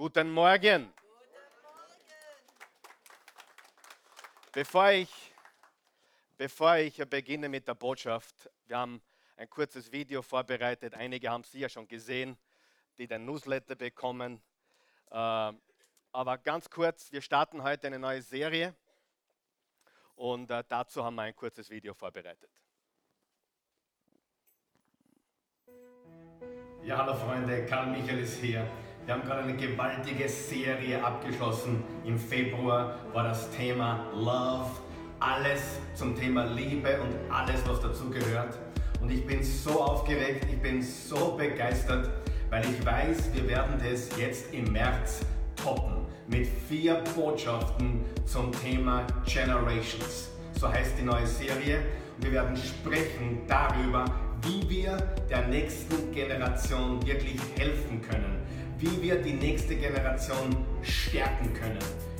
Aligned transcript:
Guten 0.00 0.30
Morgen. 0.30 0.90
Bevor 4.50 4.92
ich, 4.92 5.34
bevor 6.38 6.76
ich 6.76 6.96
beginne 7.06 7.50
mit 7.50 7.68
der 7.68 7.74
Botschaft, 7.74 8.48
wir 8.66 8.78
haben 8.78 9.02
ein 9.36 9.50
kurzes 9.50 9.92
Video 9.92 10.22
vorbereitet. 10.22 10.94
Einige 10.94 11.28
haben 11.28 11.42
es 11.42 11.52
ja 11.52 11.68
schon 11.68 11.86
gesehen, 11.86 12.38
die 12.96 13.06
den 13.06 13.26
Newsletter 13.26 13.74
bekommen. 13.74 14.40
Äh, 15.10 15.52
aber 16.12 16.38
ganz 16.38 16.70
kurz, 16.70 17.12
wir 17.12 17.20
starten 17.20 17.62
heute 17.62 17.88
eine 17.88 17.98
neue 17.98 18.22
Serie 18.22 18.74
und 20.14 20.50
äh, 20.50 20.64
dazu 20.66 21.04
haben 21.04 21.16
wir 21.16 21.24
ein 21.24 21.36
kurzes 21.36 21.68
Video 21.68 21.92
vorbereitet. 21.92 22.50
Ja, 26.84 26.96
hallo 26.96 27.14
Freunde, 27.16 27.66
Karl 27.66 27.88
Michael 27.88 28.20
ist 28.20 28.38
hier. 28.38 28.66
Wir 29.06 29.14
haben 29.14 29.22
gerade 29.22 29.42
eine 29.42 29.56
gewaltige 29.56 30.28
Serie 30.28 31.02
abgeschlossen. 31.02 31.82
Im 32.04 32.18
Februar 32.18 32.96
war 33.12 33.24
das 33.24 33.50
Thema 33.50 34.06
Love, 34.14 34.70
alles 35.18 35.80
zum 35.94 36.14
Thema 36.14 36.44
Liebe 36.44 37.00
und 37.00 37.32
alles, 37.32 37.66
was 37.66 37.80
dazugehört. 37.80 38.58
Und 39.00 39.10
ich 39.10 39.26
bin 39.26 39.42
so 39.42 39.80
aufgeregt, 39.80 40.46
ich 40.50 40.60
bin 40.60 40.82
so 40.82 41.34
begeistert, 41.36 42.10
weil 42.50 42.62
ich 42.64 42.84
weiß, 42.84 43.30
wir 43.32 43.48
werden 43.48 43.80
das 43.82 44.10
jetzt 44.18 44.52
im 44.52 44.70
März 44.70 45.24
toppen 45.56 46.06
mit 46.28 46.46
vier 46.68 47.02
Botschaften 47.16 48.04
zum 48.26 48.52
Thema 48.52 49.06
Generations. 49.24 50.28
So 50.60 50.70
heißt 50.70 50.98
die 50.98 51.04
neue 51.04 51.26
Serie. 51.26 51.80
Und 52.16 52.26
wir 52.26 52.32
werden 52.32 52.56
sprechen 52.56 53.40
darüber, 53.48 54.04
wie 54.42 54.68
wir 54.68 54.96
der 55.30 55.48
nächsten 55.48 56.12
Generation 56.12 57.04
wirklich 57.06 57.40
helfen 57.56 58.02
können 58.02 58.39
wie 58.80 59.02
wir 59.02 59.16
die 59.16 59.34
nächste 59.34 59.76
Generation 59.76 60.56
stärken 60.82 61.52
können. 61.52 61.78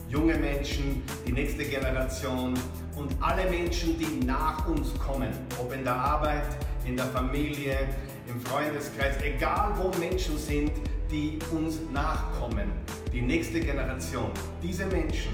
Junge 0.08 0.34
Menschen, 0.36 1.02
die 1.26 1.32
nächste 1.32 1.64
Generation 1.64 2.54
und 2.96 3.12
alle 3.20 3.48
Menschen, 3.48 3.98
die 3.98 4.24
nach 4.26 4.66
uns 4.68 4.92
kommen, 4.98 5.30
ob 5.58 5.72
in 5.72 5.84
der 5.84 5.94
Arbeit, 5.94 6.44
in 6.84 6.96
der 6.96 7.06
Familie, 7.06 7.88
im 8.28 8.40
Freundeskreis, 8.42 9.16
egal 9.22 9.72
wo 9.76 9.96
Menschen 9.98 10.36
sind, 10.36 10.72
die 11.10 11.38
uns 11.50 11.78
nachkommen. 11.92 12.70
Die 13.12 13.22
nächste 13.22 13.60
Generation, 13.60 14.30
diese 14.62 14.84
Menschen 14.86 15.32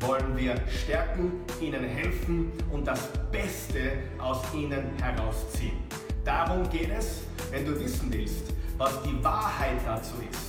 wollen 0.00 0.36
wir 0.36 0.54
stärken, 0.84 1.32
ihnen 1.60 1.84
helfen 1.84 2.52
und 2.70 2.86
das 2.86 3.00
Beste 3.32 3.94
aus 4.18 4.42
ihnen 4.54 4.84
herausziehen. 5.02 5.76
Darum 6.24 6.68
geht 6.70 6.90
es, 6.96 7.22
wenn 7.50 7.66
du 7.66 7.78
wissen 7.80 8.12
willst, 8.12 8.52
was 8.76 9.02
die 9.02 9.24
Wahrheit 9.24 9.78
dazu 9.84 10.14
ist 10.30 10.47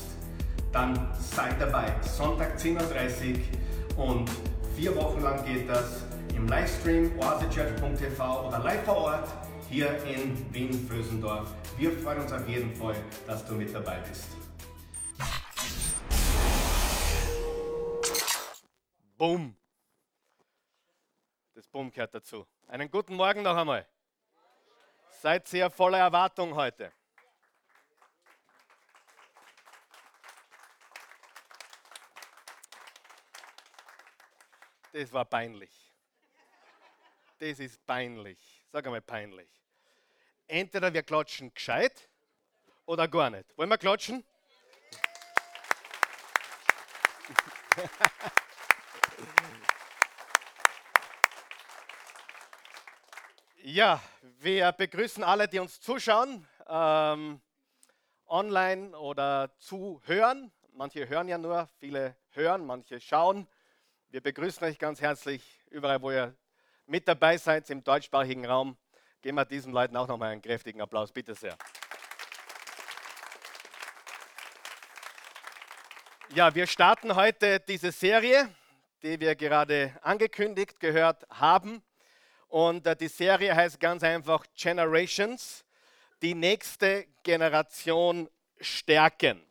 dann 0.72 1.12
seid 1.20 1.59
dabei. 1.59 1.95
Sonntag 2.02 2.58
10.30 2.58 3.39
Uhr 3.98 4.06
und 4.06 4.30
vier 4.75 4.95
Wochen 4.95 5.22
lang 5.22 5.44
geht 5.45 5.67
das 5.67 6.03
im 6.36 6.48
Livestream 6.48 7.17
oasechurch.tv 7.20 8.48
oder 8.48 8.59
live 8.59 8.84
vor 8.86 8.97
Ort 8.97 9.30
hier 9.70 10.03
in 10.06 10.53
Wien-Vösendorf. 10.53 11.53
Wir 11.78 11.92
freuen 12.00 12.22
uns 12.22 12.31
auf 12.31 12.47
jeden 12.47 12.75
Fall, 12.75 12.95
dass 13.28 13.45
du 13.45 13.53
mit 13.56 13.73
dabei 13.73 14.00
bist. 14.08 14.25
Boom. 19.17 19.56
Das 21.53 21.67
Boom 21.67 21.92
gehört 21.92 22.16
dazu. 22.16 22.47
Einen 22.67 22.90
guten 22.90 23.16
Morgen 23.16 23.42
noch 23.42 23.58
einmal. 23.58 23.86
Seid 25.22 25.47
sehr 25.47 25.70
voller 25.70 25.97
Erwartung 25.97 26.56
heute. 26.56 26.94
Das 34.91 35.13
war 35.13 35.25
peinlich. 35.25 35.93
Das 37.37 37.59
ist 37.59 37.85
peinlich. 37.85 38.65
Sag 38.71 38.85
einmal 38.85 39.01
peinlich. 39.01 39.50
Entweder 40.47 40.94
wir 40.94 41.03
klatschen 41.03 41.53
gescheit 41.53 42.09
oder 42.85 43.07
gar 43.07 43.29
nicht. 43.29 43.55
Wollen 43.57 43.69
wir 43.69 43.78
klatschen? 43.78 44.23
Ja, 53.72 54.01
wir 54.39 54.72
begrüßen 54.72 55.23
alle, 55.23 55.47
die 55.47 55.59
uns 55.59 55.79
zuschauen, 55.79 56.47
ähm, 56.66 57.39
online 58.25 58.97
oder 58.97 59.55
zuhören. 59.59 60.51
Manche 60.72 61.07
hören 61.07 61.28
ja 61.28 61.38
nur, 61.38 61.67
viele 61.78 62.16
hören, 62.29 62.66
manche 62.66 62.99
schauen. 62.99 63.47
Wir 64.12 64.22
begrüßen 64.22 64.66
euch 64.66 64.80
ganz 64.80 65.02
herzlich 65.02 65.44
überall, 65.70 66.02
wo 66.02 66.09
ihr 66.09 66.36
mit 66.88 67.08
dabei 67.08 67.38
seid 67.38 67.70
im 67.70 67.84
deutschsprachigen 67.84 68.44
Raum. 68.44 68.75
Geben 69.22 69.38
wir 69.38 69.46
diesen 69.46 69.72
Leuten 69.72 69.96
auch 69.96 70.08
nochmal 70.08 70.31
einen 70.31 70.42
kräftigen 70.42 70.81
Applaus, 70.81 71.12
bitte 71.12 71.36
sehr. 71.36 71.56
Ja, 76.30 76.56
wir 76.56 76.66
starten 76.66 77.14
heute 77.14 77.59
diese 77.59 77.92
Serie, 77.92 78.50
die 79.03 79.20
wir 79.20 79.36
gerade 79.36 79.96
angekündigt 80.02 80.80
gehört 80.80 81.28
haben. 81.30 81.84
Und 82.47 82.88
äh, 82.88 82.96
die 82.96 83.09
Serie 83.09 83.56
heißt 83.56 83.80
ganz 83.80 84.02
einfach 84.02 84.44
Generations, 84.56 85.64
die 86.24 86.34
nächste 86.34 87.06
Generation 87.22 88.28
stärken. 88.59 89.46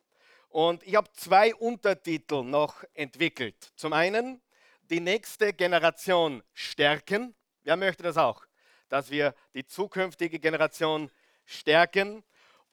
Und 0.49 0.83
ich 0.83 0.97
habe 0.97 1.13
zwei 1.13 1.55
Untertitel 1.55 2.43
noch 2.43 2.83
entwickelt. 2.95 3.55
Zum 3.77 3.93
einen 3.93 4.43
die 4.91 5.01
nächste 5.01 5.53
Generation 5.53 6.43
stärken. 6.55 7.35
Wer 7.63 7.77
möchte 7.77 8.03
das 8.03 8.17
auch? 8.17 8.45
Dass 8.89 9.11
wir 9.11 9.35
die 9.55 9.67
zukünftige 9.67 10.39
Generation 10.39 11.11
stärken. 11.45 12.25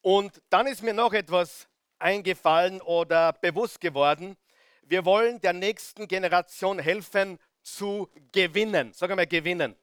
Und 0.01 0.41
dann 0.49 0.67
ist 0.67 0.83
mir 0.83 0.93
noch 0.93 1.13
etwas 1.13 1.67
eingefallen 1.99 2.81
oder 2.81 3.33
bewusst 3.33 3.81
geworden. 3.81 4.37
Wir 4.83 5.03
wollen 5.05 5.41
der 5.41 5.53
nächsten 5.53 6.07
Generation 6.07 6.79
helfen 6.79 7.39
zu 7.63 8.09
gewinnen. 8.31 8.93
Sag 8.93 9.09
einmal 9.09 9.27
gewinnen. 9.27 9.75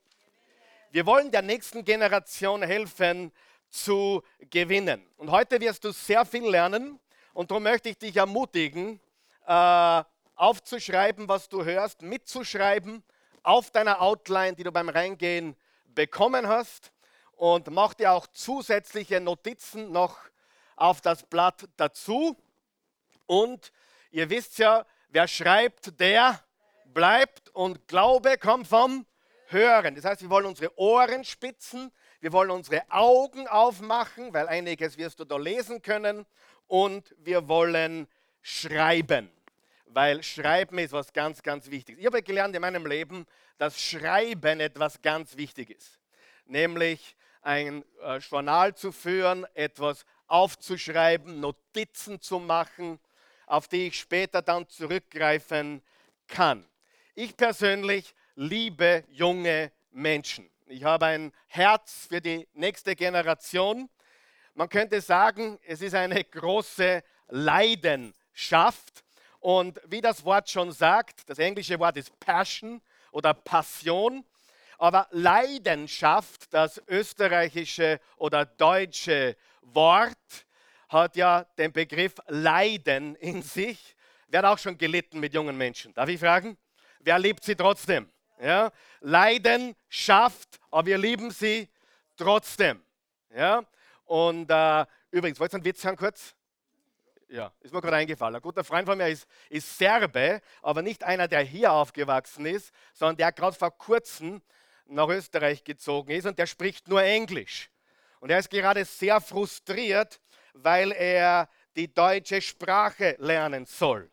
Wir 0.91 1.07
wollen 1.07 1.31
der 1.31 1.43
nächsten 1.43 1.85
Generation 1.85 2.63
helfen 2.63 3.33
zu 3.69 4.23
gewinnen. 4.51 5.05
Und 5.17 5.31
heute 5.31 5.61
wirst 5.61 5.85
du 5.85 5.91
sehr 5.91 6.25
viel 6.25 6.47
lernen 6.47 7.01
und 7.33 7.51
darum 7.51 7.63
möchte 7.63 7.89
ich 7.89 7.99
dich 7.99 8.17
ermutigen, 8.17 9.01
äh, 9.47 10.03
aufzuschreiben, 10.35 11.29
was 11.29 11.49
du 11.49 11.65
hörst, 11.65 12.03
mitzuschreiben 12.03 13.03
auf 13.43 13.71
deiner 13.71 14.01
Outline, 14.01 14.55
die 14.55 14.65
du 14.65 14.73
beim 14.73 14.89
Reingehen 14.89 15.57
bekommen 15.87 16.47
hast. 16.47 16.93
Und 17.33 17.71
mach 17.71 17.95
dir 17.95 18.13
auch 18.13 18.27
zusätzliche 18.29 19.21
Notizen 19.21 19.91
noch 19.91 20.19
auf 20.77 21.01
das 21.01 21.25
Blatt 21.25 21.69
dazu. 21.77 22.37
Und 23.27 23.73
ihr 24.11 24.31
wisst 24.31 24.59
ja, 24.59 24.87
wer 25.09 25.27
schreibt, 25.27 25.99
der 25.99 26.41
bleibt. 26.87 27.51
Und 27.51 27.89
Glaube 27.89 28.39
kommt 28.39 28.69
vom 28.69 29.07
Hören. 29.47 29.95
Das 29.95 30.05
heißt, 30.05 30.23
wir 30.23 30.31
wollen 30.31 30.47
unsere 30.47 30.77
Ohren 30.79 31.25
spitzen, 31.25 31.93
wir 32.21 32.33
wollen 32.33 32.51
unsere 32.51 32.83
Augen 32.91 33.49
aufmachen, 33.49 34.33
weil 34.33 34.49
einiges 34.49 34.97
wirst 34.97 35.19
du 35.21 35.25
da 35.25 35.37
lesen 35.37 35.83
können. 35.83 36.25
Und 36.69 37.15
wir 37.19 37.49
wollen 37.49 38.07
schreiben 38.41 39.31
weil 39.95 40.23
Schreiben 40.23 40.79
ist 40.79 40.93
was 40.93 41.13
ganz, 41.13 41.43
ganz 41.43 41.71
Wichtiges. 41.71 42.01
Ich 42.01 42.07
habe 42.07 42.23
gelernt 42.23 42.55
in 42.55 42.61
meinem 42.61 42.87
Leben, 42.87 43.27
dass 43.59 43.81
Schreiben 43.81 44.61
etwas 44.61 45.01
ganz 45.03 45.37
Wichtiges 45.37 45.77
ist. 45.77 46.01
Nämlich 46.47 47.17
ein 47.43 47.85
äh, 48.03 48.19
Journal 48.19 48.75
zu 48.75 48.93
führen, 48.93 49.47
etwas 49.55 50.05
aufzuschreiben, 50.27 51.41
Notizen 51.41 52.21
zu 52.21 52.39
machen, 52.39 52.99
auf 53.47 53.69
die 53.69 53.89
ich 53.89 53.99
später 53.99 54.41
dann 54.41 54.69
zurückgreifen 54.69 55.83
kann. 56.29 56.67
Ich 57.15 57.37
persönlich 57.37 58.15
liebe 58.35 59.05
junge 59.11 59.73
Menschen. 59.91 60.49
Ich 60.67 60.85
habe 60.85 61.07
ein 61.07 61.33
Herz 61.49 62.07
für 62.09 62.21
die 62.21 62.49
nächste 62.55 62.97
Generation. 62.97 63.91
Man 64.55 64.69
könnte 64.69 65.01
sagen, 65.01 65.59
es 65.67 65.83
ist 65.83 65.95
eine 65.95 66.25
große 66.25 67.03
Leidenschaft 67.29 69.05
und 69.43 69.81
wie 69.87 70.01
das 70.01 70.25
Wort 70.25 70.49
schon 70.49 70.71
sagt, 70.71 71.29
das 71.29 71.41
englische 71.41 71.77
Wort 71.81 71.97
ist 71.97 72.17
Passion 72.21 72.81
oder 73.11 73.35
Passion, 73.35 74.25
aber 74.79 75.09
Leidenschaft, 75.11 76.55
das 76.55 76.81
österreichische 76.87 77.99
oder 78.19 78.45
deutsche 78.47 79.37
Wort, 79.63 80.47
hat 80.89 81.17
ja 81.17 81.43
den 81.59 81.73
Begriff 81.73 82.15
Leiden 82.29 83.17
in 83.17 83.43
sich. 83.43 83.97
Wer 84.29 84.43
hat 84.43 84.47
auch 84.47 84.59
schon 84.59 84.79
gelitten 84.79 85.19
mit 85.19 85.35
jungen 85.35 85.59
Menschen? 85.59 85.93
Darf 85.93 86.09
ich 86.09 86.21
fragen? 86.21 86.57
Wer 87.01 87.19
liebt 87.19 87.43
sie 87.43 87.57
trotzdem? 87.57 88.09
Ja? 88.41 88.71
Leidenschaft, 89.01 90.61
aber 90.71 90.87
wir 90.87 90.99
lieben 90.99 91.33
sie 91.33 91.69
trotzdem. 92.17 92.81
Ja? 93.35 93.65
Und 94.05 94.49
äh, 94.53 94.87
übrigens, 95.11 95.41
wollt 95.41 95.53
ihr 95.53 95.57
einen 95.57 95.65
Witz 95.65 95.83
hören 95.83 95.97
kurz? 95.97 96.37
Ja, 97.33 97.51
ist 97.61 97.73
mir 97.73 97.81
gerade 97.81 97.97
eingefallen. 97.97 98.37
Ein 98.37 98.43
guter 98.43 98.63
Freund 98.63 98.87
von 98.87 98.99
mir 98.99 99.09
ist, 99.09 99.27
ist 99.49 99.79
Serbe, 99.79 100.43
aber 100.61 100.83
nicht 100.83 101.03
einer, 101.03 101.27
der 101.27 101.41
hier 101.41 101.73
aufgewachsen 101.73 102.45
ist, 102.45 102.75
sondern 102.93 103.17
der 103.17 103.33
gerade 103.33 103.57
vor 103.57 103.71
kurzem 103.71 104.43
nach 104.85 105.09
Österreich 105.09 105.65
gezogen 105.65 106.11
ist 106.11 106.27
und 106.27 106.39
der 106.39 106.47
spricht 106.47 106.89
nur 106.89 107.03
Englisch. 107.03 107.71
Und 108.21 108.29
er 108.31 108.39
ist 108.39 108.51
gerade 108.51 108.85
sehr 108.85 109.19
frustriert, 109.19 110.21
weil 110.53 110.93
er 110.93 111.49
die 111.75 111.93
deutsche 111.93 112.43
Sprache 112.43 113.17
lernen 113.19 113.65
soll. 113.65 114.11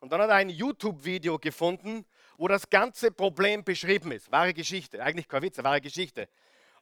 Und 0.00 0.12
dann 0.12 0.20
hat 0.20 0.28
er 0.28 0.36
ein 0.36 0.50
YouTube-Video 0.50 1.38
gefunden, 1.38 2.04
wo 2.36 2.48
das 2.48 2.68
ganze 2.68 3.10
Problem 3.10 3.64
beschrieben 3.64 4.12
ist. 4.12 4.30
Wahre 4.30 4.52
Geschichte, 4.52 5.02
eigentlich 5.02 5.26
kein 5.26 5.40
Witz, 5.40 5.56
wahre 5.64 5.80
Geschichte. 5.80 6.28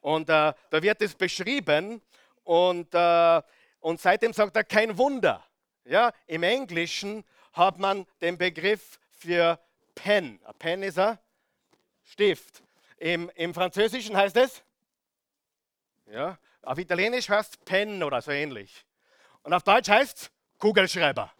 Und 0.01 0.29
äh, 0.31 0.53
da 0.53 0.83
wird 0.83 1.01
es 1.01 1.15
beschrieben 1.15 2.03
und, 2.43 2.93
äh, 2.93 3.41
und 3.79 4.01
seitdem 4.01 4.33
sagt 4.33 4.57
er 4.57 4.65
kein 4.65 4.99
Wunder. 4.99 5.46
Ja, 5.89 6.13
Im 6.27 6.43
Englischen 6.43 7.25
hat 7.53 7.79
man 7.79 8.07
den 8.21 8.37
Begriff 8.37 8.99
für 9.13 9.59
Pen. 9.95 10.41
Ein 10.45 10.55
Pen 10.59 10.83
ist 10.83 10.99
ein 10.99 11.17
Stift. 12.03 12.63
Im, 12.99 13.31
Im 13.37 13.55
Französischen 13.55 14.17
heißt 14.17 14.37
es, 14.37 14.63
ja, 16.07 16.39
auf 16.63 16.79
Italienisch 16.79 17.29
heißt 17.29 17.53
es 17.53 17.57
Pen 17.59 18.03
oder 18.03 18.21
so 18.21 18.33
ähnlich. 18.33 18.85
Und 19.43 19.53
auf 19.53 19.63
Deutsch 19.63 19.89
heißt 19.89 20.23
es 20.23 20.31
Kugelschreiber. 20.59 21.33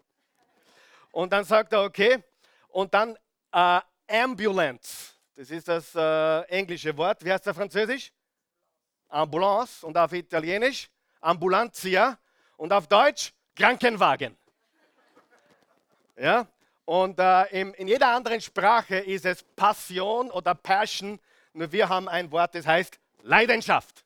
Und 1.11 1.33
dann 1.33 1.43
sagt 1.43 1.73
er, 1.73 1.83
okay, 1.83 2.23
und 2.69 2.93
dann 2.93 3.17
äh, 3.51 3.81
Ambulance, 4.07 5.13
das 5.35 5.51
ist 5.51 5.67
das 5.67 5.93
äh, 5.93 6.41
englische 6.43 6.95
Wort. 6.95 7.23
Wie 7.25 7.33
heißt 7.33 7.45
das 7.45 7.55
Französisch? 7.55 8.13
Ambulance 9.09 9.85
und 9.85 9.97
auf 9.97 10.13
Italienisch 10.13 10.89
Ambulantia 11.19 12.17
und 12.55 12.71
auf 12.71 12.87
Deutsch 12.87 13.33
Krankenwagen. 13.57 14.37
Ja? 16.15 16.47
Und 16.85 17.19
äh, 17.19 17.43
in, 17.59 17.73
in 17.73 17.87
jeder 17.87 18.09
anderen 18.09 18.39
Sprache 18.39 18.97
ist 18.97 19.25
es 19.25 19.43
Passion 19.43 20.31
oder 20.31 20.55
Passion, 20.55 21.19
nur 21.53 21.71
wir 21.71 21.89
haben 21.89 22.07
ein 22.07 22.31
Wort, 22.31 22.55
das 22.55 22.65
heißt 22.65 22.99
Leidenschaft. 23.23 24.05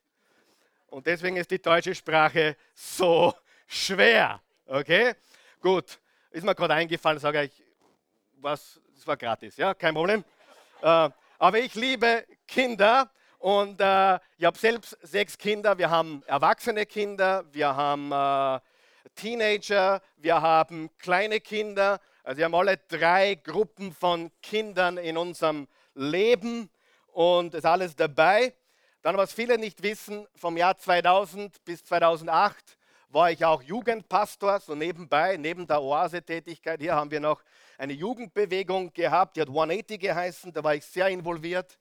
Und 0.88 1.06
deswegen 1.06 1.38
ist 1.38 1.52
die 1.52 1.62
deutsche 1.62 1.94
Sprache 1.94 2.56
so 2.74 3.36
schwer. 3.68 4.42
Okay? 4.66 5.14
Gut, 5.62 6.00
ist 6.32 6.44
mir 6.44 6.56
gerade 6.56 6.74
eingefallen, 6.74 7.20
sage 7.20 7.44
ich, 7.44 7.64
was, 8.38 8.80
das 8.96 9.06
war 9.06 9.18
gratis, 9.18 9.58
ja, 9.58 9.74
kein 9.74 9.94
Problem. 9.94 10.24
Äh, 10.82 11.10
aber 11.38 11.60
ich 11.60 11.76
liebe 11.76 12.26
Kinder 12.48 13.12
und 13.38 13.80
äh, 13.82 14.20
ich 14.38 14.46
habe 14.46 14.58
selbst 14.58 14.98
sechs 15.02 15.38
Kinder. 15.38 15.78
Wir 15.78 15.90
haben 15.90 16.24
erwachsene 16.26 16.86
Kinder, 16.86 17.44
wir 17.52 17.76
haben 17.76 18.12
äh, 18.12 18.60
Teenager, 19.16 20.02
wir 20.18 20.42
haben 20.42 20.90
kleine 20.98 21.40
Kinder. 21.40 22.00
Also 22.24 22.38
wir 22.38 22.46
haben 22.46 22.56
alle 22.56 22.78
drei 22.78 23.36
Gruppen 23.36 23.94
von 23.94 24.32
Kindern 24.42 24.98
in 24.98 25.18
unserem 25.18 25.68
Leben 25.96 26.70
und 27.08 27.54
ist 27.54 27.66
alles 27.66 27.96
dabei. 27.96 28.54
Dann, 29.02 29.18
was 29.18 29.34
viele 29.34 29.58
nicht 29.58 29.82
wissen, 29.82 30.28
vom 30.36 30.58
Jahr 30.58 30.78
2000 30.78 31.64
bis 31.66 31.84
2008 31.84 32.78
war 33.10 33.32
ich 33.32 33.44
auch 33.44 33.62
Jugendpastor, 33.62 34.60
so 34.60 34.76
nebenbei, 34.76 35.38
neben 35.38 35.68
der 35.68 35.82
Oase-Tätigkeit. 35.82 36.80
Hier 36.80 36.96
haben 36.96 37.12
wir 37.12 37.20
noch 37.20 37.42
eine 37.78 37.94
Jugendbewegung 37.94 38.94
gehabt, 38.94 39.36
die 39.36 39.42
hat 39.42 39.50
180 39.50 40.00
geheißen, 40.00 40.54
da 40.54 40.64
war 40.64 40.76
ich 40.76 40.86
sehr 40.86 41.08
involviert. 41.08 41.78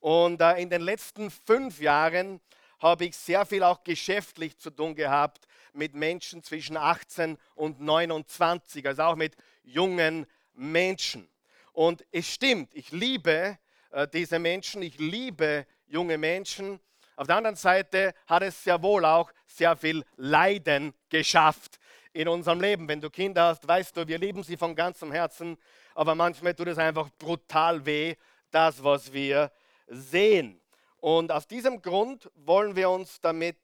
Und 0.00 0.40
äh, 0.40 0.60
in 0.60 0.68
den 0.68 0.82
letzten 0.82 1.30
fünf 1.30 1.80
Jahren 1.80 2.40
habe 2.78 3.06
ich 3.06 3.16
sehr 3.16 3.46
viel 3.46 3.62
auch 3.62 3.82
geschäftlich 3.84 4.58
zu 4.58 4.70
tun 4.70 4.94
gehabt 4.94 5.46
mit 5.72 5.94
Menschen 5.94 6.42
zwischen 6.42 6.76
18 6.76 7.38
und 7.54 7.80
29, 7.80 8.86
also 8.86 9.02
auch 9.02 9.16
mit 9.16 9.36
jungen 9.62 10.26
Menschen. 10.54 11.28
Und 11.72 12.04
es 12.10 12.32
stimmt, 12.32 12.74
ich 12.74 12.90
liebe 12.92 13.58
äh, 13.90 14.08
diese 14.08 14.38
Menschen, 14.38 14.82
ich 14.82 14.98
liebe 14.98 15.66
junge 15.86 16.18
Menschen. 16.18 16.80
Auf 17.16 17.26
der 17.26 17.36
anderen 17.36 17.56
Seite 17.56 18.14
hat 18.26 18.42
es 18.42 18.62
sehr 18.62 18.82
wohl 18.82 19.04
auch 19.04 19.30
sehr 19.46 19.76
viel 19.76 20.04
Leiden 20.16 20.94
geschafft 21.08 21.78
in 22.12 22.28
unserem 22.28 22.60
Leben. 22.60 22.88
Wenn 22.88 23.00
du 23.00 23.10
Kinder 23.10 23.44
hast, 23.44 23.66
weißt 23.66 23.96
du, 23.96 24.08
wir 24.08 24.18
lieben 24.18 24.42
sie 24.42 24.56
von 24.56 24.74
ganzem 24.74 25.12
Herzen, 25.12 25.56
aber 25.94 26.14
manchmal 26.14 26.54
tut 26.54 26.68
es 26.68 26.78
einfach 26.78 27.10
brutal 27.18 27.84
weh, 27.84 28.14
das, 28.50 28.82
was 28.82 29.12
wir 29.12 29.50
sehen. 29.86 30.60
Und 31.06 31.30
aus 31.30 31.46
diesem 31.46 31.82
Grund 31.82 32.28
wollen 32.34 32.74
wir 32.74 32.90
uns 32.90 33.20
damit 33.20 33.56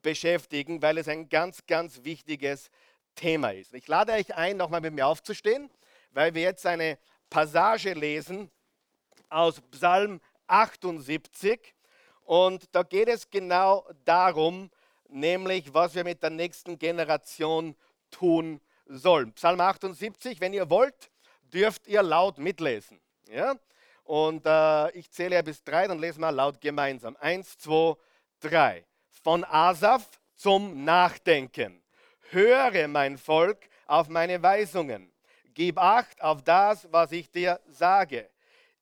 beschäftigen, 0.00 0.80
weil 0.80 0.96
es 0.96 1.08
ein 1.08 1.28
ganz, 1.28 1.66
ganz 1.66 2.04
wichtiges 2.04 2.70
Thema 3.14 3.50
ist. 3.50 3.74
Ich 3.74 3.86
lade 3.86 4.12
euch 4.12 4.34
ein, 4.34 4.56
nochmal 4.56 4.80
mit 4.80 4.94
mir 4.94 5.06
aufzustehen, 5.06 5.68
weil 6.12 6.32
wir 6.32 6.40
jetzt 6.40 6.64
eine 6.64 6.96
Passage 7.28 7.92
lesen 7.92 8.50
aus 9.28 9.60
Psalm 9.72 10.22
78. 10.46 11.74
Und 12.22 12.74
da 12.74 12.82
geht 12.82 13.08
es 13.08 13.28
genau 13.28 13.86
darum, 14.06 14.70
nämlich 15.10 15.74
was 15.74 15.94
wir 15.94 16.02
mit 16.02 16.22
der 16.22 16.30
nächsten 16.30 16.78
Generation 16.78 17.76
tun 18.10 18.58
sollen. 18.86 19.34
Psalm 19.34 19.60
78, 19.60 20.40
wenn 20.40 20.54
ihr 20.54 20.70
wollt, 20.70 21.10
dürft 21.42 21.88
ihr 21.88 22.02
laut 22.02 22.38
mitlesen. 22.38 22.98
Ja? 23.28 23.54
Und 24.06 24.46
äh, 24.46 24.90
ich 24.92 25.10
zähle 25.10 25.36
ja 25.36 25.42
bis 25.42 25.62
drei, 25.62 25.86
dann 25.86 25.98
lesen 25.98 26.20
wir 26.20 26.32
laut 26.32 26.60
gemeinsam. 26.60 27.16
Eins, 27.20 27.58
zwei, 27.58 27.94
drei. 28.40 28.84
Von 29.22 29.44
Asaf 29.44 30.20
zum 30.34 30.84
Nachdenken. 30.84 31.82
Höre, 32.30 32.88
mein 32.88 33.18
Volk, 33.18 33.68
auf 33.86 34.08
meine 34.08 34.42
Weisungen. 34.42 35.12
Gib 35.54 35.78
acht 35.78 36.20
auf 36.22 36.42
das, 36.42 36.86
was 36.90 37.12
ich 37.12 37.30
dir 37.30 37.60
sage 37.68 38.28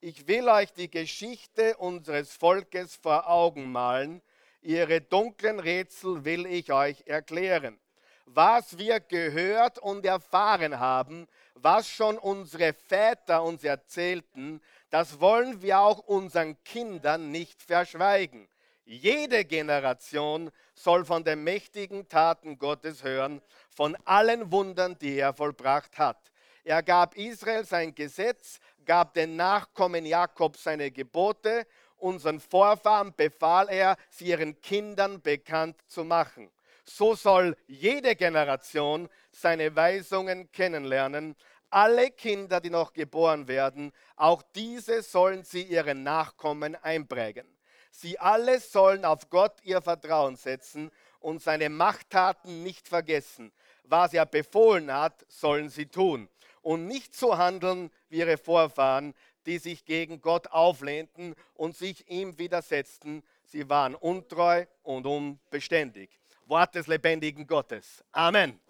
ich 0.05 0.29
will 0.29 0.51
euch 0.51 0.71
die 0.75 0.91
Geschichte 0.91 1.79
unseres 1.79 2.35
Volkes 2.35 2.95
vor 2.95 3.27
Augen 3.27 3.73
malen. 3.73 4.21
Ihre 4.61 5.01
dunklen 5.01 5.59
Rätsel 5.59 6.27
will 6.27 6.45
ich 6.45 6.71
euch 6.75 7.03
erklären. 7.07 7.81
Was 8.27 8.77
wir 8.77 9.01
gehört 9.01 9.79
und 9.79 10.05
erfahren 10.05 10.79
haben, 10.79 11.27
was 11.55 11.89
schon 11.89 12.19
unsere 12.19 12.75
Väter 12.75 13.43
uns 13.43 13.65
erzählten, 13.65 14.61
das 14.95 15.19
wollen 15.19 15.61
wir 15.61 15.81
auch 15.81 15.99
unseren 15.99 16.57
Kindern 16.63 17.33
nicht 17.33 17.61
verschweigen. 17.61 18.47
Jede 18.85 19.45
Generation 19.45 20.53
soll 20.73 21.05
von 21.05 21.25
den 21.25 21.43
mächtigen 21.43 22.09
Taten 22.09 22.59
Gottes 22.59 23.03
hören, 23.03 23.43
von 23.71 23.97
allen 24.05 24.53
Wundern, 24.53 24.97
die 25.01 25.19
er 25.19 25.35
vollbracht 25.35 25.99
hat. 25.99 26.31
Er 26.63 26.81
gab 26.85 27.17
Israel 27.17 27.65
sein 27.65 27.93
Gesetz, 27.97 28.61
gab 28.85 29.15
den 29.15 29.35
Nachkommen 29.35 30.07
Jakob 30.07 30.57
seine 30.57 30.93
Gebote, 30.93 31.67
unseren 31.97 32.39
Vorfahren 32.39 33.13
befahl 33.17 33.69
er, 33.71 33.97
sie 34.11 34.27
ihren 34.27 34.61
Kindern 34.61 35.21
bekannt 35.21 35.75
zu 35.89 36.05
machen. 36.05 36.53
So 36.85 37.17
soll 37.17 37.57
jede 37.67 38.15
Generation 38.15 39.09
seine 39.33 39.75
Weisungen 39.75 40.53
kennenlernen. 40.53 41.35
Alle 41.75 42.13
Kinder, 42.13 42.61
die 42.61 42.71
noch 42.71 42.93
geboren 42.93 43.49
werden, 43.49 43.91
auch 44.15 44.43
diese 44.55 45.03
sollen 45.03 45.43
sie 45.43 45.65
ihren 45.65 46.05
Nachkommen 46.05 46.77
einprägen. 46.77 47.49
Sie 47.91 48.17
alle 48.17 48.61
sollen 48.61 49.05
auf 49.05 49.29
Gott 49.29 49.57
ihr 49.65 49.83
Vertrauen 49.83 50.37
setzen 50.37 50.93
und 51.19 51.43
seine 51.43 51.69
Machttaten 51.71 52.63
nicht 52.63 52.87
vergessen. 52.87 53.51
Was 53.83 54.15
er 54.15 54.25
befohlen 54.25 54.93
hat, 54.93 55.25
sollen 55.29 55.69
sie 55.69 55.87
tun 55.87 56.29
und 56.63 56.87
nicht 56.87 57.13
so 57.13 57.37
handeln 57.37 57.91
wie 58.09 58.19
ihre 58.19 58.39
Vorfahren, 58.39 59.13
die 59.45 59.59
sich 59.59 59.85
gegen 59.85 60.21
Gott 60.21 60.47
auflehnten 60.53 61.35
und 61.55 61.77
sich 61.77 62.09
ihm 62.09 62.39
widersetzten. 62.39 63.25
Sie 63.47 63.69
waren 63.69 63.97
untreu 63.97 64.65
und 64.85 65.07
unbeständig. 65.07 66.21
Wort 66.47 66.77
des 66.77 66.87
lebendigen 66.87 67.49
Gottes. 67.49 68.05
Amen. 68.13 68.61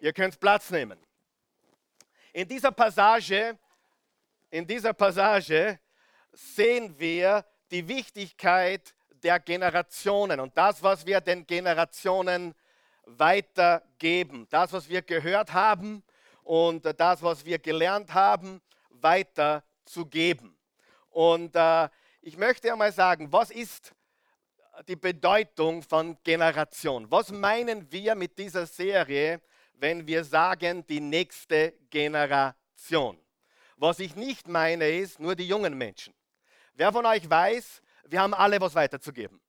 Ihr 0.00 0.12
könnt 0.12 0.40
Platz 0.40 0.72
nehmen. 0.72 0.98
In 2.32 2.46
dieser 2.46 2.72
Passage, 2.72 3.58
in 4.50 4.66
dieser 4.66 4.92
Passage 4.92 5.78
sehen 6.32 6.98
wir 6.98 7.44
die 7.70 7.86
Wichtigkeit 7.86 8.94
der 9.22 9.38
Generationen 9.40 10.40
und 10.40 10.56
das, 10.56 10.82
was 10.82 11.04
wir 11.04 11.20
den 11.20 11.46
Generationen 11.46 12.54
weitergeben. 13.04 14.46
Das, 14.50 14.72
was 14.72 14.88
wir 14.88 15.02
gehört 15.02 15.52
haben, 15.52 16.02
und 16.50 16.84
das, 16.98 17.22
was 17.22 17.44
wir 17.44 17.60
gelernt 17.60 18.12
haben, 18.12 18.60
weiterzugeben. 18.88 20.56
Und 21.10 21.54
äh, 21.54 21.88
ich 22.22 22.36
möchte 22.36 22.72
einmal 22.72 22.92
sagen, 22.92 23.32
was 23.32 23.52
ist 23.52 23.94
die 24.88 24.96
Bedeutung 24.96 25.82
von 25.82 26.18
Generation? 26.24 27.08
Was 27.08 27.30
meinen 27.30 27.90
wir 27.92 28.16
mit 28.16 28.36
dieser 28.36 28.66
Serie, 28.66 29.40
wenn 29.80 30.06
wir 30.06 30.24
sagen, 30.24 30.86
die 30.86 31.00
nächste 31.00 31.72
Generation? 31.90 33.18
Was 33.76 33.98
ich 33.98 34.14
nicht 34.14 34.46
meine, 34.46 34.88
ist 34.88 35.20
nur 35.20 35.34
die 35.34 35.48
jungen 35.48 35.76
Menschen. 35.76 36.14
Wer 36.74 36.92
von 36.92 37.06
euch 37.06 37.28
weiß, 37.28 37.82
wir 38.04 38.20
haben 38.20 38.34
alle 38.34 38.60
was 38.60 38.74
weiterzugeben. 38.74 39.40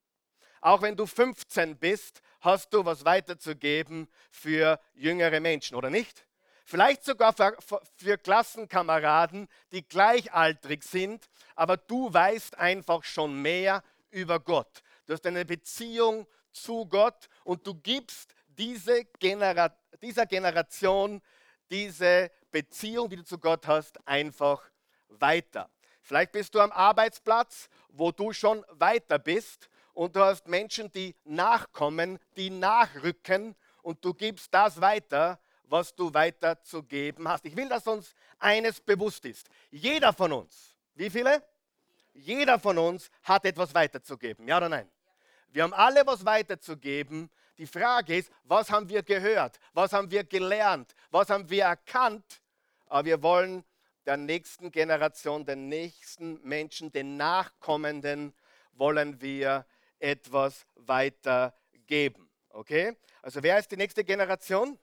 Auch 0.61 0.81
wenn 0.81 0.95
du 0.95 1.05
15 1.05 1.77
bist, 1.77 2.21
hast 2.39 2.73
du 2.73 2.85
was 2.85 3.03
weiterzugeben 3.03 4.07
für 4.29 4.79
jüngere 4.93 5.39
Menschen, 5.39 5.75
oder 5.75 5.89
nicht? 5.89 6.25
Vielleicht 6.65 7.03
sogar 7.03 7.33
für, 7.33 7.57
für 7.97 8.17
Klassenkameraden, 8.17 9.47
die 9.71 9.85
gleichaltrig 9.85 10.83
sind, 10.83 11.29
aber 11.55 11.75
du 11.75 12.13
weißt 12.13 12.57
einfach 12.57 13.03
schon 13.03 13.41
mehr 13.41 13.83
über 14.11 14.39
Gott. 14.39 14.81
Du 15.05 15.13
hast 15.13 15.25
eine 15.25 15.43
Beziehung 15.43 16.27
zu 16.51 16.85
Gott 16.85 17.27
und 17.43 17.65
du 17.65 17.73
gibst 17.75 18.33
diese 18.47 19.05
Genera 19.19 19.75
dieser 20.01 20.25
Generation 20.25 21.21
diese 21.69 22.29
Beziehung, 22.51 23.09
die 23.09 23.15
du 23.15 23.23
zu 23.23 23.37
Gott 23.37 23.65
hast, 23.67 24.05
einfach 24.05 24.61
weiter. 25.07 25.69
Vielleicht 26.01 26.33
bist 26.33 26.53
du 26.53 26.59
am 26.59 26.71
Arbeitsplatz, 26.71 27.69
wo 27.89 28.11
du 28.11 28.33
schon 28.33 28.65
weiter 28.71 29.19
bist 29.19 29.69
und 29.93 30.15
du 30.15 30.19
hast 30.21 30.47
Menschen, 30.47 30.91
die 30.91 31.15
nachkommen, 31.23 32.19
die 32.35 32.49
nachrücken 32.49 33.55
und 33.81 34.03
du 34.03 34.13
gibst 34.13 34.53
das 34.53 34.81
weiter, 34.81 35.39
was 35.63 35.95
du 35.95 36.13
weiterzugeben 36.13 37.27
hast. 37.27 37.45
Ich 37.45 37.55
will, 37.55 37.69
dass 37.69 37.87
uns 37.87 38.13
eines 38.39 38.81
bewusst 38.81 39.23
ist. 39.25 39.47
Jeder 39.69 40.11
von 40.11 40.33
uns, 40.33 40.75
wie 40.95 41.09
viele? 41.09 41.41
Jeder 42.13 42.59
von 42.59 42.77
uns 42.77 43.09
hat 43.23 43.45
etwas 43.45 43.73
weiterzugeben, 43.73 44.47
ja 44.47 44.57
oder 44.57 44.67
nein? 44.67 44.89
Wir 45.53 45.63
haben 45.63 45.73
alle 45.73 46.05
was 46.05 46.25
weiterzugeben. 46.25 47.29
Die 47.61 47.67
Frage 47.67 48.17
ist, 48.17 48.31
was 48.45 48.71
haben 48.71 48.89
wir 48.89 49.03
gehört? 49.03 49.59
Was 49.73 49.93
haben 49.93 50.09
wir 50.09 50.23
gelernt? 50.23 50.95
Was 51.11 51.29
haben 51.29 51.47
wir 51.47 51.65
erkannt? 51.65 52.41
Aber 52.87 53.05
wir 53.05 53.21
wollen 53.21 53.63
der 54.07 54.17
nächsten 54.17 54.71
Generation, 54.71 55.45
den 55.45 55.69
nächsten 55.69 56.41
Menschen, 56.41 56.91
den 56.91 57.17
Nachkommenden, 57.17 58.33
wollen 58.71 59.21
wir 59.21 59.67
etwas 59.99 60.65
weitergeben. 60.73 62.31
Okay? 62.49 62.97
Also 63.21 63.43
wer 63.43 63.59
ist 63.59 63.69
die 63.71 63.77
nächste 63.77 64.03
Generation? 64.03 64.79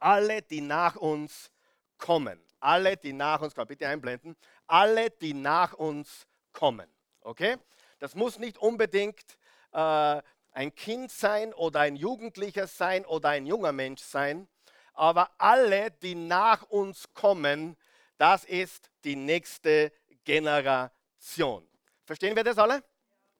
Alle, 0.00 0.40
die 0.40 0.62
nach 0.62 0.96
uns 0.96 1.50
kommen. 1.98 2.40
Alle, 2.60 2.96
die 2.96 3.12
nach 3.12 3.42
uns 3.42 3.54
kommen. 3.54 3.68
Bitte 3.68 3.88
einblenden. 3.88 4.36
Alle, 4.66 5.10
die 5.10 5.34
nach 5.34 5.74
uns 5.74 6.26
kommen. 6.54 6.88
Okay? 7.20 7.58
Das 7.98 8.14
muss 8.14 8.38
nicht 8.38 8.56
unbedingt 8.56 9.36
äh, 9.74 10.22
ein 10.54 10.74
Kind 10.74 11.10
sein 11.10 11.52
oder 11.52 11.80
ein 11.80 11.96
Jugendlicher 11.96 12.66
sein 12.66 13.04
oder 13.04 13.30
ein 13.30 13.44
junger 13.44 13.72
Mensch 13.72 14.00
sein. 14.00 14.48
Aber 14.94 15.30
alle, 15.38 15.90
die 15.90 16.14
nach 16.14 16.62
uns 16.70 17.12
kommen, 17.12 17.76
das 18.16 18.44
ist 18.44 18.90
die 19.02 19.16
nächste 19.16 19.92
Generation. 20.24 21.68
Verstehen 22.04 22.36
wir 22.36 22.44
das 22.44 22.58
alle? 22.58 22.82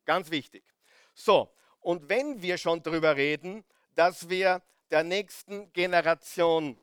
Ganz 0.05 0.31
wichtig. 0.31 0.65
So, 1.15 1.55
und 1.81 2.09
wenn 2.09 2.43
wir 2.43 2.59
schon 2.59 2.83
darüber 2.83 3.15
reden, 3.15 3.65
dass 3.95 4.29
wir 4.29 4.63
der 4.91 5.05
nächsten 5.05 5.73
Generation 5.73 6.79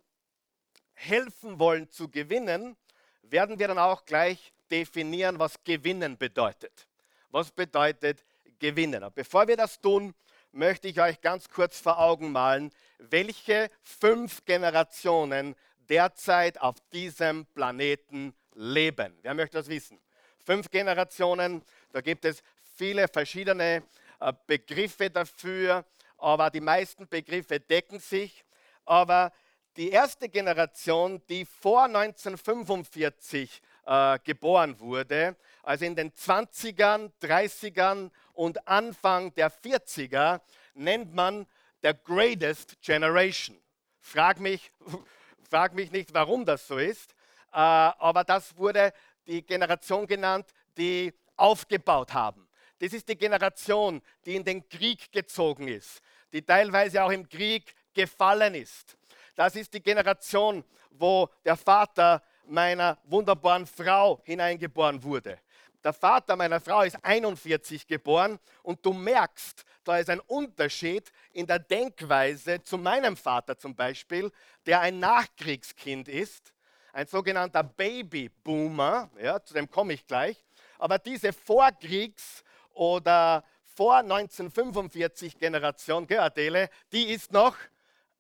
helfen 0.94 1.60
wollen 1.60 1.90
zu 1.90 2.10
gewinnen, 2.10 2.78
werden 3.24 3.60
wir 3.60 3.68
dann 3.68 3.80
auch 3.80 4.06
gleich 4.06 4.54
definieren, 4.70 5.40
was 5.40 5.62
gewinnen 5.64 6.18
bedeutet. 6.18 6.88
Was 7.30 7.52
bedeutet 7.52 8.24
gewinnen? 8.62 9.04
Aber 9.04 9.14
bevor 9.14 9.50
wir 9.50 9.58
das 9.58 9.82
tun, 9.82 10.14
möchte 10.54 10.88
ich 10.88 11.02
euch 11.02 11.20
ganz 11.20 11.50
kurz 11.50 11.80
vor 11.80 12.00
Augen 12.00 12.32
malen, 12.32 12.72
welche 13.00 13.70
fünf 13.82 14.46
Generationen 14.46 15.56
derzeit 15.90 16.62
auf 16.62 16.76
diesem 16.94 17.46
Planeten 17.48 18.34
leben. 18.54 19.18
Wer 19.22 19.34
möchte 19.34 19.58
das 19.58 19.68
wissen? 19.68 20.00
Fünf 20.46 20.70
Generationen, 20.70 21.62
da 21.92 22.02
gibt 22.02 22.24
es 22.24 22.42
viele 22.76 23.08
verschiedene 23.08 23.84
äh, 24.20 24.34
Begriffe 24.48 25.10
dafür, 25.10 25.86
aber 26.18 26.50
die 26.50 26.62
meisten 26.62 27.08
Begriffe 27.08 27.60
decken 27.60 28.00
sich. 28.00 28.44
Aber 28.86 29.32
die 29.78 29.90
erste 29.90 30.30
Generation, 30.30 31.22
die 31.30 31.46
vor 31.46 31.84
1945 31.84 33.62
äh, 33.86 34.20
geboren 34.24 34.80
wurde, 34.80 35.36
also 35.64 35.86
in 35.86 35.96
den 35.96 36.12
20ern, 36.12 37.12
30ern 37.22 38.12
und 38.34 38.68
Anfang 38.68 39.34
der 39.36 39.52
40er, 39.52 40.42
nennt 40.74 41.14
man 41.14 41.46
der 41.84 41.94
Greatest 41.94 42.82
Generation. 42.82 43.58
Frag 44.00 44.40
mich, 44.40 44.72
frag 45.50 45.74
mich 45.74 45.92
nicht, 45.92 46.14
warum 46.14 46.46
das 46.46 46.68
so 46.68 46.78
ist, 46.78 47.12
äh, 47.52 47.58
aber 47.58 48.24
das 48.24 48.56
wurde 48.58 48.94
die 49.28 49.42
Generation 49.42 50.08
genannt, 50.08 50.48
die 50.78 51.14
aufgebaut 51.36 52.14
haben. 52.14 52.48
Das 52.80 52.94
ist 52.94 53.08
die 53.08 53.16
Generation, 53.16 54.02
die 54.26 54.36
in 54.36 54.44
den 54.44 54.68
Krieg 54.68 55.12
gezogen 55.12 55.68
ist, 55.68 56.02
die 56.34 56.42
teilweise 56.42 57.04
auch 57.04 57.12
im 57.12 57.28
Krieg 57.28 57.76
gefallen 57.94 58.56
ist. 58.56 58.98
Das 59.36 59.56
ist 59.56 59.74
die 59.74 59.82
Generation, 59.82 60.64
wo 60.90 61.30
der 61.46 61.58
Vater 61.58 62.24
meiner 62.46 62.98
wunderbaren 63.06 63.66
Frau 63.66 64.22
hineingeboren 64.24 65.02
wurde. 65.04 65.40
Der 65.84 65.94
Vater 65.94 66.36
meiner 66.36 66.60
Frau 66.60 66.82
ist 66.84 66.98
41 67.02 67.88
geboren 67.88 68.40
und 68.62 68.86
du 68.86 68.94
merkst, 68.94 69.66
da 69.84 69.98
ist 69.98 70.10
ein 70.12 70.20
Unterschied 70.20 71.12
in 71.34 71.48
der 71.48 71.58
Denkweise 71.58 72.62
zu 72.62 72.78
meinem 72.78 73.18
Vater 73.18 73.58
zum 73.58 73.76
Beispiel, 73.76 74.32
der 74.68 74.82
ein 74.82 75.00
Nachkriegskind 75.00 76.08
ist, 76.08 76.54
ein 76.94 77.08
sogenannter 77.08 77.64
Babyboomer, 77.64 79.10
ja, 79.20 79.42
zu 79.42 79.56
dem 79.56 79.70
komme 79.70 79.94
ich 79.94 80.06
gleich. 80.06 80.44
Aber 80.78 81.00
diese 81.00 81.34
Vorkriegs- 81.34 82.44
oder 82.74 83.44
vor 83.76 83.98
1945 83.98 85.38
Generation, 85.40 86.06
gell, 86.06 86.20
Adele, 86.20 86.70
die 86.92 87.06
ist 87.06 87.32
noch 87.32 87.56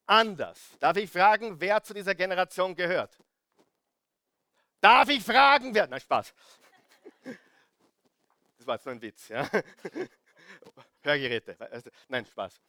anders. 0.08 0.60
Darf 0.80 0.98
ich 0.98 1.12
fragen, 1.12 1.60
wer 1.60 1.84
zu 1.84 1.94
dieser 1.94 2.16
Generation 2.16 2.76
gehört? 2.76 3.18
Darf 4.82 5.10
ich 5.10 5.24
fragen, 5.24 5.74
wer? 5.76 5.88
Nein, 5.88 6.02
Spaß. 6.02 6.34
Das 8.58 8.68
war 8.68 8.76
jetzt 8.76 8.86
nur 8.86 8.96
ein 8.96 9.02
Witz. 9.02 9.28
Ja? 9.28 9.48
Hörgeräte. 11.04 11.56
Also, 11.72 11.90
nein, 12.10 12.26
Spaß. 12.26 12.60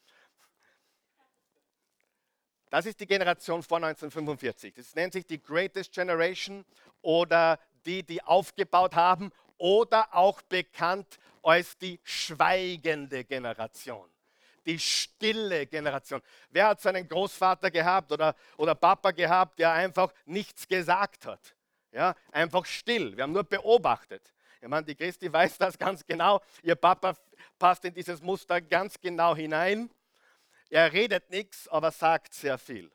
Das 2.70 2.86
ist 2.86 3.00
die 3.00 3.06
Generation 3.06 3.62
vor 3.62 3.78
1945. 3.78 4.74
Das 4.74 4.94
nennt 4.94 5.12
sich 5.12 5.26
die 5.26 5.42
Greatest 5.42 5.92
Generation 5.92 6.64
oder 7.02 7.58
die, 7.84 8.02
die 8.02 8.22
aufgebaut 8.22 8.94
haben 8.94 9.30
oder 9.58 10.14
auch 10.14 10.40
bekannt 10.42 11.18
als 11.42 11.76
die 11.76 12.00
schweigende 12.02 13.24
Generation. 13.24 14.08
Die 14.64 14.78
stille 14.78 15.66
Generation. 15.66 16.22
Wer 16.50 16.68
hat 16.68 16.80
seinen 16.80 17.08
Großvater 17.08 17.70
gehabt 17.70 18.12
oder, 18.12 18.34
oder 18.56 18.74
Papa 18.74 19.10
gehabt, 19.10 19.58
der 19.58 19.72
einfach 19.72 20.12
nichts 20.24 20.66
gesagt 20.66 21.26
hat? 21.26 21.54
Ja, 21.92 22.14
einfach 22.30 22.64
still. 22.64 23.16
Wir 23.16 23.22
haben 23.22 23.32
nur 23.32 23.44
beobachtet. 23.44 24.32
Ich 24.60 24.68
meine, 24.68 24.84
die 24.86 24.94
Christi 24.94 25.30
weiß 25.32 25.58
das 25.58 25.78
ganz 25.78 26.06
genau. 26.06 26.40
Ihr 26.62 26.74
Papa 26.74 27.14
passt 27.58 27.84
in 27.84 27.92
dieses 27.92 28.22
Muster 28.22 28.60
ganz 28.60 28.98
genau 29.00 29.36
hinein. 29.36 29.90
Er 30.70 30.92
redet 30.92 31.30
nichts, 31.30 31.68
aber 31.68 31.90
sagt 31.90 32.32
sehr 32.32 32.56
viel. 32.56 32.90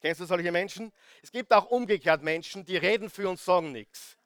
Kennst 0.00 0.20
du 0.20 0.24
solche 0.24 0.50
Menschen? 0.50 0.92
Es 1.22 1.30
gibt 1.30 1.52
auch 1.52 1.66
umgekehrt 1.66 2.22
Menschen, 2.22 2.64
die 2.64 2.76
reden 2.76 3.08
für 3.08 3.28
uns, 3.28 3.44
sagen 3.44 3.70
nichts. 3.70 4.16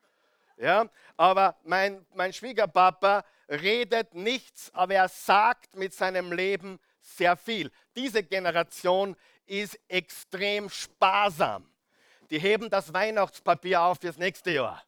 Ja, 0.56 0.88
aber 1.18 1.59
mein, 1.64 2.06
mein 2.14 2.33
Schwiegerpapa 2.33 3.25
redet 3.47 4.14
nichts, 4.14 4.71
aber 4.73 4.95
er 4.95 5.09
sagt 5.09 5.76
mit 5.76 5.92
seinem 5.92 6.33
Leben 6.33 6.78
sehr 7.02 7.37
viel. 7.37 7.71
Diese 7.95 8.23
Generation 8.23 9.16
ist 9.45 9.78
extrem 9.88 10.71
sparsam. 10.71 11.71
Die 12.30 12.38
heben 12.38 12.71
das 12.71 12.92
Weihnachtspapier 12.92 13.83
auf 13.83 13.99
fürs 14.00 14.16
nächste 14.16 14.50
Jahr. 14.50 14.83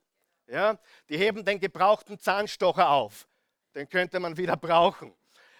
Ja, 0.46 0.78
die 1.08 1.18
heben 1.18 1.44
den 1.44 1.60
gebrauchten 1.60 2.18
Zahnstocher 2.18 2.88
auf. 2.88 3.28
Den 3.74 3.88
könnte 3.88 4.18
man 4.18 4.36
wieder 4.36 4.56
brauchen. 4.68 5.14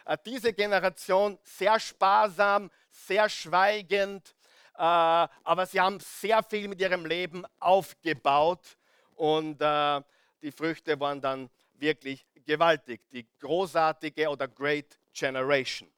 Äh, 0.04 0.16
diese 0.25 0.52
Generation 0.52 1.38
sehr 1.42 1.78
sparsam, 1.78 2.70
sehr 2.90 3.28
schweigend, 3.28 4.35
äh, 4.75 4.78
aber 4.80 5.66
sie 5.66 5.80
haben 5.80 6.00
sehr 6.00 6.42
viel 6.42 6.68
mit 6.68 6.80
ihrem 6.80 7.04
Leben 7.04 7.44
aufgebaut 7.61 8.78
und 9.14 9.61
äh, 9.61 10.00
die 10.40 10.52
Früchte 10.52 10.99
waren 10.99 11.20
dann 11.20 11.50
wirklich 11.75 12.26
gewaltig. 12.47 13.02
Die 13.12 13.26
großartige 13.40 14.28
oder 14.28 14.49
Great 14.49 14.99
Generation. 15.12 15.90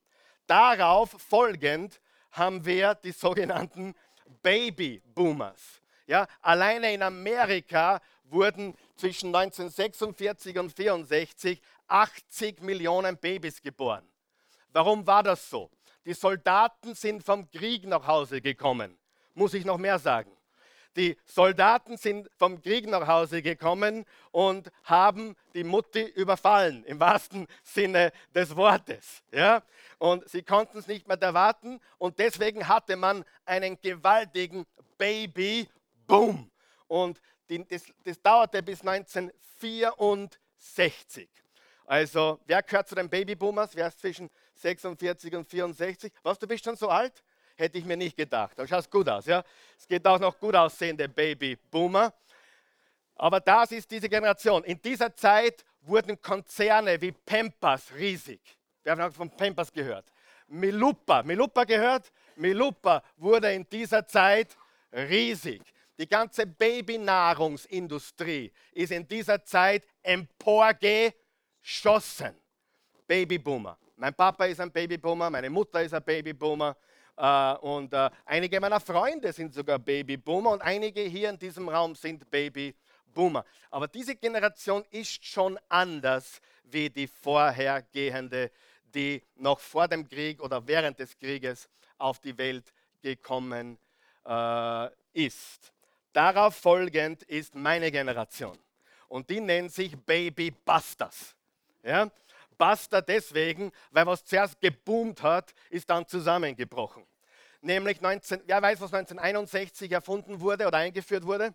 Darauf 0.47 1.11
folgend 1.11 2.01
haben 2.33 2.65
wir 2.65 2.95
die 2.95 3.13
sogenannten 3.13 3.95
Baby 4.43 5.03
Boomers. 5.15 5.81
Ja, 6.07 6.27
alleine 6.41 6.93
in 6.93 7.03
Amerika 7.03 8.01
wurden 8.25 8.75
zwischen 8.97 9.35
1946 9.35 10.59
und 10.59 10.71
1964 10.71 11.63
80 11.87 12.63
Millionen 12.63 13.17
Babys 13.17 13.61
geboren. 13.61 14.07
Warum 14.73 15.07
war 15.07 15.23
das 15.23 15.51
so? 15.51 15.71
Die 16.05 16.15
Soldaten 16.15 16.95
sind 16.95 17.23
vom 17.23 17.51
Krieg 17.51 17.87
nach 17.87 18.07
Hause 18.07 18.41
gekommen. 18.41 18.97
Muss 19.35 19.55
ich 19.55 19.65
noch 19.65 19.79
mehr 19.79 19.99
sagen? 19.99 20.31
Die 20.97 21.17
Soldaten 21.25 21.97
sind 21.97 22.29
vom 22.37 22.61
Krieg 22.61 22.89
nach 22.89 23.07
Hause 23.07 23.43
gekommen 23.43 24.05
und 24.33 24.73
haben 24.85 25.37
die 25.55 25.63
Mutti 25.63 26.03
überfallen, 26.03 26.83
im 26.85 26.99
wahrsten 26.99 27.47
Sinne 27.63 28.11
des 28.35 28.57
Wortes. 28.57 29.23
Ja? 29.31 29.63
Und 29.99 30.29
sie 30.29 30.43
konnten 30.43 30.79
es 30.79 30.89
nicht 30.89 31.07
mehr 31.07 31.23
erwarten 31.23 31.79
und 31.99 32.19
deswegen 32.19 32.67
hatte 32.67 32.97
man 32.97 33.25
einen 33.45 33.81
gewaltigen 33.81 34.67
Baby 34.99 35.69
Boom. 36.07 36.51
Und 36.89 37.21
die, 37.49 37.65
das, 37.67 37.85
das 38.05 38.21
dauerte 38.21 38.61
bis 38.63 38.81
1964. 38.81 41.29
Also, 41.87 42.41
wer 42.47 42.63
gehört 42.63 42.89
zu 42.89 42.95
den 42.95 43.09
Babyboomers? 43.09 43.75
Wer 43.75 43.87
ist 43.89 44.01
zwischen 44.01 44.29
46 44.55 45.35
und 45.35 45.49
64? 45.49 46.13
Was, 46.23 46.39
du 46.39 46.47
bist 46.47 46.65
schon 46.65 46.77
so 46.77 46.89
alt? 46.89 47.25
Hätte 47.61 47.77
ich 47.77 47.85
mir 47.85 47.99
nicht 47.99 48.17
gedacht. 48.17 48.59
Du 48.59 48.67
schaust 48.67 48.91
gut 48.91 49.07
aus, 49.07 49.27
ja? 49.27 49.45
Es 49.77 49.87
geht 49.87 50.07
auch 50.07 50.19
noch 50.19 50.41
gut 50.41 50.57
aussehende 50.57 51.07
Babyboomer. 51.07 52.15
Aber 53.17 53.39
das 53.39 53.73
ist 53.73 53.91
diese 53.91 54.09
Generation. 54.09 54.65
In 54.65 54.81
dieser 54.81 55.15
Zeit 55.15 55.63
wurden 55.83 56.19
Konzerne 56.23 56.99
wie 57.03 57.13
Pampers 57.13 57.93
riesig. 57.93 58.41
Wir 58.83 58.93
haben 58.93 59.03
auch 59.03 59.13
von 59.13 59.29
Pampers 59.29 59.71
gehört. 59.71 60.11
Milupa, 60.49 61.23
Milupa 61.23 61.65
gehört? 61.65 62.11
Milupa 62.37 63.03
wurde 63.19 63.53
in 63.53 63.69
dieser 63.69 64.07
Zeit 64.07 64.57
riesig. 64.91 65.61
Die 65.99 66.09
ganze 66.09 66.47
Babynahrungsindustrie 66.47 68.51
ist 68.73 68.91
in 68.91 69.07
dieser 69.07 69.45
Zeit 69.45 69.87
emporgeschossen. 70.03 72.35
Babyboomer. 73.07 73.77
Mein 73.97 74.15
Papa 74.15 74.47
ist 74.47 74.61
ein 74.61 74.73
Babyboomer, 74.73 75.29
meine 75.29 75.51
Mutter 75.51 75.83
ist 75.83 75.93
ein 75.93 76.03
Babyboomer 76.03 76.75
und 77.61 77.93
äh, 77.93 78.11
einige 78.25 78.61
meiner 78.61 78.81
Freunde 78.81 79.33
sind 79.33 79.53
sogar 79.53 79.79
Babyboomer 79.79 80.53
und 80.53 80.63
einige 80.63 81.03
hier 81.03 81.31
in 81.31 81.39
diesem 81.39 81.69
Raum 81.69 81.95
sind 81.95 82.31
Babyboomer. 82.31 83.45
Aber 83.71 83.89
diese 83.89 84.17
Generation 84.17 84.85
ist 84.91 85.25
schon 85.25 85.59
anders 85.69 86.41
wie 86.65 86.89
die 86.89 87.07
vorhergehende, 87.07 88.51
die 88.95 89.23
noch 89.37 89.61
vor 89.61 89.87
dem 89.87 90.09
Krieg 90.09 90.41
oder 90.43 90.67
während 90.67 90.99
des 90.99 91.19
Krieges 91.19 91.69
auf 91.99 92.19
die 92.21 92.37
Welt 92.39 92.73
gekommen 93.03 93.79
äh, 94.27 94.89
ist. 95.13 95.73
Darauf 96.13 96.57
folgend 96.57 97.23
ist 97.25 97.55
meine 97.55 97.91
Generation. 97.91 98.59
Und 99.09 99.29
die 99.29 99.41
nennt 99.41 99.73
sich 99.73 99.97
Baby 99.97 100.51
Busters. 100.51 101.35
Ja? 101.83 102.11
Buster 102.57 103.01
deswegen, 103.01 103.73
weil 103.91 104.07
was 104.07 104.25
zuerst 104.25 104.61
geboomt 104.61 105.23
hat, 105.23 105.55
ist 105.71 105.89
dann 105.89 106.07
zusammengebrochen. 106.07 107.05
Nämlich 107.63 108.01
19, 108.01 108.43
wer 108.47 108.63
weiß, 108.63 108.81
was 108.81 108.93
1961 108.93 109.93
erfunden 109.93 110.41
wurde 110.41 110.67
oder 110.67 110.79
eingeführt 110.79 111.25
wurde? 111.27 111.55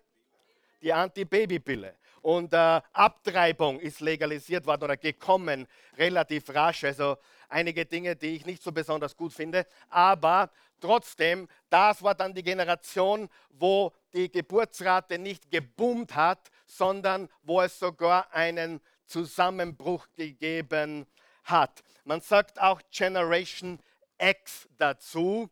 Die 0.81 0.93
Anti-Baby-Pille. 0.93 1.95
Und 2.21 2.53
äh, 2.53 2.81
Abtreibung 2.93 3.79
ist 3.79 4.01
legalisiert 4.01 4.65
worden 4.65 4.83
oder 4.83 4.97
gekommen, 4.97 5.67
relativ 5.97 6.49
rasch. 6.49 6.83
Also 6.83 7.17
einige 7.49 7.85
Dinge, 7.85 8.15
die 8.15 8.35
ich 8.35 8.45
nicht 8.45 8.63
so 8.63 8.71
besonders 8.71 9.15
gut 9.15 9.33
finde. 9.33 9.65
Aber 9.89 10.49
trotzdem, 10.79 11.47
das 11.69 12.01
war 12.01 12.15
dann 12.15 12.33
die 12.33 12.43
Generation, 12.43 13.29
wo 13.49 13.91
die 14.13 14.31
Geburtsrate 14.31 15.17
nicht 15.19 15.49
geboomt 15.51 16.15
hat, 16.15 16.49
sondern 16.65 17.29
wo 17.43 17.61
es 17.61 17.77
sogar 17.77 18.33
einen 18.33 18.81
Zusammenbruch 19.05 20.07
gegeben 20.15 21.05
hat. 21.43 21.83
Man 22.03 22.21
sagt 22.21 22.59
auch 22.61 22.81
Generation 22.91 23.79
X 24.17 24.67
dazu. 24.77 25.49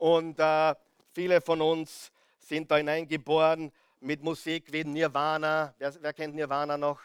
Und 0.00 0.38
äh, 0.40 0.74
viele 1.12 1.42
von 1.42 1.60
uns 1.60 2.10
sind 2.38 2.70
da 2.70 2.76
hineingeboren 2.78 3.70
mit 4.00 4.22
Musik 4.22 4.72
wie 4.72 4.82
Nirvana, 4.82 5.74
wer, 5.76 5.94
wer 6.00 6.14
kennt 6.14 6.34
Nirvana 6.34 6.78
noch? 6.78 6.98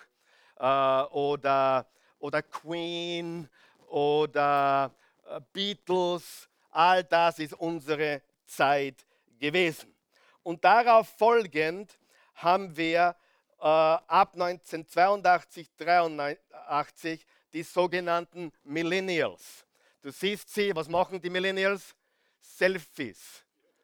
Äh, 0.57 1.01
oder, 1.11 1.85
oder 2.19 2.41
Queen 2.41 3.49
oder 3.89 4.95
äh, 5.27 5.41
Beatles, 5.51 6.47
all 6.71 7.03
das 7.03 7.39
ist 7.39 7.53
unsere 7.55 8.21
Zeit 8.45 9.05
gewesen. 9.39 9.93
Und 10.41 10.63
darauf 10.63 11.09
folgend 11.17 11.99
haben 12.35 12.77
wir 12.77 13.13
äh, 13.59 13.65
ab 13.65 14.35
1982, 14.35 15.69
83 15.75 17.27
die 17.51 17.63
sogenannten 17.63 18.53
Millennials. 18.63 19.65
Du 20.01 20.11
siehst 20.11 20.53
sie, 20.53 20.73
was 20.73 20.87
machen 20.87 21.19
die 21.19 21.29
Millennials? 21.29 21.93
Selfies. 22.57 23.43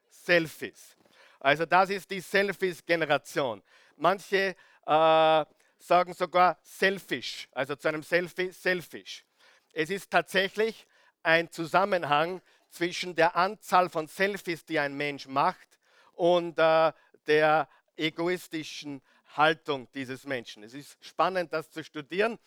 Selfies. 0.09 0.95
Also 1.39 1.65
das 1.65 1.89
ist 1.89 2.09
die 2.09 2.21
Selfies-Generation. 2.21 3.61
Manche 3.97 4.55
äh, 4.85 5.45
sagen 5.79 6.13
sogar 6.13 6.59
selfish, 6.63 7.49
also 7.51 7.75
zu 7.75 7.87
einem 7.87 8.03
Selfie 8.03 8.51
selfish. 8.51 9.25
Es 9.73 9.89
ist 9.89 10.09
tatsächlich 10.11 10.85
ein 11.23 11.51
Zusammenhang 11.51 12.41
zwischen 12.69 13.15
der 13.15 13.35
Anzahl 13.35 13.89
von 13.89 14.07
Selfies, 14.07 14.65
die 14.65 14.79
ein 14.79 14.95
Mensch 14.95 15.27
macht, 15.27 15.67
und 16.13 16.57
äh, 16.59 16.91
der 17.27 17.67
egoistischen 17.95 19.01
Haltung 19.35 19.87
dieses 19.93 20.25
Menschen. 20.25 20.63
Es 20.63 20.73
ist 20.73 20.97
spannend, 21.03 21.51
das 21.53 21.71
zu 21.71 21.83
studieren, 21.83 22.37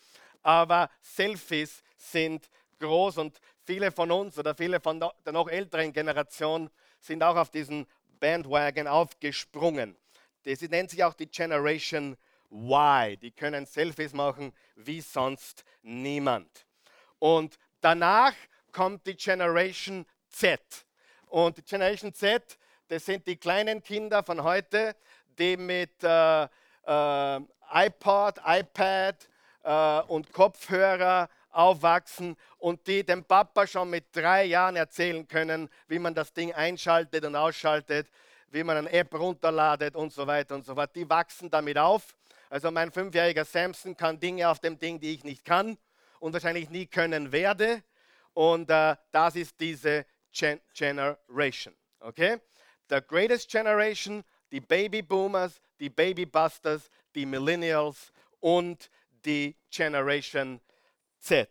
aber 0.43 0.89
Selfies 1.01 1.83
sind 1.97 2.49
groß 2.79 3.17
und 3.17 3.39
viele 3.65 3.91
von 3.91 4.11
uns 4.11 4.37
oder 4.37 4.55
viele 4.55 4.79
von 4.79 4.99
der 4.99 5.33
noch 5.33 5.47
älteren 5.47 5.93
Generation 5.93 6.69
sind 6.99 7.23
auch 7.23 7.35
auf 7.35 7.49
diesen 7.49 7.87
Bandwagon 8.19 8.87
aufgesprungen. 8.87 9.95
Das 10.43 10.61
nennt 10.61 10.91
sich 10.91 11.03
auch 11.03 11.13
die 11.13 11.27
Generation 11.27 12.17
Y. 12.51 13.19
Die 13.19 13.31
können 13.31 13.65
Selfies 13.65 14.13
machen 14.13 14.53
wie 14.75 15.01
sonst 15.01 15.63
niemand. 15.81 16.65
Und 17.19 17.57
danach 17.81 18.33
kommt 18.71 19.05
die 19.07 19.15
Generation 19.15 20.05
Z. 20.29 20.61
Und 21.27 21.57
die 21.57 21.63
Generation 21.63 22.13
Z, 22.13 22.57
das 22.87 23.05
sind 23.05 23.25
die 23.25 23.37
kleinen 23.37 23.81
Kinder 23.81 24.23
von 24.23 24.43
heute, 24.43 24.95
die 25.37 25.57
mit 25.57 26.03
äh, 26.03 26.43
äh, 26.43 27.39
iPod, 27.73 28.39
iPad 28.45 29.29
äh, 29.63 30.01
und 30.07 30.31
Kopfhörer 30.31 31.29
aufwachsen 31.55 32.35
und 32.57 32.85
die 32.87 33.03
dem 33.03 33.23
Papa 33.23 33.65
schon 33.65 33.89
mit 33.89 34.15
drei 34.15 34.45
Jahren 34.45 34.75
erzählen 34.75 35.27
können, 35.27 35.69
wie 35.87 35.99
man 35.99 36.13
das 36.13 36.33
Ding 36.33 36.53
einschaltet 36.53 37.25
und 37.25 37.35
ausschaltet, 37.35 38.07
wie 38.49 38.63
man 38.63 38.77
eine 38.77 38.91
App 38.91 39.13
runterladet 39.13 39.95
und 39.95 40.13
so 40.13 40.27
weiter 40.27 40.55
und 40.55 40.65
so 40.65 40.75
fort. 40.75 40.95
Die 40.95 41.09
wachsen 41.09 41.49
damit 41.49 41.77
auf. 41.77 42.15
Also 42.49 42.71
mein 42.71 42.91
fünfjähriger 42.91 43.45
Samson 43.45 43.95
kann 43.97 44.19
Dinge 44.19 44.47
auf 44.49 44.59
dem 44.59 44.77
Ding, 44.77 44.99
die 44.99 45.13
ich 45.13 45.23
nicht 45.23 45.43
kann 45.45 45.77
und 46.19 46.33
wahrscheinlich 46.33 46.69
nie 46.69 46.85
können 46.85 47.31
werde. 47.31 47.83
Und 48.33 48.69
äh, 48.69 48.95
das 49.11 49.35
ist 49.35 49.59
diese 49.59 50.05
Gen 50.31 50.59
Generation. 50.73 51.73
Okay? 51.99 52.39
The 52.89 52.99
greatest 53.01 53.49
generation, 53.49 54.23
die 54.51 54.59
Baby 54.59 55.01
Boomers, 55.01 55.61
die 55.79 55.89
Baby 55.89 56.25
Busters, 56.25 56.89
die 57.15 57.25
Millennials 57.25 58.11
und 58.39 58.89
die 59.25 59.55
Generation 59.71 60.61
Z. 61.25 61.49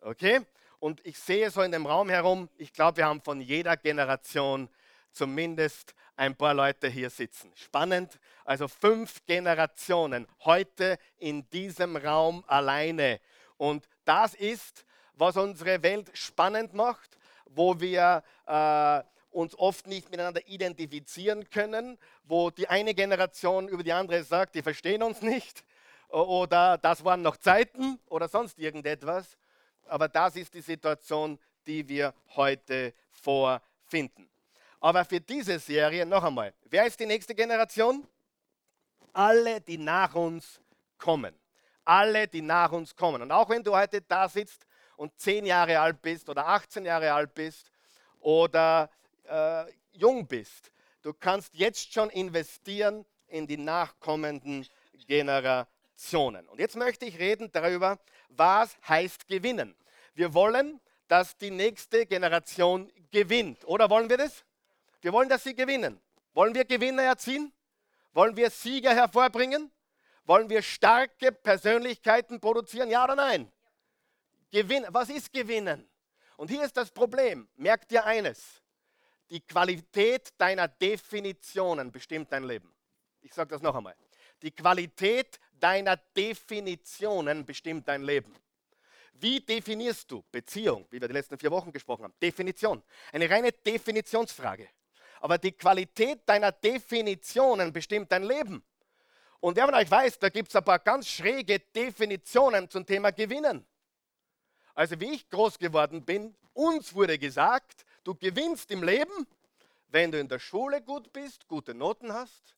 Okay? 0.00 0.40
Und 0.80 1.04
ich 1.06 1.16
sehe 1.16 1.48
so 1.50 1.62
in 1.62 1.70
dem 1.70 1.86
Raum 1.86 2.08
herum, 2.08 2.48
ich 2.58 2.72
glaube, 2.72 2.96
wir 2.96 3.06
haben 3.06 3.22
von 3.22 3.40
jeder 3.40 3.76
Generation 3.76 4.68
zumindest 5.12 5.94
ein 6.16 6.34
paar 6.34 6.54
Leute 6.54 6.88
hier 6.88 7.08
sitzen. 7.08 7.52
Spannend. 7.54 8.18
Also 8.44 8.66
fünf 8.66 9.24
Generationen 9.26 10.26
heute 10.44 10.98
in 11.18 11.48
diesem 11.50 11.96
Raum 11.96 12.42
alleine. 12.48 13.20
Und 13.58 13.88
das 14.04 14.34
ist, 14.34 14.84
was 15.14 15.36
unsere 15.36 15.82
Welt 15.84 16.10
spannend 16.14 16.74
macht, 16.74 17.16
wo 17.46 17.78
wir 17.78 18.24
äh, 18.46 19.02
uns 19.30 19.56
oft 19.56 19.86
nicht 19.86 20.10
miteinander 20.10 20.46
identifizieren 20.48 21.48
können, 21.48 21.96
wo 22.24 22.50
die 22.50 22.68
eine 22.68 22.92
Generation 22.94 23.68
über 23.68 23.84
die 23.84 23.92
andere 23.92 24.24
sagt, 24.24 24.56
die 24.56 24.62
verstehen 24.62 25.04
uns 25.04 25.22
nicht 25.22 25.64
oder 26.12 26.76
das 26.78 27.04
waren 27.04 27.22
noch 27.22 27.36
Zeiten 27.38 27.98
oder 28.06 28.28
sonst 28.28 28.58
irgendetwas. 28.58 29.36
Aber 29.86 30.08
das 30.08 30.36
ist 30.36 30.54
die 30.54 30.60
Situation, 30.60 31.38
die 31.66 31.88
wir 31.88 32.14
heute 32.36 32.94
vorfinden. 33.10 34.28
Aber 34.80 35.04
für 35.04 35.20
diese 35.20 35.58
Serie 35.58 36.04
noch 36.04 36.22
einmal, 36.22 36.52
wer 36.64 36.86
ist 36.86 36.98
die 37.00 37.06
nächste 37.06 37.34
Generation? 37.34 38.06
Alle, 39.12 39.60
die 39.60 39.78
nach 39.78 40.14
uns 40.14 40.60
kommen. 40.98 41.34
Alle, 41.84 42.28
die 42.28 42.42
nach 42.42 42.72
uns 42.72 42.94
kommen. 42.94 43.22
Und 43.22 43.32
auch 43.32 43.48
wenn 43.48 43.62
du 43.62 43.74
heute 43.74 44.00
da 44.02 44.28
sitzt 44.28 44.66
und 44.96 45.18
10 45.18 45.46
Jahre 45.46 45.80
alt 45.80 46.00
bist 46.02 46.28
oder 46.28 46.46
18 46.46 46.84
Jahre 46.84 47.12
alt 47.12 47.34
bist 47.34 47.70
oder 48.20 48.90
äh, 49.24 49.64
jung 49.92 50.26
bist, 50.26 50.70
du 51.02 51.12
kannst 51.12 51.54
jetzt 51.54 51.92
schon 51.92 52.10
investieren 52.10 53.04
in 53.28 53.46
die 53.46 53.56
nachkommenden 53.56 54.66
Generationen. 55.06 55.68
Generationen. 56.02 56.48
Und 56.48 56.58
jetzt 56.58 56.76
möchte 56.76 57.06
ich 57.06 57.18
reden 57.18 57.50
darüber, 57.52 57.98
was 58.28 58.76
heißt 58.88 59.28
gewinnen. 59.28 59.76
Wir 60.14 60.34
wollen, 60.34 60.80
dass 61.08 61.36
die 61.36 61.50
nächste 61.50 62.06
Generation 62.06 62.90
gewinnt. 63.10 63.64
Oder 63.66 63.88
wollen 63.88 64.08
wir 64.08 64.18
das? 64.18 64.44
Wir 65.00 65.12
wollen, 65.12 65.28
dass 65.28 65.44
sie 65.44 65.54
gewinnen. 65.54 66.00
Wollen 66.34 66.54
wir 66.54 66.64
Gewinner 66.64 67.02
erziehen? 67.02 67.52
Wollen 68.12 68.36
wir 68.36 68.50
Sieger 68.50 68.94
hervorbringen? 68.94 69.70
Wollen 70.24 70.48
wir 70.48 70.62
starke 70.62 71.32
Persönlichkeiten 71.32 72.40
produzieren? 72.40 72.90
Ja 72.90 73.04
oder 73.04 73.16
nein? 73.16 73.50
Gewinnen. 74.50 74.88
Was 74.90 75.08
ist 75.08 75.32
gewinnen? 75.32 75.88
Und 76.36 76.50
hier 76.50 76.64
ist 76.64 76.76
das 76.76 76.90
Problem. 76.90 77.48
Merkt 77.56 77.92
ihr 77.92 78.04
eines? 78.04 78.62
die 79.30 79.40
Qualität 79.40 80.28
deiner 80.36 80.68
Definitionen 80.68 81.90
bestimmt 81.90 82.30
dein 82.30 82.44
Leben. 82.44 82.70
Ich 83.22 83.32
sage 83.32 83.48
das 83.48 83.62
noch 83.62 83.74
einmal. 83.74 83.96
Die 84.42 84.50
Qualität 84.50 85.40
deiner 85.62 85.96
Definitionen 85.96 87.44
bestimmt 87.46 87.86
dein 87.88 88.02
Leben. 88.02 88.34
Wie 89.14 89.40
definierst 89.40 90.10
du 90.10 90.24
Beziehung, 90.32 90.86
wie 90.90 91.00
wir 91.00 91.06
die 91.06 91.14
letzten 91.14 91.38
vier 91.38 91.50
Wochen 91.50 91.70
gesprochen 91.70 92.04
haben? 92.04 92.14
Definition. 92.20 92.82
Eine 93.12 93.30
reine 93.30 93.52
Definitionsfrage. 93.52 94.68
Aber 95.20 95.38
die 95.38 95.52
Qualität 95.52 96.28
deiner 96.28 96.50
Definitionen 96.50 97.72
bestimmt 97.72 98.10
dein 98.10 98.24
Leben. 98.24 98.64
Und 99.38 99.56
wer 99.56 99.66
von 99.66 99.74
euch 99.74 99.90
weiß, 99.90 100.18
da 100.18 100.28
gibt 100.28 100.48
es 100.48 100.56
ein 100.56 100.64
paar 100.64 100.80
ganz 100.80 101.08
schräge 101.08 101.60
Definitionen 101.60 102.68
zum 102.68 102.84
Thema 102.84 103.12
Gewinnen. 103.12 103.64
Also 104.74 104.98
wie 104.98 105.14
ich 105.14 105.28
groß 105.28 105.58
geworden 105.58 106.04
bin, 106.04 106.34
uns 106.52 106.94
wurde 106.94 107.18
gesagt, 107.18 107.84
du 108.04 108.14
gewinnst 108.14 108.70
im 108.70 108.82
Leben, 108.82 109.26
wenn 109.88 110.10
du 110.10 110.18
in 110.18 110.28
der 110.28 110.38
Schule 110.38 110.80
gut 110.82 111.12
bist, 111.12 111.46
gute 111.46 111.74
Noten 111.74 112.12
hast, 112.12 112.56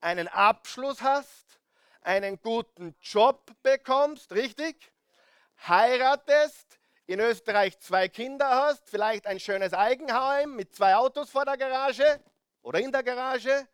einen 0.00 0.28
Abschluss 0.28 1.00
hast, 1.00 1.60
einen 2.04 2.40
guten 2.40 2.94
Job 3.00 3.50
bekommst, 3.62 4.32
richtig? 4.32 4.92
Heiratest, 5.66 6.78
in 7.06 7.20
Österreich 7.20 7.78
zwei 7.80 8.08
Kinder 8.08 8.48
hast, 8.48 8.88
vielleicht 8.88 9.26
ein 9.26 9.40
schönes 9.40 9.74
Eigenheim 9.74 10.54
mit 10.56 10.74
zwei 10.74 10.94
Autos 10.94 11.30
vor 11.30 11.44
der 11.44 11.56
Garage 11.56 12.20
oder 12.62 12.78
in 12.80 12.92
der 12.92 13.02
Garage 13.02 13.68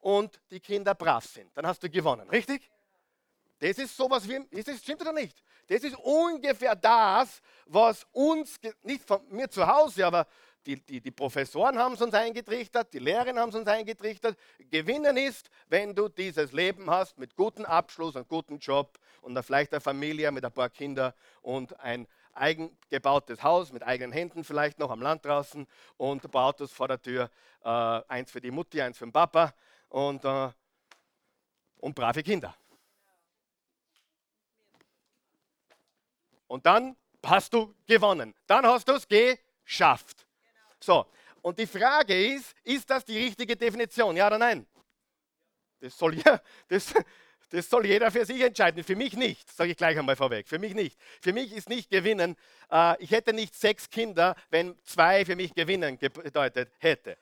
und 0.00 0.40
die 0.50 0.60
Kinder 0.60 0.94
brav 0.94 1.24
sind. 1.24 1.56
Dann 1.56 1.66
hast 1.66 1.82
du 1.82 1.90
gewonnen, 1.90 2.28
richtig? 2.28 2.70
Das 3.58 3.78
ist 3.78 3.96
sowas 3.96 4.28
wie, 4.28 4.44
ist 4.50 4.68
das, 4.68 4.78
stimmt 4.78 5.00
oder 5.00 5.12
nicht? 5.12 5.42
Das 5.68 5.82
ist 5.82 5.96
ungefähr 5.96 6.74
das, 6.74 7.40
was 7.66 8.04
uns, 8.10 8.58
nicht 8.82 9.06
von 9.06 9.26
mir 9.28 9.48
zu 9.48 9.66
Hause, 9.66 10.04
aber 10.04 10.26
die, 10.66 10.80
die, 10.80 11.00
die 11.00 11.10
Professoren 11.10 11.78
haben 11.78 11.94
es 11.94 12.00
uns 12.00 12.14
eingetrichtert, 12.14 12.92
die 12.92 12.98
Lehrerinnen 12.98 13.38
haben 13.38 13.50
es 13.50 13.54
uns 13.54 13.66
eingetrichtert. 13.66 14.36
Gewinnen 14.70 15.16
ist, 15.16 15.50
wenn 15.68 15.94
du 15.94 16.08
dieses 16.08 16.52
Leben 16.52 16.90
hast 16.90 17.18
mit 17.18 17.34
gutem 17.36 17.64
Abschluss 17.64 18.16
und 18.16 18.28
gutem 18.28 18.58
Job 18.58 18.98
und 19.20 19.40
vielleicht 19.42 19.72
eine 19.72 19.80
Familie 19.80 20.30
mit 20.32 20.44
ein 20.44 20.52
paar 20.52 20.70
Kindern 20.70 21.12
und 21.42 21.78
ein 21.80 22.06
eigen 22.34 22.76
gebautes 22.88 23.42
Haus 23.42 23.72
mit 23.72 23.82
eigenen 23.82 24.12
Händen 24.12 24.44
vielleicht 24.44 24.78
noch 24.78 24.90
am 24.90 25.02
Land 25.02 25.24
draußen 25.24 25.66
und 25.96 26.24
ein 26.24 26.30
paar 26.30 26.46
Autos 26.46 26.72
vor 26.72 26.88
der 26.88 27.00
Tür, 27.00 27.30
äh, 27.62 27.68
eins 27.68 28.30
für 28.30 28.40
die 28.40 28.50
Mutti, 28.50 28.80
eins 28.80 28.98
für 28.98 29.06
den 29.06 29.12
Papa 29.12 29.54
und, 29.88 30.24
äh, 30.24 30.50
und 31.78 31.94
brave 31.94 32.22
Kinder. 32.22 32.54
Und 36.46 36.66
dann 36.66 36.96
hast 37.24 37.52
du 37.54 37.74
gewonnen. 37.86 38.34
Dann 38.46 38.66
hast 38.66 38.88
du 38.88 38.92
es 38.92 39.06
geschafft. 39.08 40.26
So, 40.82 41.06
und 41.42 41.58
die 41.58 41.66
Frage 41.66 42.34
ist, 42.34 42.54
ist 42.64 42.90
das 42.90 43.04
die 43.04 43.16
richtige 43.16 43.56
Definition? 43.56 44.16
Ja 44.16 44.26
oder 44.26 44.38
nein? 44.38 44.66
Das 45.80 45.96
soll, 45.96 46.14
ja, 46.14 46.40
das, 46.68 46.92
das 47.50 47.68
soll 47.68 47.86
jeder 47.86 48.10
für 48.10 48.24
sich 48.24 48.40
entscheiden. 48.40 48.82
Für 48.82 48.96
mich 48.96 49.14
nicht, 49.14 49.50
sage 49.50 49.70
ich 49.70 49.76
gleich 49.76 49.98
einmal 49.98 50.16
vorweg. 50.16 50.48
Für 50.48 50.58
mich 50.58 50.74
nicht. 50.74 50.98
Für 51.20 51.32
mich 51.32 51.52
ist 51.52 51.68
nicht 51.68 51.90
gewinnen. 51.90 52.36
Äh, 52.70 53.02
ich 53.02 53.10
hätte 53.10 53.32
nicht 53.32 53.54
sechs 53.54 53.90
Kinder, 53.90 54.34
wenn 54.50 54.76
zwei 54.84 55.24
für 55.24 55.36
mich 55.36 55.54
gewinnen 55.54 55.98
bedeutet 55.98 56.72
hätte. 56.78 57.16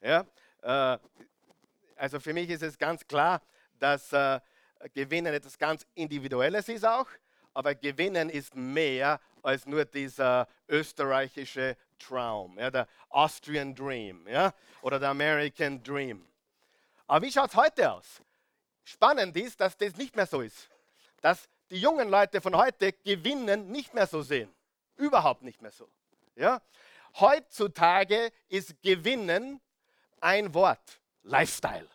Ja? 0.00 0.26
Äh, 0.62 0.98
also 1.96 2.18
für 2.20 2.32
mich 2.32 2.50
ist 2.50 2.62
es 2.62 2.78
ganz 2.78 3.06
klar, 3.06 3.42
dass 3.78 4.12
äh, 4.12 4.40
Gewinnen 4.94 5.34
etwas 5.34 5.58
ganz 5.58 5.86
Individuelles 5.94 6.68
ist 6.68 6.84
auch. 6.84 7.08
Aber 7.54 7.74
Gewinnen 7.74 8.30
ist 8.30 8.54
mehr 8.54 9.20
als 9.42 9.66
nur 9.66 9.84
dieser 9.84 10.46
österreichische 10.68 11.76
Traum, 11.98 12.58
ja, 12.58 12.70
der 12.70 12.88
Austrian 13.10 13.74
Dream 13.74 14.26
ja, 14.28 14.52
oder 14.82 14.98
der 14.98 15.10
American 15.10 15.82
Dream. 15.82 16.26
Aber 17.06 17.24
wie 17.24 17.32
schaut 17.32 17.50
es 17.50 17.56
heute 17.56 17.92
aus? 17.92 18.22
Spannend 18.84 19.36
ist, 19.36 19.60
dass 19.60 19.76
das 19.76 19.96
nicht 19.96 20.16
mehr 20.16 20.26
so 20.26 20.40
ist. 20.40 20.68
Dass 21.20 21.48
die 21.70 21.80
jungen 21.80 22.08
Leute 22.08 22.40
von 22.40 22.56
heute 22.56 22.92
Gewinnen 22.92 23.70
nicht 23.70 23.94
mehr 23.94 24.06
so 24.06 24.22
sehen. 24.22 24.54
Überhaupt 24.96 25.42
nicht 25.42 25.60
mehr 25.60 25.70
so. 25.70 25.88
Ja? 26.36 26.62
Heutzutage 27.18 28.30
ist 28.48 28.80
Gewinnen 28.82 29.60
ein 30.20 30.52
Wort. 30.54 31.00
Lifestyle. 31.22 31.88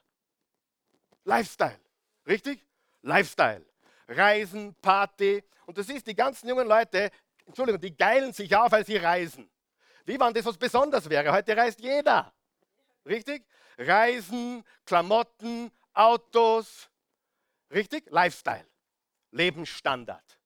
Lifestyle. 1.24 1.80
Richtig? 2.28 2.64
Lifestyle. 3.02 3.66
Reisen, 4.08 4.76
Party. 4.82 5.44
Und 5.66 5.78
du 5.78 5.84
siehst, 5.84 6.06
die 6.08 6.16
ganzen 6.16 6.48
jungen 6.48 6.68
Leute, 6.68 7.10
Entschuldigung, 7.46 7.82
die 7.82 7.96
geilen 7.96 8.34
sich 8.34 8.56
auf, 8.56 8.72
weil 8.72 8.86
sie 8.86 8.98
reisen. 8.98 9.50
Wie 10.06 10.20
wann 10.20 10.34
das 10.34 10.46
was 10.46 10.58
Besonderes 10.58 11.10
wäre? 11.10 11.32
Heute 11.32 11.56
reist 11.56 11.80
jeder. 11.80 12.34
Richtig? 13.06 13.46
Reisen, 13.78 14.64
Klamotten, 14.86 15.72
Autos. 15.94 16.90
Richtig? 17.72 18.10
Lifestyle. 18.10 18.68
Lebensstandard. 19.32 20.40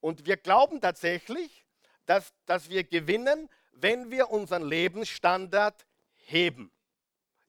Und 0.00 0.26
wir 0.26 0.36
glauben 0.36 0.80
tatsächlich, 0.80 1.64
dass, 2.06 2.32
dass 2.44 2.68
wir 2.68 2.84
gewinnen, 2.84 3.48
wenn 3.72 4.10
wir 4.10 4.30
unseren 4.30 4.62
Lebensstandard 4.62 5.86
heben. 6.14 6.72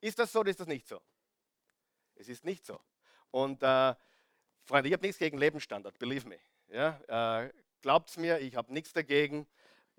Ist 0.01 0.19
das 0.19 0.31
so 0.31 0.41
oder 0.41 0.51
ist 0.51 0.59
das 0.59 0.67
nicht 0.67 0.87
so? 0.87 1.01
Es 2.15 2.27
ist 2.29 2.43
nicht 2.43 2.65
so. 2.65 2.79
Und 3.31 3.63
äh, 3.63 3.95
Freunde, 4.65 4.89
ich 4.89 4.93
habe 4.93 5.05
nichts 5.05 5.19
gegen 5.19 5.37
Lebensstandard, 5.37 5.97
believe 5.97 6.27
me. 6.27 6.39
Ja, 6.67 7.43
äh, 7.43 7.51
Glaubt 7.81 8.17
mir, 8.17 8.39
ich 8.39 8.55
habe 8.55 8.73
nichts 8.73 8.91
dagegen. 8.91 9.47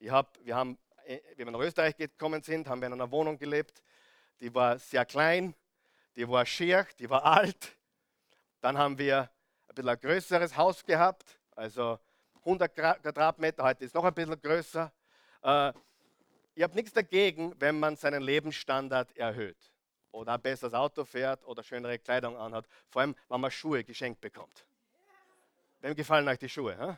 Hab, 0.08 0.38
wir 0.44 0.56
haben, 0.56 0.78
wie 1.08 1.38
wir 1.38 1.50
nach 1.50 1.60
Österreich 1.60 1.96
gekommen 1.96 2.42
sind, 2.42 2.68
haben 2.68 2.80
wir 2.80 2.86
in 2.86 2.92
einer 2.92 3.10
Wohnung 3.10 3.38
gelebt, 3.38 3.82
die 4.40 4.54
war 4.54 4.78
sehr 4.78 5.06
klein, 5.06 5.54
die 6.16 6.28
war 6.28 6.44
schier, 6.44 6.86
die 6.98 7.08
war 7.08 7.24
alt. 7.24 7.76
Dann 8.60 8.76
haben 8.76 8.98
wir 8.98 9.30
ein 9.68 9.74
bisschen 9.74 9.88
ein 9.88 10.00
größeres 10.00 10.56
Haus 10.56 10.84
gehabt, 10.84 11.40
also 11.56 11.98
100 12.40 12.74
Quadratmeter, 12.74 13.64
heute 13.64 13.84
ist 13.84 13.90
es 13.90 13.94
noch 13.94 14.04
ein 14.04 14.14
bisschen 14.14 14.40
größer. 14.40 14.92
Äh, 15.42 15.72
ich 16.54 16.62
habe 16.62 16.74
nichts 16.74 16.92
dagegen, 16.92 17.54
wenn 17.58 17.78
man 17.78 17.96
seinen 17.96 18.22
Lebensstandard 18.22 19.16
erhöht 19.16 19.72
oder 20.10 20.34
ein 20.34 20.42
besseres 20.42 20.74
Auto 20.74 21.04
fährt 21.04 21.44
oder 21.46 21.62
schönere 21.62 21.98
Kleidung 21.98 22.36
anhat, 22.36 22.66
vor 22.88 23.02
allem, 23.02 23.14
wenn 23.28 23.40
man 23.40 23.50
Schuhe 23.50 23.84
geschenkt 23.84 24.20
bekommt. 24.20 24.66
Wem 25.80 25.94
gefallen 25.94 26.28
euch 26.28 26.38
die 26.38 26.48
Schuhe? 26.48 26.76
Hm? 26.76 26.96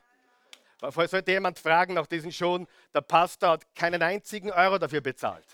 Sollte 0.81 1.31
jemand 1.31 1.59
fragen 1.59 1.95
nach 1.95 2.07
diesen 2.07 2.33
Schuhen, 2.33 2.67
der 2.95 3.03
Pastor 3.03 3.51
hat 3.51 3.75
keinen 3.75 4.03
einzigen 4.03 4.51
Euro 4.51 4.79
dafür 4.79 5.03
bezahlt. 5.03 5.47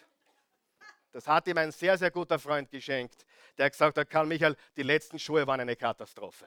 Das 1.13 1.27
hat 1.27 1.49
ihm 1.49 1.59
ein 1.59 1.73
sehr, 1.73 1.99
sehr 1.99 2.11
guter 2.11 2.39
Freund 2.39 2.71
geschenkt, 2.71 3.27
der 3.59 3.71
gesagt 3.71 3.97
hat, 3.97 4.11
Karl 4.11 4.27
Michael, 4.27 4.57
die 4.77 4.83
letzten 4.83 5.19
Schuhe 5.19 5.47
waren 5.47 5.61
eine 5.61 5.75
Katastrophe. 5.75 6.47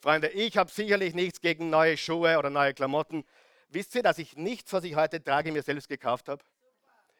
Freunde, 0.00 0.28
ich 0.28 0.56
habe 0.58 0.70
sicherlich 0.70 1.14
nichts 1.14 1.40
gegen 1.40 1.70
neue 1.70 1.96
Schuhe 1.96 2.38
oder 2.38 2.50
neue 2.50 2.74
Klamotten. 2.74 3.24
Wisst 3.70 3.94
ihr, 3.94 4.02
dass 4.02 4.18
ich 4.18 4.36
nichts, 4.36 4.70
was 4.72 4.84
ich 4.84 4.94
heute 4.96 5.22
trage, 5.22 5.50
mir 5.50 5.62
selbst 5.62 5.88
gekauft 5.88 6.28
habe? 6.28 6.44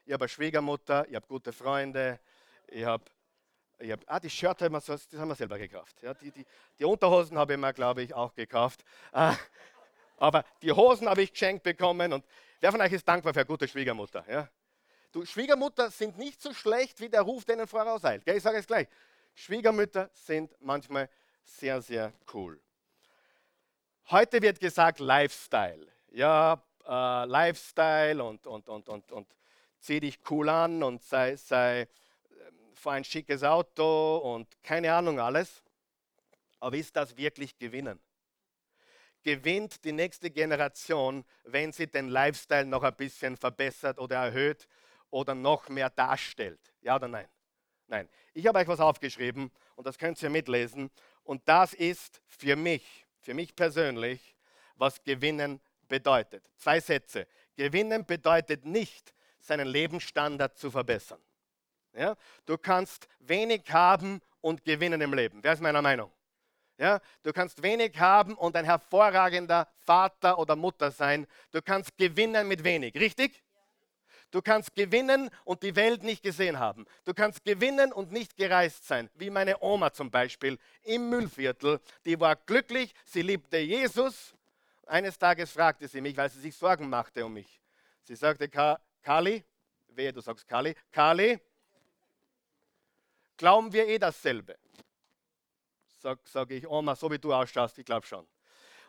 Ich 0.05 0.13
habe 0.13 0.25
eine 0.25 0.29
Schwiegermutter, 0.29 1.07
ich 1.09 1.15
habe 1.15 1.27
gute 1.27 1.53
Freunde, 1.53 2.21
ich 2.69 2.85
habe, 2.85 3.05
habe 3.81 4.03
ah, 4.07 4.21
die 4.21 4.31
Shirt 4.31 4.63
haben 4.63 4.73
wir, 4.73 4.81
das 4.81 5.09
haben 5.15 5.29
wir 5.29 5.35
selber 5.35 5.59
gekauft. 5.59 6.03
Ja, 6.03 6.15
die, 6.15 6.31
die, 6.31 6.47
die 6.79 6.85
Unterhosen 6.85 7.39
habe 7.39 7.55
ich 7.55 7.59
mir, 7.59 7.73
glaube 7.73 8.03
ich, 8.03 8.15
auch 8.15 8.35
gekauft. 8.35 8.85
Ah, 9.13 9.37
aber 10.17 10.45
die 10.63 10.73
Hosen 10.73 11.09
habe 11.09 11.23
ich 11.23 11.33
geschenkt 11.33 11.63
bekommen 11.63 12.13
und 12.13 12.25
wer 12.61 12.71
von 12.71 12.81
euch 12.81 12.93
ist 12.93 13.07
dankbar 13.07 13.35
für 13.35 13.41
eine 13.41 13.47
gute 13.47 13.67
Schwiegermutter? 13.67 14.25
Ja? 14.29 14.49
Du, 15.13 15.25
Schwiegermutter 15.25 15.91
sind 15.91 16.19
nicht 16.19 16.41
so 16.41 16.53
schlecht, 16.53 17.01
wie 17.01 17.09
der 17.09 17.23
Ruf 17.23 17.45
denen 17.45 17.67
vorauseilt. 17.67 18.23
Ich 18.27 18.43
sage 18.43 18.59
es 18.59 18.67
gleich. 18.67 18.89
Schwiegermütter 19.35 20.11
sind 20.13 20.55
manchmal 20.61 21.09
sehr, 21.45 21.83
sehr 21.83 22.13
cool. 22.33 22.61
Heute 24.11 24.41
wird 24.43 24.61
gesagt 24.61 25.01
Lifestyle. 25.01 25.87
Ja, 26.13 26.63
äh, 26.87 27.25
Lifestyle 27.27 28.23
und, 28.23 28.47
und, 28.47 28.69
und, 28.69 28.89
und, 28.89 29.13
und 29.13 29.27
zieh 29.81 30.01
dich 30.01 30.19
cool 30.31 30.49
an 30.49 30.83
und 30.83 31.03
sei, 31.03 31.37
sei, 31.37 31.89
ein 32.91 33.05
schickes 33.05 33.43
Auto 33.43 34.19
und 34.19 34.63
keine 34.63 34.93
Ahnung 34.93 35.21
alles. 35.21 35.63
Aber 36.61 36.77
ist 36.77 36.95
das 36.97 37.17
wirklich 37.17 37.59
Gewinnen? 37.59 38.01
Gewinnt 39.23 39.85
die 39.85 39.93
nächste 39.93 40.31
Generation, 40.31 41.25
wenn 41.45 41.73
sie 41.73 41.87
den 41.87 42.09
Lifestyle 42.09 42.67
noch 42.67 42.83
ein 42.83 42.95
bisschen 42.95 43.37
verbessert 43.37 43.99
oder 43.99 44.17
erhöht 44.17 44.69
oder 45.11 45.35
noch 45.35 45.69
mehr 45.69 45.91
darstellt? 45.91 46.61
Ja 46.83 46.97
oder 46.97 47.09
nein? 47.09 47.29
Nein. 47.87 48.09
Ich 48.33 48.47
habe 48.47 48.59
euch 48.59 48.69
was 48.69 48.81
aufgeschrieben 48.81 49.51
und 49.77 49.87
das 49.87 49.99
könnt 49.99 50.23
ihr 50.23 50.31
mitlesen. 50.31 50.91
Und 51.23 51.43
das 51.49 51.75
ist 51.75 52.21
für 52.27 52.57
mich, 52.57 53.07
für 53.21 53.35
mich 53.35 53.55
persönlich, 53.55 54.37
was 54.77 55.03
Gewinnen 55.03 55.61
bedeutet. 55.89 56.51
Zwei 56.57 56.81
Sätze. 56.81 57.27
Gewinnen 57.57 58.05
bedeutet 58.05 58.65
nicht, 58.65 59.15
seinen 59.41 59.69
Lebensstandard 59.69 60.59
zu 60.59 60.71
verbessern. 60.71 61.21
Ja? 61.97 62.17
Du 62.47 62.59
kannst 62.59 63.09
wenig 63.21 63.63
haben 63.73 64.21
und 64.41 64.65
gewinnen 64.65 65.01
im 65.01 65.15
Leben. 65.15 65.43
Wer 65.43 65.53
ist 65.53 65.63
meiner 65.63 65.83
Meinung? 65.83 66.11
Ja? 66.79 67.01
Du 67.23 67.33
kannst 67.33 67.63
wenig 67.63 67.99
haben 67.99 68.35
und 68.35 68.57
ein 68.57 68.65
hervorragender 68.65 69.69
Vater 69.87 70.39
oder 70.39 70.57
Mutter 70.57 70.91
sein. 70.91 71.27
Du 71.53 71.63
kannst 71.63 71.97
gewinnen 71.97 72.49
mit 72.49 72.65
wenig, 72.65 72.95
richtig? 72.95 73.43
Du 74.31 74.43
kannst 74.43 74.75
gewinnen 74.75 75.31
und 75.45 75.63
die 75.63 75.77
Welt 75.77 76.03
nicht 76.03 76.23
gesehen 76.25 76.59
haben. 76.59 76.87
Du 77.05 77.15
kannst 77.15 77.45
gewinnen 77.45 77.93
und 77.93 78.11
nicht 78.11 78.37
gereist 78.37 78.85
sein, 78.85 79.09
wie 79.15 79.31
meine 79.31 79.63
Oma 79.63 79.93
zum 79.93 80.11
Beispiel 80.11 80.59
im 80.83 81.09
Müllviertel. 81.09 81.81
Die 82.05 82.19
war 82.19 82.35
glücklich, 82.35 82.93
sie 83.05 83.23
liebte 83.23 83.59
Jesus. 83.59 84.35
Eines 84.87 85.19
Tages 85.19 85.53
fragte 85.53 85.87
sie 85.87 86.01
mich, 86.01 86.17
weil 86.17 86.31
sie 86.31 86.41
sich 86.41 86.57
Sorgen 86.57 86.89
machte 86.89 87.25
um 87.25 87.33
mich. 87.33 87.61
Sie 88.03 88.17
sagte, 88.17 88.49
Kali, 89.03 89.45
wehe, 89.89 90.13
du 90.13 90.21
sagst 90.21 90.49
Kali, 90.49 90.75
Kali, 90.91 91.41
glauben 93.37 93.73
wir 93.73 93.87
eh 93.87 93.99
dasselbe? 93.99 94.57
Sag, 96.01 96.19
sage 96.29 96.57
ich, 96.57 96.67
Oma, 96.67 96.95
so 96.97 97.11
wie 97.11 97.19
du 97.19 97.33
ausschaust, 97.33 97.79
ich 97.79 97.85
glaube 97.85 98.07
schon. 98.07 98.27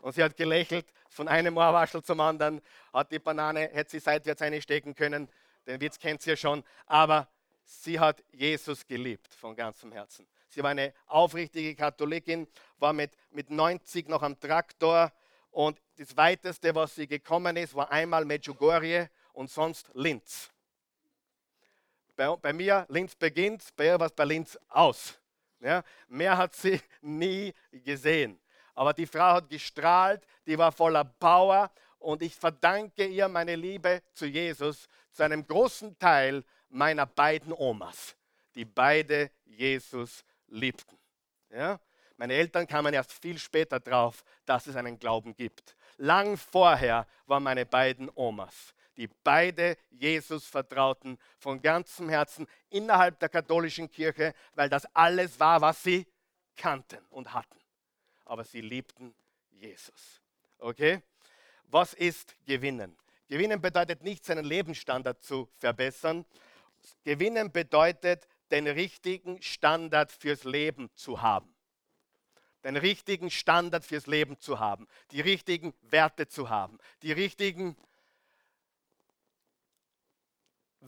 Und 0.02 0.14
sie 0.14 0.24
hat 0.24 0.36
gelächelt, 0.36 0.86
von 1.10 1.28
einem 1.28 1.58
Ohrwaschel 1.58 2.04
zum 2.04 2.20
anderen, 2.20 2.62
hat 2.94 3.12
die 3.12 3.20
Banane, 3.20 3.70
hätte 3.72 3.92
sie 3.92 4.00
seitwärts 4.00 4.42
einstecken 4.42 4.94
können, 4.94 5.30
den 5.66 5.82
Witz 5.82 5.98
kennt 5.98 6.22
sie 6.22 6.32
ja 6.32 6.36
schon, 6.36 6.64
aber 6.86 7.28
sie 7.64 8.00
hat 8.00 8.24
Jesus 8.32 8.86
geliebt 8.86 9.34
von 9.34 9.56
ganzem 9.56 9.92
Herzen. 9.92 10.28
Sie 10.50 10.62
war 10.62 10.72
eine 10.72 10.94
aufrichtige 11.08 11.76
Katholikin, 11.76 12.48
war 12.78 12.94
mit, 12.94 13.12
mit 13.32 13.50
90 13.50 14.08
noch 14.08 14.22
am 14.22 14.40
Traktor 14.40 15.12
und 15.52 15.82
das 15.98 16.16
weiteste, 16.18 16.76
was 16.76 16.96
sie 16.96 17.08
gekommen 17.08 17.56
ist, 17.58 17.76
war 17.76 17.92
einmal 17.92 18.26
Medjugorje 18.26 19.10
und 19.34 19.50
sonst 19.50 19.90
Linz. 19.94 20.52
Bei, 22.16 22.36
bei 22.36 22.54
mir, 22.54 22.86
Linz 22.90 23.16
beginnt, 23.16 23.64
bei 23.76 23.88
ihr 23.88 24.00
war 24.00 24.08
es 24.08 24.14
bei 24.14 24.26
Linz 24.26 24.58
aus. 24.70 25.18
Ja, 25.60 25.84
mehr 26.08 26.38
hat 26.38 26.56
sie 26.56 26.80
nie 27.02 27.54
gesehen. 27.72 28.40
Aber 28.74 28.94
die 28.94 29.08
Frau 29.08 29.34
hat 29.34 29.50
gestrahlt, 29.50 30.26
die 30.46 30.58
war 30.58 30.72
voller 30.72 31.04
Power 31.06 31.72
und 32.00 32.22
ich 32.22 32.36
verdanke 32.36 33.06
ihr 33.06 33.28
meine 33.28 33.56
Liebe 33.56 34.02
zu 34.14 34.26
Jesus 34.26 34.88
zu 35.12 35.24
einem 35.24 35.48
großen 35.48 35.98
Teil 35.98 36.44
meiner 36.70 37.06
beiden 37.06 37.54
Omas, 37.54 38.16
die 38.54 38.66
beide 38.66 39.32
Jesus 39.46 40.24
liebten. 40.48 40.98
Ja? 41.50 41.80
Meine 42.18 42.34
Eltern 42.34 42.68
kamen 42.68 42.94
erst 42.94 43.14
viel 43.14 43.38
später 43.38 43.80
drauf, 43.80 44.24
dass 44.46 44.68
es 44.68 44.76
einen 44.76 45.00
Glauben 45.00 45.36
gibt. 45.36 45.76
Lang 45.98 46.38
vorher 46.38 47.08
waren 47.26 47.44
meine 47.44 47.66
beiden 47.66 48.10
Omas, 48.14 48.74
die 48.98 49.08
beide 49.24 49.78
Jesus 49.90 50.46
vertrauten 50.48 51.18
von 51.38 51.62
ganzem 51.62 52.10
Herzen 52.10 52.48
innerhalb 52.70 53.20
der 53.20 53.30
katholischen 53.30 53.90
Kirche, 53.90 54.34
weil 54.54 54.70
das 54.70 54.86
alles 54.96 55.40
war, 55.40 55.62
was 55.62 55.84
sie 55.84 56.08
kannten 56.56 57.06
und 57.10 57.34
hatten 57.34 57.60
aber 58.26 58.44
sie 58.44 58.62
liebten 58.62 59.16
Jesus. 59.52 60.22
Okay? 60.58 61.02
Was 61.66 61.94
ist 61.94 62.36
Gewinnen? 62.46 62.98
Gewinnen 63.28 63.62
bedeutet 63.62 64.04
nicht, 64.04 64.26
seinen 64.26 64.46
Lebensstandard 64.46 65.24
zu 65.24 65.50
verbessern. 65.58 66.26
Gewinnen 67.04 67.52
bedeutet, 67.52 68.28
den 68.52 68.68
richtigen 68.68 69.42
Standard 69.42 70.12
fürs 70.12 70.44
Leben 70.44 70.90
zu 70.96 71.22
haben. 71.22 71.56
Den 72.64 72.78
richtigen 72.78 73.32
Standard 73.32 73.86
fürs 73.86 74.08
Leben 74.08 74.40
zu 74.40 74.60
haben. 74.60 74.88
Die 75.12 75.22
richtigen 75.22 75.74
Werte 75.82 76.28
zu 76.28 76.50
haben. 76.50 76.80
Die 77.02 77.12
richtigen 77.12 77.76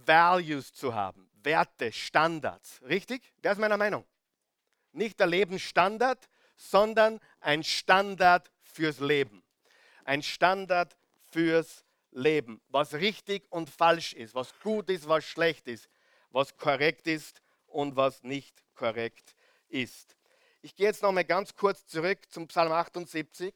Values 0.06 0.74
zu 0.74 0.94
haben. 0.94 1.30
Werte, 1.44 1.92
Standards. 1.92 2.82
Richtig? 2.84 3.34
Wer 3.42 3.54
ist 3.54 3.58
meiner 3.58 3.78
Meinung? 3.78 4.06
Nicht 4.92 5.20
der 5.20 5.28
Lebensstandard, 5.28 6.28
sondern 6.56 7.20
ein 7.40 7.64
Standard 7.64 8.52
fürs 8.62 9.00
Leben. 9.00 9.44
Ein 10.04 10.24
Standard 10.24 10.98
fürs 11.30 11.86
Leben. 12.12 12.62
Was 12.70 12.94
richtig 12.94 13.46
und 13.52 13.70
falsch 13.70 14.14
ist, 14.14 14.34
was 14.34 14.58
gut 14.60 14.90
ist, 14.90 15.08
was 15.08 15.24
schlecht 15.24 15.68
ist, 15.68 15.90
was 16.32 16.56
korrekt 16.58 17.08
ist 17.08 17.42
und 17.68 17.96
was 17.96 18.24
nicht 18.24 18.64
korrekt 18.76 19.36
ist. 19.70 20.16
Ich 20.62 20.76
gehe 20.76 20.88
jetzt 20.88 21.04
noch 21.04 21.12
mal 21.12 21.24
ganz 21.24 21.54
kurz 21.56 21.86
zurück 21.86 22.20
zum 22.30 22.48
Psalm 22.48 22.72
78, 22.72 23.54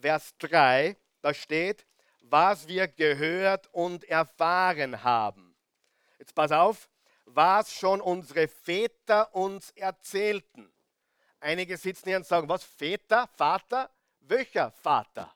Vers 0.00 0.34
3. 0.38 0.96
Da 1.20 1.34
steht, 1.34 1.84
was 2.20 2.68
wir 2.68 2.88
gehört 2.88 3.68
und 3.72 4.04
erfahren 4.04 5.02
haben. 5.02 5.45
Jetzt 6.18 6.34
pass 6.34 6.52
auf, 6.52 6.88
was 7.24 7.72
schon 7.72 8.00
unsere 8.00 8.48
Väter 8.48 9.34
uns 9.34 9.70
erzählten. 9.72 10.72
Einige 11.40 11.76
sitzen 11.76 12.08
hier 12.08 12.16
und 12.16 12.26
sagen, 12.26 12.48
was, 12.48 12.64
Väter, 12.64 13.28
Vater? 13.36 13.90
Welcher 14.20 14.70
Vater? 14.70 15.32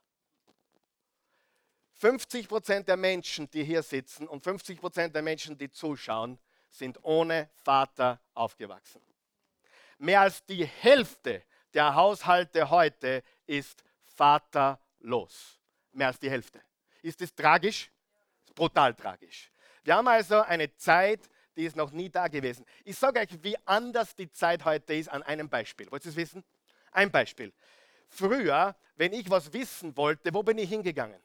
50 1.95 2.49
Prozent 2.49 2.89
der 2.89 2.97
Menschen, 2.97 3.51
die 3.51 3.63
hier 3.63 3.83
sitzen 3.83 4.27
und 4.27 4.43
50 4.43 4.81
Prozent 4.81 5.15
der 5.15 5.23
Menschen, 5.23 5.59
die 5.59 5.71
zuschauen, 5.71 6.39
sind 6.71 6.99
ohne 7.05 7.51
Vater 7.63 8.21
aufgewachsen. 8.33 9.03
Mehr 9.99 10.23
als 10.23 10.45
die 10.47 10.65
Hälfte 10.65 11.43
der 11.75 11.95
Haushalte 11.95 12.71
heute 12.71 13.23
ist 13.47 13.85
vaterlos. 14.07 15.61
Mehr 15.93 16.07
als 16.07 16.19
die 16.19 16.31
Hälfte. 16.31 16.63
Ist 17.03 17.21
das 17.21 17.35
tragisch? 17.35 17.91
Brutal 18.55 18.95
tragisch. 18.95 19.51
Wir 19.83 19.97
haben 19.97 20.09
also 20.09 20.41
eine 20.43 20.75
Zeit, 20.77 21.29
die 21.57 21.65
ist 21.65 21.77
noch 21.77 21.91
nie 21.91 22.11
da 22.11 22.29
gewesen. 22.29 22.65
Ich 22.85 22.97
sage 22.97 23.21
euch, 23.21 23.43
wie 23.43 23.57
anders 23.65 24.15
die 24.15 24.31
Zeit 24.31 24.65
heute 24.65 24.95
ist 24.95 25.09
an 25.09 25.23
einem 25.23 25.49
Beispiel. 25.49 25.91
Wollt 25.91 26.05
ihr 26.05 26.11
es 26.11 26.17
wissen? 26.17 26.45
Ein 26.93 27.11
Beispiel. 27.11 27.53
Früher, 28.09 28.77
wenn 28.97 29.13
ich 29.13 29.31
was 29.31 29.53
wissen 29.53 29.97
wollte, 29.97 30.33
wo 30.35 30.43
bin 30.43 30.59
ich 30.59 30.69
hingegangen? 30.69 31.21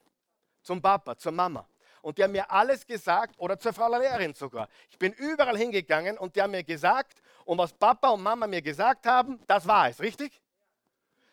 Zum 0.62 0.82
Papa, 0.82 1.18
zur 1.18 1.32
Mama. 1.32 1.68
Und 2.02 2.18
die 2.18 2.24
haben 2.24 2.32
mir 2.32 2.50
alles 2.52 2.86
gesagt, 2.86 3.36
oder 3.40 3.58
zur 3.58 3.74
Frau 3.74 3.90
Lehrerin 3.90 4.34
sogar. 4.34 4.70
Ich 4.90 4.98
bin 4.98 5.12
überall 5.14 5.58
hingegangen 5.58 6.18
und 6.18 6.36
die 6.36 6.42
haben 6.42 6.52
mir 6.52 6.64
gesagt, 6.64 7.22
und 7.46 7.58
was 7.58 7.74
Papa 7.74 8.10
und 8.10 8.22
Mama 8.22 8.46
mir 8.46 8.62
gesagt 8.62 9.08
haben, 9.08 9.40
das 9.48 9.68
war 9.68 9.90
es, 9.90 10.00
richtig? 10.00 10.40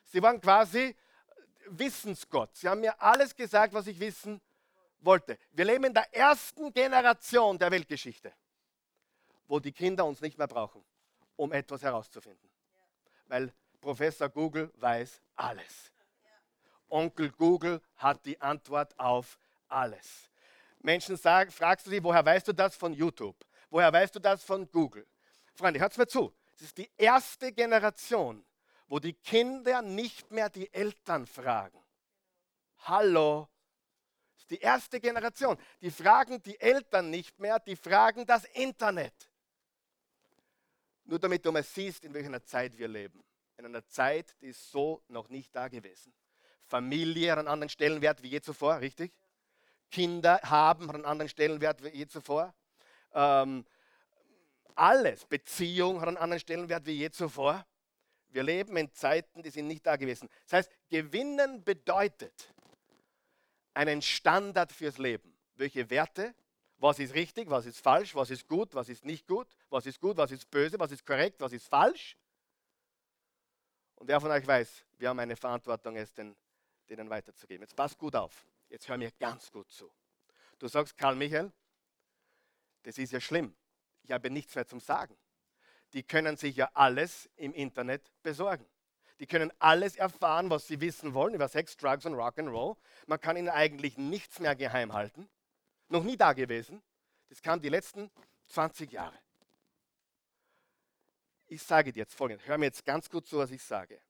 Sie 0.05 0.23
waren 0.23 0.41
quasi 0.41 0.97
Wissensgott. 1.67 2.57
Sie 2.57 2.69
haben 2.69 2.81
mir 2.81 3.01
alles 3.01 3.35
gesagt, 3.37 3.75
was 3.75 3.87
ich 3.87 4.01
wissen 4.01 4.33
wollte. 4.33 4.52
Wir 5.05 5.65
leben 5.65 5.85
in 5.85 5.95
der 5.95 6.15
ersten 6.15 6.73
Generation 6.73 7.59
der 7.59 7.71
Weltgeschichte 7.71 8.33
wo 9.53 9.61
die 9.61 9.73
Kinder 9.73 10.07
uns 10.07 10.23
nicht 10.23 10.39
mehr 10.39 10.47
brauchen, 10.47 10.83
um 11.37 11.53
etwas 11.53 11.83
herauszufinden. 11.83 12.49
Weil 13.27 13.53
Professor 13.83 14.31
Google 14.31 14.73
weiß 14.77 15.21
alles. 15.37 15.93
Onkel 16.89 17.31
Google 17.33 17.83
hat 17.97 18.25
die 18.25 18.41
Antwort 18.41 18.99
auf 18.99 19.39
alles. 19.69 20.31
Menschen 20.81 21.19
sagen, 21.19 21.51
fragst 21.51 21.85
du 21.87 21.91
sie, 21.91 22.03
woher 22.03 22.25
weißt 22.25 22.49
du 22.49 22.55
das 22.55 22.75
von 22.75 22.95
YouTube? 22.95 23.37
Woher 23.69 23.93
weißt 23.93 24.15
du 24.15 24.21
das 24.21 24.43
von 24.43 24.71
Google? 24.71 25.07
Freunde, 25.55 25.81
hört 25.81 25.99
mir 25.99 26.07
zu. 26.07 26.33
Es 26.55 26.63
ist 26.63 26.79
die 26.79 26.91
erste 26.97 27.53
Generation, 27.53 28.43
wo 28.89 28.99
die 28.99 29.13
Kinder 29.13 29.83
nicht 29.83 30.31
mehr 30.31 30.49
die 30.49 30.73
Eltern 30.73 31.27
fragen. 31.27 31.79
Hallo. 32.87 33.49
Die 34.51 34.59
erste 34.59 35.01
Generation. 35.01 35.57
Die 35.81 35.91
fragen 35.91 36.43
die 36.43 36.59
Eltern 36.61 37.11
nicht 37.11 37.39
mehr, 37.39 37.59
die 37.59 37.77
fragen 37.77 38.27
das 38.27 38.45
Internet. 38.45 39.15
Nur 41.05 41.19
damit 41.19 41.45
du 41.45 41.53
mal 41.53 41.63
siehst, 41.63 42.05
in 42.05 42.15
welcher 42.15 42.45
Zeit 42.45 42.77
wir 42.79 42.89
leben. 42.89 43.23
In 43.57 43.67
einer 43.67 43.87
Zeit, 43.87 44.35
die 44.41 44.49
ist 44.49 44.71
so 44.71 45.03
noch 45.09 45.29
nicht 45.29 45.55
da 45.55 45.69
gewesen. 45.69 46.13
Familie 46.65 47.33
hat 47.33 47.39
einen 47.39 47.49
anderen 47.49 47.69
Stellenwert 47.69 48.23
wie 48.23 48.29
je 48.29 48.41
zuvor, 48.41 48.81
richtig? 48.81 49.13
Kinder 49.91 50.41
haben 50.43 50.91
einen 50.91 51.05
anderen 51.05 51.29
Stellenwert 51.29 51.83
wie 51.85 51.89
je 51.89 52.07
zuvor. 52.07 52.55
Ähm, 53.13 53.65
alles, 54.75 55.27
Beziehung 55.27 56.01
hat 56.01 56.09
einen 56.09 56.17
anderen 56.17 56.41
Stellenwert 56.41 56.87
wie 56.87 56.93
je 56.93 57.11
zuvor. 57.11 57.67
Wir 58.31 58.43
leben 58.43 58.77
in 58.79 58.91
Zeiten, 58.93 59.43
die 59.43 59.51
sind 59.51 59.67
nicht 59.67 59.87
da 59.87 59.97
gewesen. 59.97 60.29
Das 60.45 60.55
heißt, 60.55 60.73
gewinnen 60.89 61.63
bedeutet 61.63 62.55
einen 63.75 64.03
Standard 64.03 64.73
fürs 64.73 64.99
Leben. 64.99 65.37
Welche 65.55 65.89
Werte, 65.91 66.35
was 66.79 66.99
ist 66.99 67.15
richtig, 67.15 67.49
was 67.49 67.67
ist 67.67 67.81
falsch, 67.81 68.15
was 68.15 68.31
ist 68.31 68.49
gut, 68.49 68.75
was 68.75 68.89
ist 68.89 69.05
nicht 69.05 69.27
gut, 69.27 69.49
was 69.71 69.87
ist 69.87 70.01
gut, 70.01 70.17
was 70.17 70.33
ist 70.33 70.51
böse, 70.51 70.79
was 70.79 70.91
ist 70.91 71.07
korrekt, 71.07 71.41
was 71.41 71.53
ist 71.53 71.69
falsch. 71.69 72.17
Und 73.97 74.09
wer 74.09 74.21
von 74.21 74.31
euch 74.31 74.47
weiß, 74.47 74.85
wir 74.99 75.09
haben 75.09 75.21
eine 75.21 75.37
Verantwortung, 75.37 75.97
es 75.97 76.13
den, 76.13 76.35
denen 76.89 77.09
weiterzugeben. 77.09 77.63
Jetzt 77.63 77.77
passt 77.77 77.97
gut 77.99 78.17
auf. 78.17 78.47
Jetzt 78.69 78.89
hör 78.89 78.97
mir 78.97 79.13
ganz 79.13 79.51
gut 79.51 79.71
zu. 79.71 79.93
Du 80.59 80.67
sagst, 80.67 80.97
Karl 80.97 81.15
Michael, 81.15 81.53
das 82.83 82.99
ist 82.99 83.13
ja 83.13 83.21
schlimm. 83.21 83.55
Ich 84.03 84.11
habe 84.11 84.31
nichts 84.31 84.55
mehr 84.55 84.67
zum 84.67 84.81
Sagen. 84.81 85.17
Die 85.93 86.03
können 86.03 86.37
sich 86.37 86.57
ja 86.57 86.71
alles 86.75 87.29
im 87.37 87.53
Internet 87.53 88.11
besorgen. 88.23 88.67
Die 89.23 89.27
können 89.27 89.51
alles 89.61 89.97
erfahren, 89.97 90.51
was 90.51 90.67
sie 90.67 90.83
wissen 90.83 91.15
wollen 91.15 91.33
über 91.33 91.49
Sex, 91.49 91.79
Drugs 91.79 92.05
und 92.05 92.15
Rock'n'Roll. 92.15 92.77
Man 93.07 93.21
kann 93.21 93.39
ihnen 93.39 93.49
eigentlich 93.49 93.97
nichts 93.97 94.41
mehr 94.41 94.55
geheim 94.55 94.93
halten 94.93 95.29
noch 95.93 96.03
nie 96.03 96.17
da 96.17 96.33
gewesen. 96.33 96.83
Das 97.29 97.41
kam 97.41 97.61
die 97.61 97.69
letzten 97.69 98.11
20 98.49 98.91
Jahre. 98.91 99.17
Ich 101.47 101.63
sage 101.63 101.93
dir 101.93 102.01
jetzt 102.01 102.15
folgendes, 102.15 102.47
hör 102.49 102.59
mir 102.59 102.67
jetzt 102.67 102.85
ganz 102.85 103.09
gut 103.09 103.27
zu, 103.27 103.39
was 103.39 103.51
ich 103.51 103.63
sage. 103.63 104.01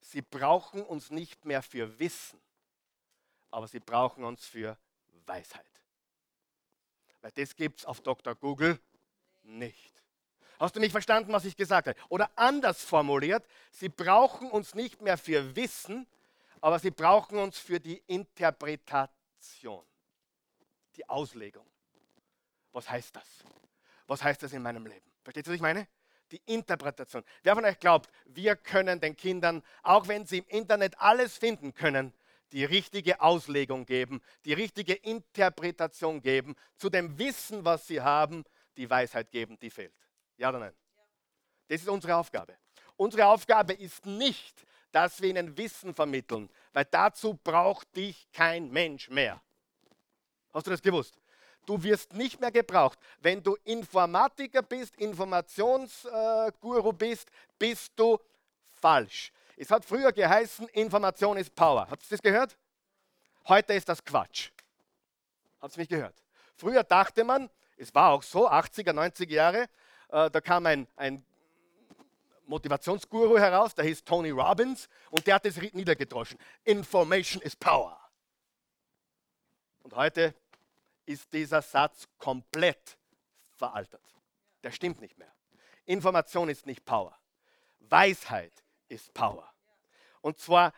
Sie 0.00 0.22
brauchen 0.22 0.82
uns 0.82 1.10
nicht 1.10 1.44
mehr 1.44 1.62
für 1.62 1.98
Wissen, 1.98 2.40
aber 3.50 3.68
sie 3.68 3.80
brauchen 3.80 4.24
uns 4.24 4.46
für 4.46 4.78
Weisheit. 5.26 5.66
Weil 7.20 7.32
das 7.32 7.54
gibt 7.54 7.80
es 7.80 7.86
auf 7.86 8.00
Dr. 8.00 8.34
Google 8.34 8.80
nicht. 9.42 10.01
Hast 10.58 10.76
du 10.76 10.80
nicht 10.80 10.92
verstanden, 10.92 11.32
was 11.32 11.44
ich 11.44 11.56
gesagt 11.56 11.88
habe? 11.88 11.98
Oder 12.08 12.30
anders 12.36 12.82
formuliert, 12.82 13.44
sie 13.70 13.88
brauchen 13.88 14.50
uns 14.50 14.74
nicht 14.74 15.00
mehr 15.02 15.18
für 15.18 15.56
Wissen, 15.56 16.06
aber 16.60 16.78
sie 16.78 16.90
brauchen 16.90 17.38
uns 17.38 17.58
für 17.58 17.80
die 17.80 18.02
Interpretation, 18.06 19.84
die 20.96 21.08
Auslegung. 21.08 21.66
Was 22.72 22.88
heißt 22.88 23.14
das? 23.16 23.26
Was 24.06 24.22
heißt 24.22 24.42
das 24.42 24.52
in 24.52 24.62
meinem 24.62 24.86
Leben? 24.86 25.10
Versteht 25.22 25.46
ihr, 25.46 25.50
was 25.50 25.56
ich 25.56 25.62
meine? 25.62 25.88
Die 26.30 26.40
Interpretation. 26.46 27.24
Wer 27.42 27.54
von 27.54 27.64
euch 27.64 27.78
glaubt, 27.78 28.10
wir 28.26 28.56
können 28.56 29.00
den 29.00 29.16
Kindern, 29.16 29.62
auch 29.82 30.08
wenn 30.08 30.24
sie 30.24 30.38
im 30.38 30.46
Internet 30.48 30.98
alles 30.98 31.36
finden 31.36 31.74
können, 31.74 32.14
die 32.52 32.64
richtige 32.64 33.20
Auslegung 33.20 33.86
geben, 33.86 34.22
die 34.44 34.52
richtige 34.52 34.94
Interpretation 34.94 36.20
geben, 36.20 36.54
zu 36.76 36.90
dem 36.90 37.18
Wissen, 37.18 37.64
was 37.64 37.86
sie 37.86 38.00
haben, 38.00 38.44
die 38.76 38.88
Weisheit 38.88 39.30
geben, 39.30 39.58
die 39.58 39.70
fehlt. 39.70 39.94
Ja 40.36 40.48
oder 40.48 40.58
nein? 40.58 40.74
Das 41.68 41.80
ist 41.80 41.88
unsere 41.88 42.16
Aufgabe. 42.16 42.56
Unsere 42.96 43.26
Aufgabe 43.26 43.72
ist 43.72 44.04
nicht, 44.06 44.66
dass 44.90 45.20
wir 45.20 45.30
ihnen 45.30 45.56
Wissen 45.56 45.94
vermitteln, 45.94 46.50
weil 46.72 46.84
dazu 46.84 47.34
braucht 47.34 47.96
dich 47.96 48.30
kein 48.32 48.70
Mensch 48.70 49.08
mehr. 49.08 49.40
Hast 50.52 50.66
du 50.66 50.70
das 50.70 50.82
gewusst? 50.82 51.16
Du 51.64 51.82
wirst 51.82 52.12
nicht 52.12 52.40
mehr 52.40 52.50
gebraucht. 52.50 52.98
Wenn 53.20 53.42
du 53.42 53.56
Informatiker 53.64 54.62
bist, 54.62 54.96
Informationsguru 54.96 56.92
bist, 56.92 57.30
bist 57.58 57.92
du 57.96 58.18
falsch. 58.70 59.32
Es 59.56 59.70
hat 59.70 59.84
früher 59.84 60.12
geheißen, 60.12 60.68
Information 60.68 61.36
ist 61.36 61.54
Power. 61.54 61.88
Habt 61.88 62.02
ihr 62.02 62.10
das 62.10 62.22
gehört? 62.22 62.58
Heute 63.46 63.74
ist 63.74 63.88
das 63.88 64.04
Quatsch. 64.04 64.50
Habt 65.60 65.76
ihr 65.76 65.80
mich 65.80 65.88
gehört? 65.88 66.16
Früher 66.56 66.82
dachte 66.82 67.22
man, 67.24 67.48
es 67.76 67.94
war 67.94 68.10
auch 68.10 68.22
so, 68.22 68.50
80er, 68.50 68.92
90er 68.92 69.30
Jahre, 69.30 69.68
da 70.12 70.40
kam 70.42 70.66
ein, 70.66 70.86
ein 70.96 71.24
Motivationsguru 72.46 73.38
heraus, 73.38 73.74
der 73.74 73.86
hieß 73.86 74.04
Tony 74.04 74.30
Robbins 74.30 74.88
und 75.10 75.26
der 75.26 75.36
hat 75.36 75.46
es 75.46 75.56
niedergedroschen. 75.56 76.38
Information 76.64 77.40
is 77.42 77.56
Power. 77.56 77.98
Und 79.82 79.96
heute 79.96 80.34
ist 81.06 81.32
dieser 81.32 81.62
Satz 81.62 82.06
komplett 82.18 82.98
veraltet. 83.56 84.02
Der 84.62 84.70
stimmt 84.70 85.00
nicht 85.00 85.16
mehr. 85.18 85.32
Information 85.86 86.50
ist 86.50 86.66
nicht 86.66 86.84
Power. 86.84 87.18
Weisheit 87.80 88.52
ist 88.88 89.14
Power. 89.14 89.50
Und 90.20 90.38
zwar 90.38 90.74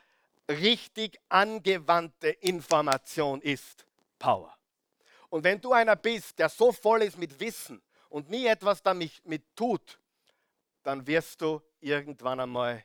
richtig 0.49 1.19
angewandte 1.29 2.29
Information 2.29 3.41
ist 3.41 3.85
Power. 4.19 4.57
Und 5.29 5.43
wenn 5.43 5.61
du 5.61 5.73
einer 5.73 5.97
bist, 5.97 6.39
der 6.39 6.49
so 6.49 6.71
voll 6.71 7.03
ist 7.03 7.19
mit 7.19 7.39
Wissen 7.41 7.83
und 8.15 8.31
nie 8.31 8.47
etwas 8.47 8.81
damit 8.81 9.27
mit 9.27 9.57
tut, 9.57 9.99
dann 10.85 11.05
wirst 11.05 11.41
du 11.41 11.61
irgendwann 11.81 12.39
einmal 12.39 12.85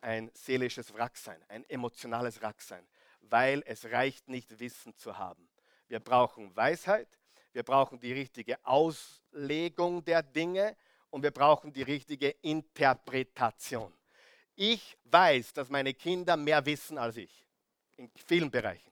ein 0.00 0.28
seelisches 0.34 0.92
Wrack 0.92 1.16
sein, 1.16 1.40
ein 1.46 1.62
emotionales 1.70 2.42
Wrack 2.42 2.60
sein, 2.60 2.84
weil 3.20 3.62
es 3.64 3.84
reicht 3.84 4.26
nicht, 4.26 4.58
Wissen 4.58 4.96
zu 4.96 5.16
haben. 5.16 5.48
Wir 5.86 6.00
brauchen 6.00 6.56
Weisheit, 6.56 7.06
wir 7.52 7.62
brauchen 7.62 8.00
die 8.00 8.12
richtige 8.12 8.58
Auslegung 8.66 10.04
der 10.04 10.24
Dinge 10.24 10.76
und 11.10 11.22
wir 11.22 11.30
brauchen 11.30 11.72
die 11.72 11.82
richtige 11.82 12.30
Interpretation. 12.42 13.92
Ich 14.56 14.98
weiß, 15.04 15.52
dass 15.52 15.68
meine 15.68 15.94
Kinder 15.94 16.36
mehr 16.36 16.66
wissen 16.66 16.98
als 16.98 17.18
ich. 17.18 17.46
In 17.98 18.10
vielen 18.26 18.50
Bereichen. 18.50 18.90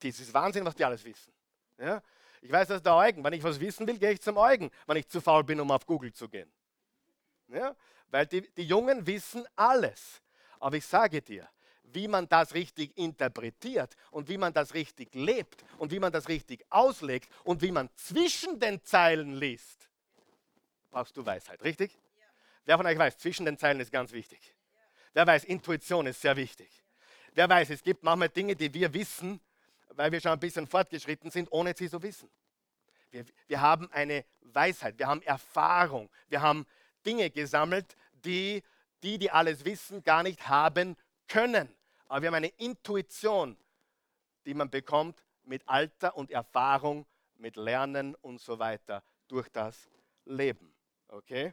Das 0.00 0.18
ist 0.18 0.34
Wahnsinn, 0.34 0.64
was 0.64 0.74
die 0.74 0.84
alles 0.84 1.04
wissen. 1.04 1.32
Ja? 1.78 2.02
Ich 2.40 2.50
weiß, 2.50 2.68
dass 2.68 2.82
der 2.82 2.94
Eugen, 2.94 3.22
wenn 3.22 3.32
ich 3.32 3.42
was 3.42 3.60
wissen 3.60 3.86
will, 3.86 3.98
gehe 3.98 4.12
ich 4.12 4.20
zum 4.20 4.36
Eugen, 4.36 4.70
wenn 4.86 4.96
ich 4.96 5.08
zu 5.08 5.20
faul 5.20 5.44
bin, 5.44 5.60
um 5.60 5.70
auf 5.70 5.84
Google 5.86 6.12
zu 6.12 6.28
gehen. 6.28 6.50
Ja? 7.48 7.76
Weil 8.08 8.26
die, 8.26 8.48
die 8.54 8.64
Jungen 8.64 9.06
wissen 9.06 9.46
alles. 9.56 10.22
Aber 10.58 10.76
ich 10.76 10.86
sage 10.86 11.20
dir, 11.22 11.48
wie 11.84 12.08
man 12.08 12.28
das 12.28 12.54
richtig 12.54 12.96
interpretiert 12.96 13.94
und 14.10 14.28
wie 14.28 14.38
man 14.38 14.52
das 14.52 14.74
richtig 14.74 15.14
lebt 15.14 15.64
und 15.78 15.90
wie 15.92 15.98
man 15.98 16.12
das 16.12 16.28
richtig 16.28 16.64
auslegt 16.70 17.30
und 17.44 17.62
wie 17.62 17.72
man 17.72 17.90
zwischen 17.94 18.58
den 18.58 18.82
Zeilen 18.84 19.34
liest, 19.34 19.88
brauchst 20.90 21.16
du 21.16 21.24
Weisheit, 21.24 21.62
richtig? 21.62 21.92
Ja. 22.18 22.26
Wer 22.64 22.76
von 22.76 22.86
euch 22.86 22.98
weiß, 22.98 23.18
zwischen 23.18 23.44
den 23.44 23.58
Zeilen 23.58 23.80
ist 23.80 23.92
ganz 23.92 24.12
wichtig. 24.12 24.40
Ja. 24.72 24.80
Wer 25.14 25.26
weiß, 25.26 25.44
Intuition 25.44 26.06
ist 26.06 26.20
sehr 26.20 26.36
wichtig. 26.36 26.68
Wer 27.32 27.48
weiß, 27.48 27.70
es 27.70 27.82
gibt 27.82 28.02
manchmal 28.02 28.28
Dinge, 28.28 28.56
die 28.56 28.72
wir 28.72 28.92
wissen, 28.92 29.40
weil 29.94 30.12
wir 30.12 30.20
schon 30.20 30.32
ein 30.32 30.40
bisschen 30.40 30.66
fortgeschritten 30.66 31.30
sind, 31.30 31.50
ohne 31.52 31.74
sie 31.76 31.88
zu 31.88 32.02
wissen. 32.02 32.30
Wir, 33.10 33.24
wir 33.48 33.60
haben 33.60 33.90
eine 33.92 34.24
Weisheit, 34.40 34.98
wir 34.98 35.06
haben 35.06 35.22
Erfahrung, 35.22 36.08
wir 36.28 36.42
haben 36.42 36.66
Dinge 37.04 37.30
gesammelt, 37.30 37.96
die 38.24 38.62
die, 39.02 39.18
die 39.18 39.30
alles 39.30 39.64
wissen, 39.64 40.02
gar 40.02 40.22
nicht 40.22 40.48
haben 40.48 40.96
können. 41.28 41.74
Aber 42.08 42.22
wir 42.22 42.28
haben 42.28 42.34
eine 42.34 42.48
Intuition, 42.48 43.56
die 44.46 44.54
man 44.54 44.70
bekommt 44.70 45.22
mit 45.44 45.62
Alter 45.66 46.16
und 46.16 46.30
Erfahrung, 46.30 47.06
mit 47.36 47.56
Lernen 47.56 48.14
und 48.16 48.40
so 48.40 48.58
weiter 48.58 49.02
durch 49.28 49.48
das 49.48 49.88
Leben. 50.24 50.74
Okay? 51.08 51.52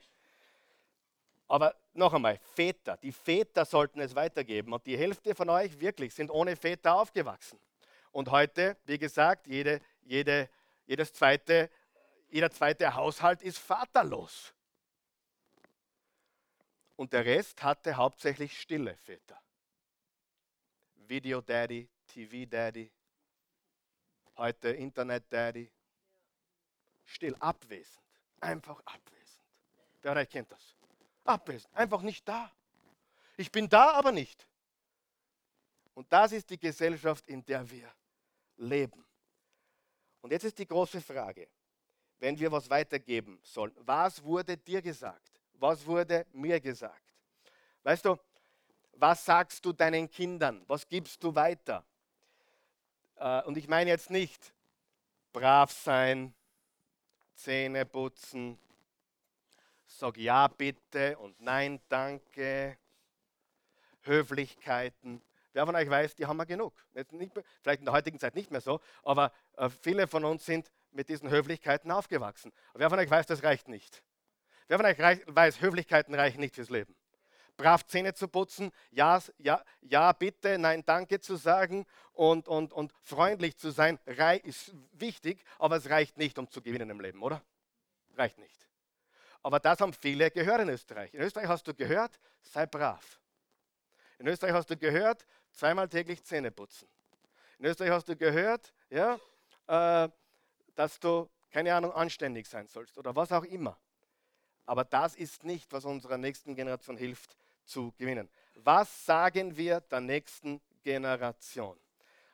Aber 1.48 1.76
noch 1.94 2.14
einmal, 2.14 2.38
Väter, 2.56 2.98
die 2.98 3.12
Väter 3.12 3.64
sollten 3.64 4.02
es 4.02 4.14
weitergeben. 4.14 4.74
Und 4.74 4.86
die 4.86 4.98
Hälfte 4.98 5.34
von 5.34 5.50
euch 5.50 5.80
wirklich 5.80 6.14
sind 6.14 6.30
ohne 6.30 6.56
Väter 6.56 6.96
aufgewachsen. 6.96 7.60
Und 8.18 8.32
heute, 8.32 8.76
wie 8.86 8.98
gesagt, 8.98 9.46
jede, 9.46 9.80
jede, 10.02 10.50
jedes 10.88 11.14
zweite, 11.14 11.70
jeder 12.30 12.50
zweite 12.50 12.96
Haushalt 12.96 13.44
ist 13.44 13.60
vaterlos. 13.60 14.56
Und 16.96 17.14
der 17.14 17.24
Rest 17.26 17.62
hatte 17.62 17.96
hauptsächlich 17.96 18.60
stille 18.60 18.96
Väter. 18.96 19.40
Video 20.96 21.42
Daddy, 21.42 21.88
TV 22.08 22.50
Daddy, 22.50 22.92
heute 24.38 24.70
Internet 24.70 25.32
Daddy. 25.32 25.72
Still, 27.06 27.36
abwesend, 27.36 28.04
einfach 28.40 28.82
abwesend. 28.84 29.46
Wer 30.02 30.14
von 30.14 30.18
euch 30.18 30.30
kennt 30.32 30.52
das? 30.52 30.76
Abwesend, 31.24 31.72
einfach 31.76 32.02
nicht 32.02 32.28
da. 32.28 32.52
Ich 33.36 33.52
bin 33.52 33.70
da, 33.70 33.92
aber 33.92 34.12
nicht. 34.12 34.48
Und 35.94 36.12
das 36.12 36.32
ist 36.32 36.50
die 36.50 36.60
Gesellschaft, 36.60 37.28
in 37.28 37.46
der 37.46 37.70
wir 37.70 37.94
leben. 38.58 39.06
Und 40.22 40.32
jetzt 40.32 40.44
ist 40.44 40.58
die 40.58 40.68
große 40.68 41.02
Frage, 41.02 41.48
wenn 42.20 42.38
wir 42.38 42.52
was 42.52 42.70
weitergeben 42.70 43.40
sollen, 43.44 43.74
was 43.80 44.24
wurde 44.24 44.58
dir 44.58 44.82
gesagt? 44.82 45.40
Was 45.54 45.86
wurde 45.86 46.26
mir 46.34 46.60
gesagt? 46.60 47.14
Weißt 47.84 48.06
du, 48.06 48.18
was 48.94 49.24
sagst 49.24 49.64
du 49.64 49.72
deinen 49.72 50.10
Kindern? 50.10 50.64
Was 50.68 50.88
gibst 50.88 51.24
du 51.24 51.34
weiter? 51.34 51.86
Äh, 53.16 53.44
und 53.44 53.58
ich 53.58 53.68
meine 53.68 53.90
jetzt 53.90 54.10
nicht 54.10 54.54
brav 55.32 55.72
sein, 55.72 56.34
Zähne 57.36 57.86
putzen, 57.86 58.58
sag 59.86 60.18
ja 60.18 60.48
bitte 60.48 61.18
und 61.20 61.40
nein 61.40 61.80
danke, 61.88 62.78
Höflichkeiten. 64.02 65.22
Wer 65.58 65.66
von 65.66 65.76
euch 65.76 65.90
weiß, 65.90 66.14
die 66.14 66.28
haben 66.28 66.38
wir 66.38 66.46
genug. 66.46 66.76
Nicht, 67.10 67.34
vielleicht 67.64 67.80
in 67.80 67.86
der 67.86 67.94
heutigen 67.96 68.20
Zeit 68.20 68.36
nicht 68.36 68.52
mehr 68.52 68.62
so, 68.62 68.80
aber 69.02 69.32
äh, 69.56 69.70
viele 69.72 70.06
von 70.06 70.24
uns 70.24 70.46
sind 70.46 70.70
mit 70.92 71.10
diesen 71.10 71.32
Höflichkeiten 71.32 71.90
aufgewachsen. 71.90 72.54
Wer 72.76 72.92
von 72.92 73.00
euch 73.00 73.10
weiß, 73.10 73.26
das 73.26 73.42
reicht 73.42 73.68
nicht. 73.68 74.04
Wer 74.68 74.78
von 74.78 74.86
euch 74.86 75.00
weiß, 75.00 75.60
Höflichkeiten 75.60 76.14
reichen 76.14 76.42
nicht 76.42 76.54
fürs 76.54 76.70
Leben 76.70 76.96
brav 77.56 77.88
Zähne 77.88 78.14
zu 78.14 78.28
putzen, 78.28 78.72
ja, 78.92 79.20
ja, 79.40 79.64
ja, 79.82 80.12
bitte, 80.12 80.60
nein, 80.60 80.84
danke 80.86 81.20
zu 81.20 81.38
sagen 81.38 81.88
und, 82.14 82.48
und, 82.48 82.72
und 82.72 82.94
freundlich 83.02 83.58
zu 83.58 83.72
sein, 83.72 83.98
ist 84.44 84.76
wichtig, 84.92 85.44
aber 85.58 85.78
es 85.78 85.90
reicht 85.90 86.20
nicht, 86.20 86.38
um 86.38 86.48
zu 86.52 86.62
gewinnen 86.62 86.92
im 86.92 87.00
Leben, 87.00 87.24
oder? 87.24 87.42
Reicht 88.16 88.38
nicht. 88.38 88.70
Aber 89.42 89.60
das 89.60 89.82
haben 89.82 89.92
viele 89.92 90.30
gehört 90.30 90.62
in 90.62 90.70
Österreich. 90.70 91.12
In 91.16 91.22
Österreich 91.22 91.48
hast 91.48 91.68
du 91.68 91.74
gehört, 91.74 92.20
sei 92.44 92.68
brav. 92.68 93.20
In 94.20 94.28
Österreich 94.28 94.54
hast 94.54 94.70
du 94.70 94.78
gehört, 94.78 95.26
zweimal 95.58 95.90
täglich 95.90 96.24
Zähne 96.24 96.52
putzen. 96.52 96.88
In 97.60 97.66
Österreich 97.66 97.92
hast 97.92 98.08
du 98.08 98.16
gehört, 98.16 98.74
ja, 98.90 99.20
äh, 99.68 100.10
dass 100.76 101.00
du, 101.00 101.30
keine 101.50 101.74
Ahnung, 101.74 101.92
anständig 101.92 102.48
sein 102.48 102.68
sollst 102.68 102.98
oder 102.98 103.16
was 103.16 103.32
auch 103.32 103.44
immer. 103.44 103.78
Aber 104.66 104.84
das 104.84 105.16
ist 105.16 105.44
nicht, 105.44 105.72
was 105.74 105.86
unserer 105.86 106.18
nächsten 106.18 106.56
Generation 106.56 106.98
hilft, 106.98 107.36
zu 107.66 107.92
gewinnen. 107.98 108.30
Was 108.56 109.06
sagen 109.06 109.58
wir 109.58 109.82
der 109.82 110.02
nächsten 110.02 110.62
Generation? 110.84 111.78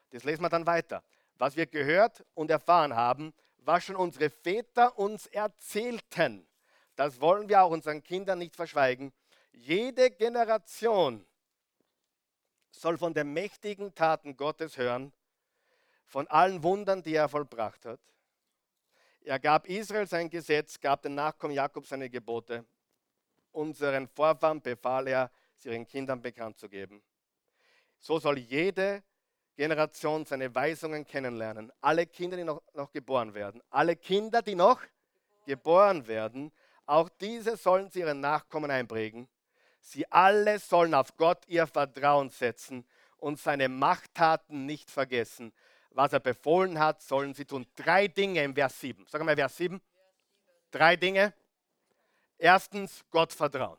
Das 0.09 0.23
lesen 0.23 0.41
wir 0.43 0.49
dann 0.49 0.67
weiter. 0.67 1.03
Was 1.37 1.55
wir 1.55 1.65
gehört 1.65 2.23
und 2.33 2.51
erfahren 2.51 2.95
haben, 2.95 3.33
was 3.57 3.85
schon 3.85 3.95
unsere 3.95 4.29
Väter 4.29 4.97
uns 4.99 5.27
erzählten, 5.27 6.47
das 6.95 7.19
wollen 7.21 7.49
wir 7.49 7.63
auch 7.63 7.71
unseren 7.71 8.03
Kindern 8.03 8.39
nicht 8.39 8.55
verschweigen. 8.55 9.11
Jede 9.51 10.11
Generation 10.11 11.25
soll 12.73 12.97
von 12.97 13.13
den 13.13 13.31
mächtigen 13.33 13.93
Taten 13.93 14.35
Gottes 14.35 14.77
hören, 14.77 15.13
von 16.05 16.27
allen 16.27 16.63
Wundern, 16.63 17.01
die 17.03 17.15
er 17.15 17.29
vollbracht 17.29 17.85
hat. 17.85 17.99
Er 19.21 19.39
gab 19.39 19.67
Israel 19.67 20.07
sein 20.07 20.29
Gesetz, 20.29 20.79
gab 20.79 21.01
den 21.01 21.15
Nachkommen 21.15 21.53
Jakob 21.53 21.85
seine 21.87 22.09
Gebote. 22.09 22.65
Unseren 23.51 24.07
Vorfahren 24.07 24.61
befahl 24.61 25.07
er, 25.07 25.31
sie 25.55 25.69
ihren 25.69 25.87
Kindern 25.87 26.21
bekannt 26.21 26.57
zu 26.57 26.67
geben. 26.67 27.01
So 27.99 28.19
soll 28.19 28.39
jede 28.39 29.03
Generation 29.55 30.25
seine 30.25 30.53
Weisungen 30.53 31.05
kennenlernen. 31.05 31.71
Alle 31.79 32.05
Kinder, 32.05 32.35
die 32.35 32.43
noch, 32.43 32.61
noch 32.73 32.91
geboren 32.91 33.33
werden. 33.33 33.61
Alle 33.69 33.95
Kinder, 33.95 34.41
die 34.41 34.55
noch 34.55 34.81
geboren 35.45 36.05
werden, 36.07 36.51
auch 36.85 37.07
diese 37.07 37.55
sollen 37.55 37.89
sie 37.89 37.99
ihren 37.99 38.19
Nachkommen 38.19 38.69
einprägen. 38.71 39.29
Sie 39.83 40.09
alle 40.11 40.59
sollen 40.59 40.93
auf 40.93 41.17
Gott 41.17 41.45
ihr 41.47 41.67
Vertrauen 41.67 42.29
setzen 42.29 42.85
und 43.17 43.37
seine 43.37 43.67
Machttaten 43.67 44.65
nicht 44.65 44.89
vergessen. 44.89 45.53
Was 45.91 46.13
er 46.13 46.21
befohlen 46.21 46.79
hat, 46.79 47.01
sollen 47.01 47.33
sie 47.33 47.43
tun. 47.43 47.67
Drei 47.75 48.07
Dinge 48.07 48.43
im 48.43 48.55
Vers 48.55 48.79
7. 48.79 49.05
Sag 49.09 49.21
mal, 49.23 49.35
Vers 49.35 49.57
7. 49.57 49.81
Drei 50.71 50.95
Dinge. 50.95 51.33
Erstens, 52.37 53.03
Gott 53.11 53.33
vertrauen. 53.33 53.77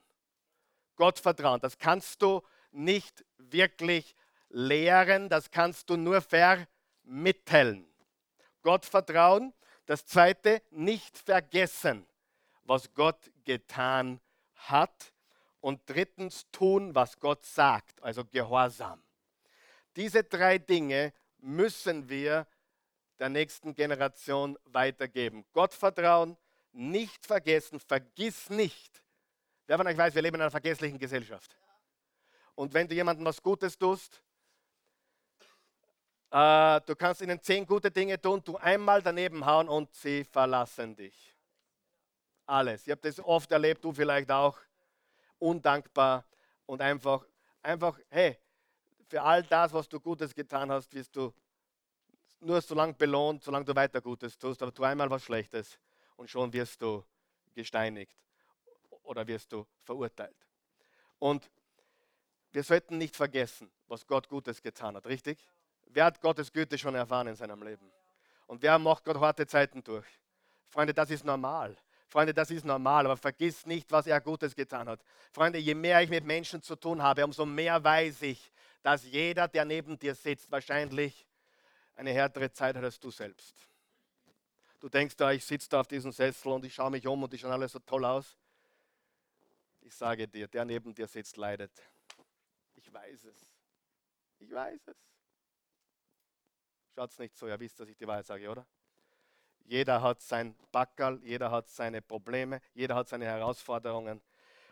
Gott 0.94 1.18
vertrauen. 1.18 1.60
Das 1.60 1.78
kannst 1.78 2.20
du 2.20 2.42
nicht 2.70 3.24
wirklich 3.38 4.14
lehren, 4.50 5.30
das 5.30 5.50
kannst 5.50 5.88
du 5.88 5.96
nur 5.96 6.20
vermitteln. 6.20 7.88
Gott 8.62 8.84
vertrauen. 8.84 9.54
Das 9.86 10.06
zweite, 10.06 10.62
nicht 10.70 11.16
vergessen, 11.16 12.06
was 12.62 12.92
Gott 12.92 13.30
getan 13.44 14.20
hat. 14.54 15.13
Und 15.64 15.80
drittens, 15.86 16.44
tun, 16.52 16.94
was 16.94 17.18
Gott 17.18 17.42
sagt, 17.42 18.02
also 18.02 18.22
Gehorsam. 18.26 19.02
Diese 19.96 20.22
drei 20.22 20.58
Dinge 20.58 21.14
müssen 21.38 22.06
wir 22.06 22.46
der 23.18 23.30
nächsten 23.30 23.74
Generation 23.74 24.58
weitergeben. 24.66 25.46
Gott 25.54 25.72
vertrauen, 25.72 26.36
nicht 26.72 27.24
vergessen, 27.24 27.80
vergiss 27.80 28.50
nicht. 28.50 29.02
Wer 29.66 29.78
von 29.78 29.86
euch 29.86 29.96
weiß, 29.96 30.14
wir 30.14 30.20
leben 30.20 30.34
in 30.34 30.42
einer 30.42 30.50
vergesslichen 30.50 30.98
Gesellschaft. 30.98 31.56
Und 32.54 32.74
wenn 32.74 32.86
du 32.86 32.94
jemandem 32.94 33.24
was 33.24 33.42
Gutes 33.42 33.78
tust, 33.78 34.20
äh, 36.30 36.78
du 36.82 36.94
kannst 36.94 37.22
ihnen 37.22 37.40
zehn 37.40 37.64
gute 37.64 37.90
Dinge 37.90 38.20
tun, 38.20 38.44
du 38.44 38.58
einmal 38.58 39.00
daneben 39.00 39.46
hauen 39.46 39.70
und 39.70 39.94
sie 39.94 40.24
verlassen 40.24 40.94
dich. 40.94 41.34
Alles. 42.44 42.86
Ich 42.86 42.90
habe 42.90 43.00
das 43.00 43.18
oft 43.18 43.50
erlebt, 43.50 43.82
du 43.82 43.94
vielleicht 43.94 44.30
auch. 44.30 44.58
Undankbar 45.44 46.24
und 46.66 46.80
einfach, 46.80 47.26
einfach, 47.62 47.98
hey, 48.08 48.38
für 49.08 49.20
all 49.22 49.42
das, 49.42 49.72
was 49.72 49.88
du 49.88 50.00
Gutes 50.00 50.34
getan 50.34 50.70
hast, 50.72 50.92
wirst 50.94 51.14
du 51.14 51.32
nur 52.40 52.60
so 52.62 52.74
lange 52.74 52.94
belohnt, 52.94 53.42
solange 53.42 53.64
du 53.66 53.74
weiter 53.74 54.00
Gutes 54.00 54.38
tust, 54.38 54.62
aber 54.62 54.72
tu 54.72 54.82
einmal 54.84 55.10
was 55.10 55.22
Schlechtes 55.22 55.78
und 56.16 56.30
schon 56.30 56.52
wirst 56.52 56.80
du 56.80 57.04
gesteinigt 57.54 58.16
oder 59.02 59.26
wirst 59.26 59.52
du 59.52 59.66
verurteilt. 59.82 60.36
Und 61.18 61.50
wir 62.52 62.62
sollten 62.62 62.96
nicht 62.96 63.14
vergessen, 63.14 63.70
was 63.86 64.06
Gott 64.06 64.28
Gutes 64.28 64.62
getan 64.62 64.96
hat, 64.96 65.06
richtig? 65.06 65.38
Wer 65.86 66.06
hat 66.06 66.20
Gottes 66.20 66.52
Güte 66.52 66.78
schon 66.78 66.94
erfahren 66.94 67.26
in 67.26 67.36
seinem 67.36 67.62
Leben? 67.62 67.90
Und 68.46 68.62
wer 68.62 68.78
macht 68.78 69.04
Gott 69.04 69.20
harte 69.20 69.46
Zeiten 69.46 69.82
durch? 69.82 70.06
Freunde, 70.70 70.94
das 70.94 71.10
ist 71.10 71.24
normal. 71.24 71.76
Freunde, 72.14 72.32
das 72.32 72.48
ist 72.52 72.64
normal, 72.64 73.06
aber 73.06 73.16
vergiss 73.16 73.66
nicht, 73.66 73.90
was 73.90 74.06
er 74.06 74.20
Gutes 74.20 74.54
getan 74.54 74.88
hat. 74.88 75.00
Freunde, 75.32 75.58
je 75.58 75.74
mehr 75.74 76.00
ich 76.00 76.08
mit 76.08 76.24
Menschen 76.24 76.62
zu 76.62 76.76
tun 76.76 77.02
habe, 77.02 77.24
umso 77.24 77.44
mehr 77.44 77.82
weiß 77.82 78.22
ich, 78.22 78.52
dass 78.84 79.02
jeder, 79.02 79.48
der 79.48 79.64
neben 79.64 79.98
dir 79.98 80.14
sitzt, 80.14 80.48
wahrscheinlich 80.48 81.26
eine 81.96 82.12
härtere 82.12 82.52
Zeit 82.52 82.76
hat 82.76 82.84
als 82.84 83.00
du 83.00 83.10
selbst. 83.10 83.56
Du 84.78 84.88
denkst 84.88 85.16
da, 85.16 85.32
ich 85.32 85.44
sitze 85.44 85.68
da 85.68 85.80
auf 85.80 85.88
diesem 85.88 86.12
Sessel 86.12 86.52
und 86.52 86.64
ich 86.64 86.72
schaue 86.72 86.92
mich 86.92 87.04
um 87.04 87.20
und 87.20 87.32
die 87.32 87.38
schauen 87.38 87.50
alle 87.50 87.68
so 87.68 87.80
toll 87.80 88.04
aus. 88.04 88.38
Ich 89.80 89.96
sage 89.96 90.28
dir, 90.28 90.46
der 90.46 90.64
neben 90.64 90.94
dir 90.94 91.08
sitzt, 91.08 91.36
leidet. 91.36 91.72
Ich 92.76 92.92
weiß 92.92 93.24
es. 93.24 93.38
Ich 94.38 94.52
weiß 94.52 94.86
es. 94.86 94.96
Schaut 96.94 97.18
nicht 97.18 97.36
so, 97.36 97.48
ihr 97.48 97.58
wisst, 97.58 97.80
dass 97.80 97.88
ich 97.88 97.96
die 97.96 98.06
Wahrheit 98.06 98.26
sage, 98.26 98.48
oder? 98.48 98.64
Jeder 99.64 100.02
hat 100.02 100.20
sein 100.20 100.54
Backerl, 100.72 101.20
jeder 101.22 101.50
hat 101.50 101.68
seine 101.68 102.02
Probleme, 102.02 102.60
jeder 102.74 102.94
hat 102.94 103.08
seine 103.08 103.24
Herausforderungen. 103.24 104.20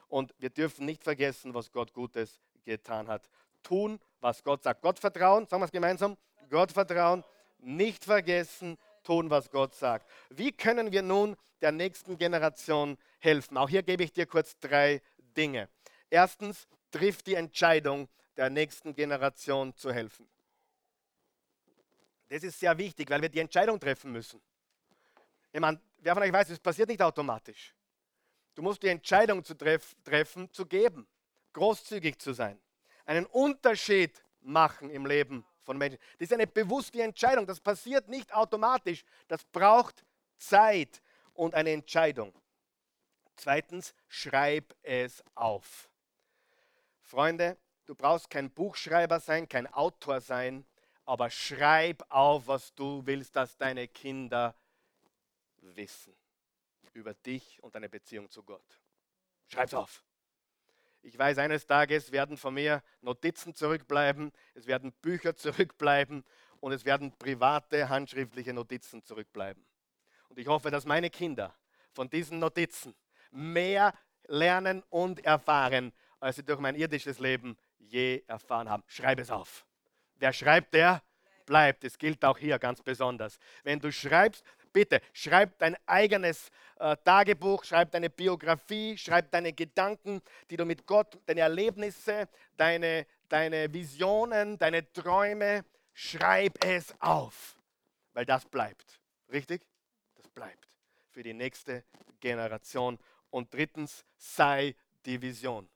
Und 0.09 0.35
wir 0.39 0.51
dürfen 0.51 0.85
nicht 0.85 1.03
vergessen, 1.03 1.55
was 1.55 1.73
Gott 1.73 1.93
Gutes 1.93 2.41
getan 2.65 3.09
hat. 3.09 3.29
Tun, 3.63 3.99
was 4.21 4.43
Gott 4.45 4.63
sagt. 4.63 4.83
Gott 4.83 4.99
vertrauen, 4.99 5.47
sagen 5.47 5.63
wir 5.63 5.67
es 5.67 5.73
gemeinsam. 5.73 6.17
Gott 6.51 6.73
vertrauen, 6.73 7.25
nicht 7.59 8.05
vergessen, 8.05 8.77
tun, 9.03 9.31
was 9.31 9.51
Gott 9.51 9.75
sagt. 9.75 10.09
Wie 10.29 10.53
können 10.53 10.93
wir 10.93 11.03
nun 11.03 11.37
der 11.61 11.73
nächsten 11.73 12.19
Generation 12.19 12.99
helfen? 13.21 13.57
Auch 13.57 13.69
hier 13.69 13.83
gebe 13.83 14.05
ich 14.05 14.13
dir 14.13 14.27
kurz 14.27 14.59
drei 14.59 15.01
Dinge. 15.37 15.69
Erstens, 16.11 16.69
triff 16.91 17.23
die 17.23 17.35
Entscheidung, 17.35 18.09
der 18.37 18.51
nächsten 18.51 18.95
Generation 18.95 19.75
zu 19.77 19.93
helfen. 19.93 20.29
Das 22.29 22.43
ist 22.43 22.61
sehr 22.61 22.77
wichtig, 22.79 23.11
weil 23.11 23.23
wir 23.23 23.29
die 23.29 23.41
Entscheidung 23.41 23.81
treffen 23.81 24.13
müssen. 24.13 24.41
Ich 25.53 25.61
meine, 25.61 25.81
wer 25.99 26.15
von 26.15 26.23
euch 26.23 26.33
weiß, 26.33 26.51
es 26.51 26.59
passiert 26.59 26.89
nicht 26.89 27.03
automatisch. 27.03 27.75
Du 28.55 28.63
musst 28.63 28.83
die 28.83 28.89
Entscheidung 28.89 29.45
zu 29.45 29.55
treff, 29.55 29.95
treffen, 30.03 30.51
zu 30.53 30.67
geben, 30.67 31.07
großzügig 31.53 32.19
zu 32.19 32.33
sein, 32.33 32.59
einen 33.05 33.27
Unterschied 33.27 34.23
machen 34.41 34.91
im 34.91 35.07
Leben 35.07 35.45
von 35.63 35.77
Menschen. 35.79 35.99
Das 36.19 36.29
ist 36.29 36.33
eine 36.33 36.47
bewusste 36.47 37.03
Entscheidung, 37.03 37.47
das 37.47 37.61
passiert 37.61 38.09
nicht 38.09 38.33
automatisch, 38.35 39.05
das 39.29 39.45
braucht 39.45 40.05
Zeit 40.37 41.03
und 41.35 41.55
eine 41.55 41.71
Entscheidung. 41.71 42.33
Zweitens, 43.37 43.95
schreib 44.09 44.75
es 44.83 45.23
auf. 45.35 45.91
Freunde, 47.01 47.59
du 47.87 47.95
brauchst 47.95 48.31
kein 48.31 48.51
Buchschreiber 48.51 49.21
sein, 49.21 49.49
kein 49.49 49.67
Autor 49.67 50.21
sein, 50.21 50.65
aber 51.05 51.31
schreib 51.31 52.05
auf, 52.09 52.47
was 52.47 52.75
du 52.75 53.03
willst, 53.05 53.35
dass 53.37 53.57
deine 53.57 53.89
Kinder 53.89 54.55
wissen 55.63 56.15
über 56.93 57.15
dich 57.15 57.63
und 57.63 57.75
deine 57.75 57.89
Beziehung 57.89 58.31
zu 58.31 58.43
Gott. 58.43 58.81
Schreib's 59.49 59.75
auf. 59.75 60.05
Ich 61.03 61.19
weiß, 61.19 61.39
eines 61.39 61.67
Tages 61.67 62.13
werden 62.13 62.37
von 62.37 62.55
mir 62.55 62.83
Notizen 63.01 63.55
zurückbleiben, 63.55 64.33
es 64.55 64.67
werden 64.67 64.93
Bücher 65.03 65.35
zurückbleiben 65.37 66.25
und 66.61 66.73
es 66.73 66.85
werden 66.85 67.13
private 67.19 67.89
handschriftliche 67.89 68.53
Notizen 68.53 69.03
zurückbleiben. 69.03 69.65
Und 70.29 70.39
ich 70.39 70.47
hoffe, 70.47 70.71
dass 70.71 70.85
meine 70.85 71.11
Kinder 71.11 71.55
von 71.93 72.09
diesen 72.09 72.39
Notizen 72.39 72.95
mehr 73.31 73.95
lernen 74.29 74.83
und 74.89 75.25
erfahren, 75.25 75.93
als 76.21 76.37
sie 76.37 76.45
durch 76.45 76.61
mein 76.61 76.77
irdisches 76.77 77.19
Leben 77.19 77.57
je 77.79 78.23
erfahren 78.29 78.71
haben. 78.71 78.85
Schreib 78.87 79.19
es 79.19 79.31
auf. 79.31 79.67
Wer 80.17 80.33
schreibt, 80.33 80.73
der 80.75 81.03
bleibt. 81.45 81.85
Es 81.85 81.99
gilt 81.99 82.25
auch 82.25 82.39
hier 82.39 82.59
ganz 82.59 82.81
besonders. 82.81 83.39
Wenn 83.65 83.81
du 83.81 83.91
schreibst, 83.91 84.45
bitte 84.73 85.01
schreib 85.13 85.59
dein 85.59 85.77
eigenes 85.87 86.51
äh, 86.79 86.97
Tagebuch, 87.05 87.65
schreib 87.65 87.91
deine 87.91 88.11
Biografie, 88.11 88.97
schreib 88.97 89.31
deine 89.31 89.53
Gedanken, 89.53 90.23
die 90.51 90.57
du 90.57 90.65
mit 90.65 90.87
Gott, 90.87 91.19
deine 91.27 91.41
Erlebnisse, 91.41 92.29
deine, 92.57 93.07
deine 93.29 93.73
Visionen, 93.73 94.59
deine 94.59 94.91
Träume, 94.93 95.65
schreib 95.93 96.65
es 96.65 96.95
auf, 97.01 97.57
weil 98.13 98.25
das 98.25 98.45
bleibt. 98.47 99.01
Richtig? 99.31 99.67
Das 100.17 100.29
bleibt 100.29 100.69
für 101.11 101.23
die 101.23 101.35
nächste 101.35 101.85
Generation. 102.21 102.99
Und 103.31 103.53
drittens, 103.53 104.05
sei 104.17 104.75
die 105.07 105.21
Vision. 105.21 105.69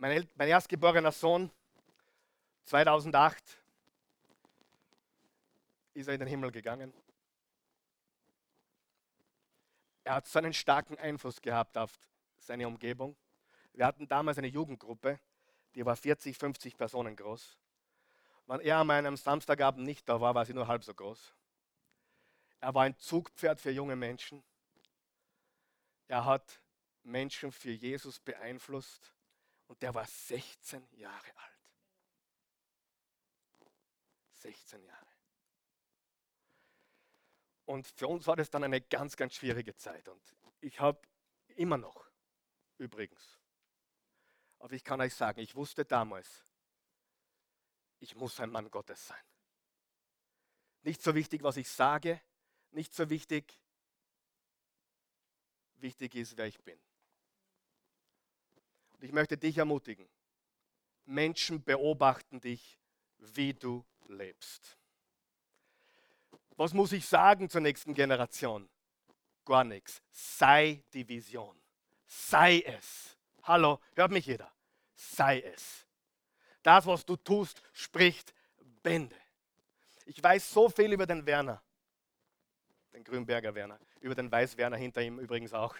Mein, 0.00 0.28
mein 0.36 0.48
erstgeborener 0.48 1.10
Sohn, 1.10 1.50
2008, 2.62 3.58
ist 5.94 6.06
er 6.06 6.14
in 6.14 6.20
den 6.20 6.28
Himmel 6.28 6.52
gegangen. 6.52 6.94
Er 10.04 10.14
hat 10.14 10.28
so 10.28 10.38
einen 10.38 10.52
starken 10.52 10.96
Einfluss 10.98 11.42
gehabt 11.42 11.76
auf 11.76 11.98
seine 12.38 12.68
Umgebung. 12.68 13.16
Wir 13.72 13.86
hatten 13.86 14.06
damals 14.06 14.38
eine 14.38 14.46
Jugendgruppe, 14.46 15.18
die 15.74 15.84
war 15.84 15.96
40, 15.96 16.38
50 16.38 16.76
Personen 16.76 17.16
groß. 17.16 17.58
Wenn 18.46 18.60
er 18.60 18.78
an 18.78 18.90
einem 18.92 19.16
Samstagabend 19.16 19.84
nicht 19.84 20.08
da 20.08 20.20
war, 20.20 20.32
war 20.32 20.44
sie 20.44 20.54
nur 20.54 20.68
halb 20.68 20.84
so 20.84 20.94
groß. 20.94 21.34
Er 22.60 22.72
war 22.72 22.84
ein 22.84 22.96
Zugpferd 22.98 23.60
für 23.60 23.72
junge 23.72 23.96
Menschen. 23.96 24.44
Er 26.06 26.24
hat 26.24 26.60
Menschen 27.02 27.50
für 27.50 27.72
Jesus 27.72 28.20
beeinflusst 28.20 29.12
und 29.68 29.80
der 29.82 29.94
war 29.94 30.06
16 30.06 30.86
Jahre 30.96 31.36
alt. 31.36 31.58
16 34.32 34.82
Jahre. 34.82 35.06
Und 37.66 37.86
für 37.86 38.08
uns 38.08 38.26
war 38.26 38.36
das 38.36 38.50
dann 38.50 38.64
eine 38.64 38.80
ganz, 38.80 39.16
ganz 39.16 39.34
schwierige 39.34 39.76
Zeit. 39.76 40.08
Und 40.08 40.22
ich 40.60 40.80
habe 40.80 41.00
immer 41.56 41.76
noch, 41.76 42.10
übrigens, 42.78 43.38
aber 44.58 44.72
ich 44.72 44.82
kann 44.82 45.00
euch 45.00 45.14
sagen, 45.14 45.40
ich 45.40 45.54
wusste 45.54 45.84
damals, 45.84 46.44
ich 48.00 48.14
muss 48.16 48.40
ein 48.40 48.50
Mann 48.50 48.70
Gottes 48.70 49.06
sein. 49.06 49.22
Nicht 50.82 51.02
so 51.02 51.14
wichtig, 51.14 51.42
was 51.42 51.56
ich 51.56 51.68
sage, 51.68 52.20
nicht 52.70 52.94
so 52.94 53.10
wichtig, 53.10 53.60
wichtig 55.74 56.14
ist, 56.14 56.36
wer 56.36 56.46
ich 56.46 56.58
bin. 56.62 56.80
Und 58.98 59.04
ich 59.04 59.12
möchte 59.12 59.36
dich 59.36 59.56
ermutigen. 59.58 60.08
Menschen 61.06 61.62
beobachten 61.62 62.40
dich, 62.40 62.78
wie 63.18 63.54
du 63.54 63.84
lebst. 64.08 64.76
Was 66.56 66.74
muss 66.74 66.92
ich 66.92 67.06
sagen 67.06 67.48
zur 67.48 67.60
nächsten 67.60 67.94
Generation? 67.94 68.68
Gar 69.44 69.64
nichts. 69.64 70.02
Sei 70.10 70.82
die 70.92 71.08
Vision. 71.08 71.56
Sei 72.06 72.60
es. 72.60 73.16
Hallo, 73.44 73.80
hört 73.94 74.10
mich 74.10 74.26
jeder. 74.26 74.52
Sei 74.94 75.40
es. 75.40 75.86
Das, 76.62 76.84
was 76.86 77.06
du 77.06 77.16
tust, 77.16 77.62
spricht 77.72 78.34
Bände. 78.82 79.16
Ich 80.04 80.22
weiß 80.22 80.50
so 80.50 80.68
viel 80.68 80.92
über 80.92 81.06
den 81.06 81.24
Werner, 81.24 81.62
den 82.92 83.04
Grünberger 83.04 83.54
Werner, 83.54 83.78
über 84.00 84.14
den 84.14 84.30
Weiß-Werner 84.30 84.76
hinter 84.76 85.02
ihm 85.02 85.18
übrigens 85.18 85.52
auch. 85.52 85.76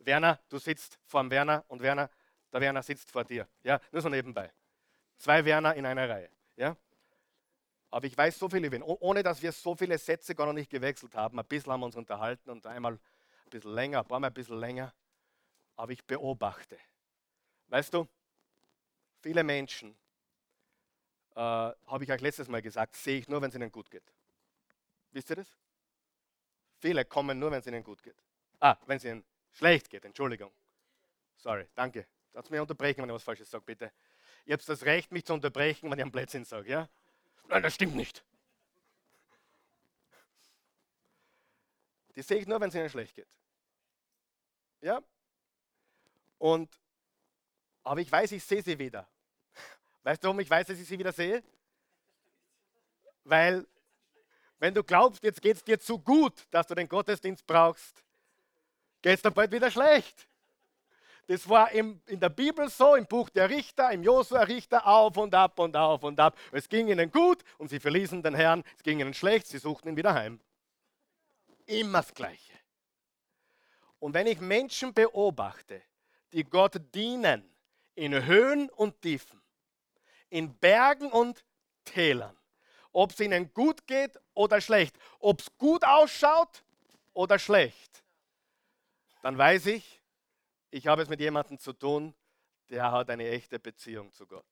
Werner, 0.00 0.40
du 0.48 0.58
sitzt 0.58 0.98
vor 1.04 1.22
dem 1.22 1.30
Werner 1.30 1.64
und 1.68 1.82
Werner, 1.82 2.10
der 2.52 2.60
Werner 2.60 2.82
sitzt 2.82 3.10
vor 3.10 3.24
dir. 3.24 3.48
Ja, 3.62 3.80
nur 3.92 4.02
so 4.02 4.08
nebenbei. 4.08 4.52
Zwei 5.16 5.44
Werner 5.44 5.74
in 5.74 5.84
einer 5.84 6.08
Reihe. 6.08 6.30
Ja? 6.56 6.76
Aber 7.90 8.06
ich 8.06 8.16
weiß 8.16 8.38
so 8.38 8.48
viel 8.48 8.64
über 8.64 8.76
ihn, 8.76 8.82
ohne 8.82 9.22
dass 9.22 9.42
wir 9.42 9.52
so 9.52 9.74
viele 9.74 9.98
Sätze 9.98 10.34
gar 10.34 10.46
noch 10.46 10.52
nicht 10.52 10.70
gewechselt 10.70 11.14
haben. 11.14 11.38
Ein 11.38 11.46
bisschen 11.46 11.72
haben 11.72 11.80
wir 11.80 11.86
uns 11.86 11.96
unterhalten 11.96 12.50
und 12.50 12.66
einmal 12.66 12.94
ein 12.94 13.50
bisschen 13.50 13.72
länger, 13.72 14.00
ein 14.00 14.06
paar 14.06 14.20
Mal 14.20 14.28
ein 14.28 14.34
bisschen 14.34 14.58
länger. 14.58 14.92
Aber 15.76 15.92
ich 15.92 16.04
beobachte. 16.04 16.78
Weißt 17.68 17.94
du, 17.94 18.06
viele 19.20 19.42
Menschen, 19.42 19.96
äh, 21.34 21.40
habe 21.40 22.04
ich 22.04 22.10
euch 22.10 22.20
letztes 22.20 22.48
Mal 22.48 22.62
gesagt, 22.62 22.96
sehe 22.96 23.18
ich 23.18 23.28
nur, 23.28 23.40
wenn 23.40 23.50
es 23.50 23.54
ihnen 23.54 23.70
gut 23.70 23.90
geht. 23.90 24.12
Wisst 25.12 25.30
ihr 25.30 25.36
das? 25.36 25.56
Viele 26.80 27.04
kommen 27.04 27.38
nur, 27.38 27.50
wenn 27.50 27.60
es 27.60 27.66
ihnen 27.66 27.82
gut 27.82 28.02
geht. 28.02 28.16
Ah, 28.60 28.76
wenn 28.86 28.96
es 28.96 29.04
ihnen 29.04 29.24
schlecht 29.52 29.88
geht, 29.88 30.04
Entschuldigung. 30.04 30.52
Sorry, 31.36 31.68
danke. 31.74 32.06
Lass 32.38 32.50
mich 32.50 32.60
unterbrechen, 32.60 33.02
wenn 33.02 33.08
ich 33.08 33.14
was 33.16 33.24
Falsches 33.24 33.50
sage, 33.50 33.64
bitte. 33.64 33.92
Ihr 34.44 34.52
habt 34.52 34.68
das 34.68 34.84
Recht, 34.84 35.10
mich 35.10 35.24
zu 35.24 35.34
unterbrechen, 35.34 35.90
wenn 35.90 35.98
ich 35.98 36.02
einen 36.02 36.12
Blödsinn 36.12 36.44
sage, 36.44 36.70
ja? 36.70 36.88
Nein, 37.48 37.64
das 37.64 37.74
stimmt 37.74 37.96
nicht. 37.96 38.24
Die 42.14 42.22
sehe 42.22 42.38
ich 42.38 42.46
nur, 42.46 42.60
wenn 42.60 42.68
es 42.68 42.76
ihnen 42.76 42.88
schlecht 42.88 43.16
geht. 43.16 43.26
Ja? 44.82 45.02
Und, 46.38 46.70
aber 47.82 48.02
ich 48.02 48.12
weiß, 48.12 48.30
ich 48.30 48.44
sehe 48.44 48.62
sie 48.62 48.78
wieder. 48.78 49.08
Weißt 50.04 50.22
du, 50.22 50.28
warum 50.28 50.38
ich 50.38 50.48
weiß, 50.48 50.68
dass 50.68 50.78
ich 50.78 50.86
sie 50.86 50.96
wieder 50.96 51.10
sehe? 51.10 51.42
Weil, 53.24 53.66
wenn 54.60 54.74
du 54.74 54.84
glaubst, 54.84 55.24
jetzt 55.24 55.42
geht 55.42 55.56
es 55.56 55.64
dir 55.64 55.80
zu 55.80 55.98
gut, 55.98 56.46
dass 56.52 56.68
du 56.68 56.76
den 56.76 56.88
Gottesdienst 56.88 57.44
brauchst, 57.48 58.04
geht 59.02 59.16
es 59.16 59.22
dir 59.22 59.32
bald 59.32 59.50
wieder 59.50 59.72
schlecht. 59.72 60.27
Das 61.28 61.46
war 61.46 61.70
im, 61.72 62.00
in 62.06 62.18
der 62.18 62.30
Bibel 62.30 62.70
so, 62.70 62.94
im 62.94 63.06
Buch 63.06 63.28
der 63.28 63.50
Richter, 63.50 63.90
im 63.92 64.02
Josua 64.02 64.44
Richter, 64.44 64.86
auf 64.86 65.14
und 65.18 65.34
ab 65.34 65.58
und 65.58 65.76
auf 65.76 66.02
und 66.02 66.18
ab. 66.18 66.38
Es 66.52 66.70
ging 66.70 66.88
ihnen 66.88 67.12
gut 67.12 67.44
und 67.58 67.68
sie 67.68 67.78
verließen 67.78 68.22
den 68.22 68.34
Herrn. 68.34 68.64
Es 68.74 68.82
ging 68.82 68.98
ihnen 68.98 69.12
schlecht, 69.12 69.46
sie 69.46 69.58
suchten 69.58 69.90
ihn 69.90 69.96
wieder 69.98 70.14
heim. 70.14 70.40
Immer 71.66 71.98
das 71.98 72.14
Gleiche. 72.14 72.54
Und 73.98 74.14
wenn 74.14 74.26
ich 74.26 74.40
Menschen 74.40 74.94
beobachte, 74.94 75.82
die 76.32 76.44
Gott 76.44 76.80
dienen, 76.94 77.44
in 77.94 78.24
Höhen 78.24 78.70
und 78.70 79.02
Tiefen, 79.02 79.42
in 80.30 80.56
Bergen 80.56 81.10
und 81.12 81.44
Tälern, 81.84 82.38
ob 82.90 83.10
es 83.10 83.20
ihnen 83.20 83.52
gut 83.52 83.86
geht 83.86 84.18
oder 84.32 84.62
schlecht, 84.62 84.96
ob 85.18 85.40
es 85.40 85.48
gut 85.58 85.84
ausschaut 85.84 86.64
oder 87.12 87.38
schlecht, 87.38 88.02
dann 89.20 89.36
weiß 89.36 89.66
ich, 89.66 89.97
ich 90.70 90.86
habe 90.86 91.02
es 91.02 91.08
mit 91.08 91.20
jemandem 91.20 91.58
zu 91.58 91.72
tun, 91.72 92.14
der 92.68 92.90
hat 92.90 93.10
eine 93.10 93.28
echte 93.28 93.58
Beziehung 93.58 94.12
zu 94.12 94.26
Gott. 94.26 94.46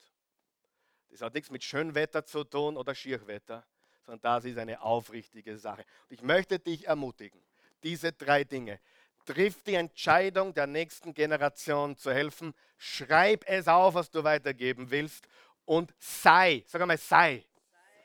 Das 1.10 1.20
hat 1.20 1.34
nichts 1.34 1.50
mit 1.50 1.62
Schönwetter 1.62 2.24
zu 2.24 2.44
tun 2.44 2.76
oder 2.76 2.94
Schierwetter, 2.94 3.64
sondern 4.04 4.20
das 4.20 4.44
ist 4.44 4.58
eine 4.58 4.80
aufrichtige 4.80 5.56
Sache. 5.56 5.84
Und 6.08 6.12
ich 6.12 6.22
möchte 6.22 6.58
dich 6.58 6.86
ermutigen, 6.86 7.42
diese 7.82 8.12
drei 8.12 8.44
Dinge. 8.44 8.80
Triff 9.24 9.62
die 9.64 9.74
Entscheidung 9.74 10.54
der 10.54 10.66
nächsten 10.68 11.12
Generation 11.12 11.96
zu 11.96 12.12
helfen. 12.12 12.54
Schreib 12.78 13.44
es 13.48 13.66
auf, 13.66 13.94
was 13.94 14.10
du 14.10 14.22
weitergeben 14.22 14.90
willst. 14.90 15.26
Und 15.64 15.92
sei, 15.98 16.64
sag 16.68 16.80
einmal, 16.80 16.98
sei. 16.98 17.44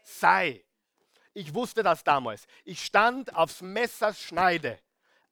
Sei. 0.04 0.66
Ich 1.34 1.54
wusste 1.54 1.84
das 1.84 2.04
damals. 2.04 2.46
Ich 2.66 2.84
stand 2.84 3.36
aufs 3.36 3.62
Messers 3.62 4.20
Schneide, 4.20 4.80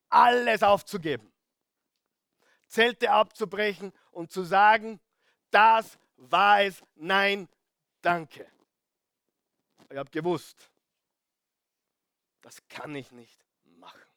alles 0.09 0.61
aufzugeben. 0.61 1.31
Zelte 2.69 3.11
abzubrechen 3.11 3.91
und 4.11 4.31
zu 4.31 4.43
sagen, 4.43 5.01
das 5.51 5.99
war 6.15 6.61
es, 6.61 6.81
nein, 6.95 7.49
danke. 8.01 8.49
Ich 9.89 9.97
habe 9.97 10.09
gewusst, 10.11 10.71
das 12.41 12.65
kann 12.67 12.95
ich 12.95 13.11
nicht 13.11 13.43
machen. 13.63 14.09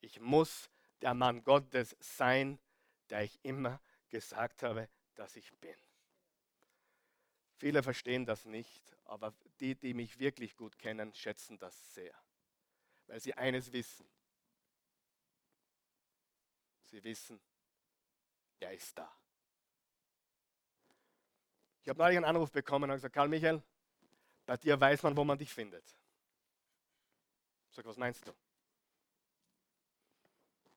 Ich 0.00 0.20
muss 0.20 0.68
der 1.00 1.14
Mann 1.14 1.44
Gottes 1.44 1.96
sein, 2.00 2.58
der 3.10 3.22
ich 3.22 3.38
immer 3.42 3.80
gesagt 4.08 4.62
habe, 4.62 4.88
dass 5.14 5.36
ich 5.36 5.52
bin. 5.54 5.76
Viele 7.58 7.82
verstehen 7.82 8.26
das 8.26 8.44
nicht, 8.44 8.96
aber 9.04 9.32
die, 9.60 9.74
die 9.74 9.94
mich 9.94 10.18
wirklich 10.18 10.56
gut 10.56 10.78
kennen, 10.78 11.14
schätzen 11.14 11.58
das 11.58 11.94
sehr, 11.94 12.14
weil 13.06 13.20
sie 13.20 13.34
eines 13.34 13.72
wissen. 13.72 14.06
Sie 16.90 17.02
wissen, 17.02 17.40
er 18.60 18.72
ist 18.72 18.96
da. 18.96 19.10
Ich 21.82 21.88
habe 21.88 21.98
neulich 21.98 22.16
einen 22.16 22.24
Anruf 22.24 22.50
bekommen 22.50 22.90
und 22.90 22.96
gesagt, 22.96 23.14
Karl 23.14 23.28
Michael, 23.28 23.62
bei 24.44 24.56
dir 24.56 24.80
weiß 24.80 25.02
man, 25.02 25.16
wo 25.16 25.24
man 25.24 25.38
dich 25.38 25.52
findet. 25.52 25.84
Ich 27.70 27.76
sage, 27.76 27.88
was 27.88 27.96
meinst 27.96 28.26
du? 28.26 28.32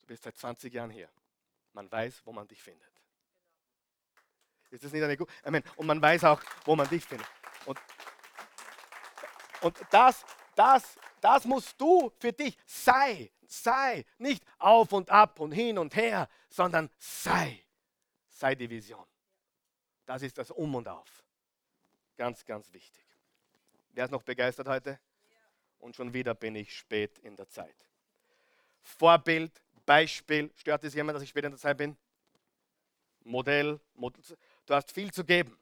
Du 0.02 0.08
bist 0.08 0.24
seit 0.24 0.38
20 0.38 0.74
Jahren 0.74 0.90
hier. 0.90 1.10
Man 1.74 1.92
weiß, 1.92 2.22
wo 2.26 2.32
man 2.32 2.48
dich 2.48 2.62
findet. 2.62 2.92
Ist 4.72 4.84
das 4.84 4.92
nicht 4.92 5.04
eine 5.04 5.18
gute? 5.18 5.32
Amen. 5.44 5.64
Und 5.78 5.88
man 5.88 6.02
weiß 6.02 6.24
auch, 6.26 6.42
wo 6.66 6.76
man 6.76 6.88
dich 6.88 7.04
findet. 7.04 7.28
Und, 7.66 7.80
und 9.62 9.78
das, 9.90 10.24
das, 10.56 11.00
das 11.22 11.46
musst 11.46 11.80
du 11.80 12.12
für 12.20 12.32
dich. 12.32 12.58
Sei, 12.66 13.32
sei. 13.50 14.06
Nicht 14.18 14.44
auf 14.58 14.94
und 14.94 15.10
ab 15.10 15.40
und 15.40 15.52
hin 15.52 15.78
und 15.78 15.96
her, 15.96 16.30
sondern 16.50 16.90
sei. 16.98 17.64
Sei 18.28 18.56
die 18.56 18.70
Vision. 18.70 19.06
Das 20.06 20.22
ist 20.22 20.38
das 20.38 20.52
Um 20.52 20.76
und 20.76 20.88
Auf. 20.88 21.24
Ganz, 22.18 22.46
ganz 22.46 22.72
wichtig. 22.74 23.06
Wer 23.92 24.06
ist 24.06 24.12
noch 24.12 24.24
begeistert 24.24 24.68
heute? 24.68 25.00
Und 25.80 25.96
schon 25.96 26.14
wieder 26.14 26.36
bin 26.36 26.56
ich 26.56 26.76
spät 26.76 27.18
in 27.20 27.36
der 27.36 27.48
Zeit. 27.48 27.76
Vorbild, 28.82 29.62
Beispiel. 29.86 30.52
Stört 30.56 30.84
es 30.84 30.94
jemand, 30.94 31.16
dass 31.16 31.24
ich 31.24 31.30
spät 31.30 31.46
in 31.46 31.52
der 31.52 31.60
Zeit 31.60 31.78
bin? 31.78 31.98
Modell, 33.24 33.80
Modell. 33.94 34.24
Du 34.66 34.74
hast 34.74 34.92
viel 34.92 35.12
zu 35.12 35.24
geben. 35.24 35.58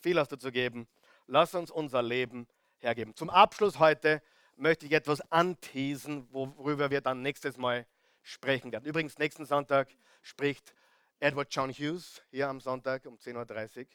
Viel 0.00 0.18
hast 0.18 0.32
du 0.32 0.36
zu 0.36 0.52
geben. 0.52 0.86
Lass 1.26 1.54
uns 1.54 1.70
unser 1.70 2.02
Leben 2.02 2.46
hergeben. 2.78 3.14
Zum 3.14 3.30
Abschluss 3.30 3.78
heute 3.78 4.22
möchte 4.56 4.86
ich 4.86 4.92
etwas 4.92 5.20
anteasen, 5.32 6.28
worüber 6.32 6.90
wir 6.90 7.00
dann 7.00 7.22
nächstes 7.22 7.56
Mal 7.56 7.86
sprechen 8.22 8.72
werden. 8.72 8.84
Übrigens, 8.84 9.18
nächsten 9.18 9.44
Sonntag 9.44 9.88
spricht 10.22 10.74
Edward 11.20 11.48
John 11.50 11.70
Hughes 11.70 12.22
hier 12.30 12.48
am 12.48 12.60
Sonntag 12.60 13.06
um 13.06 13.16
10.30 13.16 13.80
Uhr. 13.80 13.86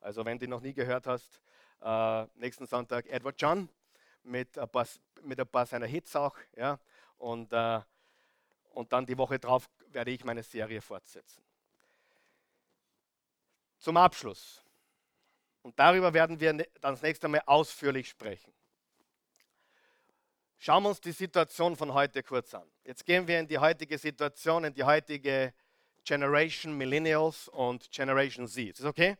Also 0.00 0.24
wenn 0.24 0.38
du 0.38 0.48
noch 0.48 0.60
nie 0.60 0.72
gehört 0.72 1.06
hast, 1.06 1.40
äh, 1.80 2.24
nächsten 2.34 2.66
Sonntag 2.66 3.06
Edward 3.06 3.40
John 3.40 3.68
mit 4.22 4.58
ein 4.58 4.68
paar, 4.68 4.86
mit 5.22 5.40
ein 5.40 5.46
paar 5.46 5.66
seiner 5.66 5.86
Hits 5.86 6.14
auch. 6.16 6.36
Ja? 6.56 6.78
Und, 7.18 7.52
äh, 7.52 7.80
und 8.70 8.92
dann 8.92 9.06
die 9.06 9.16
Woche 9.16 9.38
drauf 9.38 9.68
werde 9.88 10.10
ich 10.10 10.24
meine 10.24 10.42
Serie 10.42 10.80
fortsetzen. 10.80 11.42
Zum 13.78 13.96
Abschluss. 13.96 14.62
Und 15.62 15.78
darüber 15.78 16.12
werden 16.14 16.40
wir 16.40 16.52
dann 16.52 16.66
das 16.80 17.02
nächste 17.02 17.28
Mal 17.28 17.42
ausführlich 17.46 18.08
sprechen. 18.08 18.52
Schauen 20.62 20.82
wir 20.82 20.90
uns 20.90 21.00
die 21.00 21.12
Situation 21.12 21.74
von 21.74 21.94
heute 21.94 22.22
kurz 22.22 22.52
an. 22.52 22.70
Jetzt 22.84 23.06
gehen 23.06 23.26
wir 23.26 23.40
in 23.40 23.48
die 23.48 23.56
heutige 23.56 23.96
Situation, 23.96 24.64
in 24.64 24.74
die 24.74 24.84
heutige 24.84 25.54
Generation 26.04 26.76
Millennials 26.76 27.48
und 27.48 27.90
Generation 27.90 28.46
Z. 28.46 28.68
Ist 28.68 28.80
das 28.80 28.86
okay? 28.86 29.16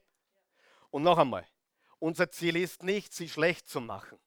Und 0.91 1.03
noch 1.03 1.17
einmal, 1.17 1.47
unser 1.99 2.31
Ziel 2.31 2.57
ist 2.57 2.83
nicht, 2.83 3.15
sie 3.15 3.27
schlecht 3.27 3.71
zu 3.71 3.81
machen. 3.81 4.19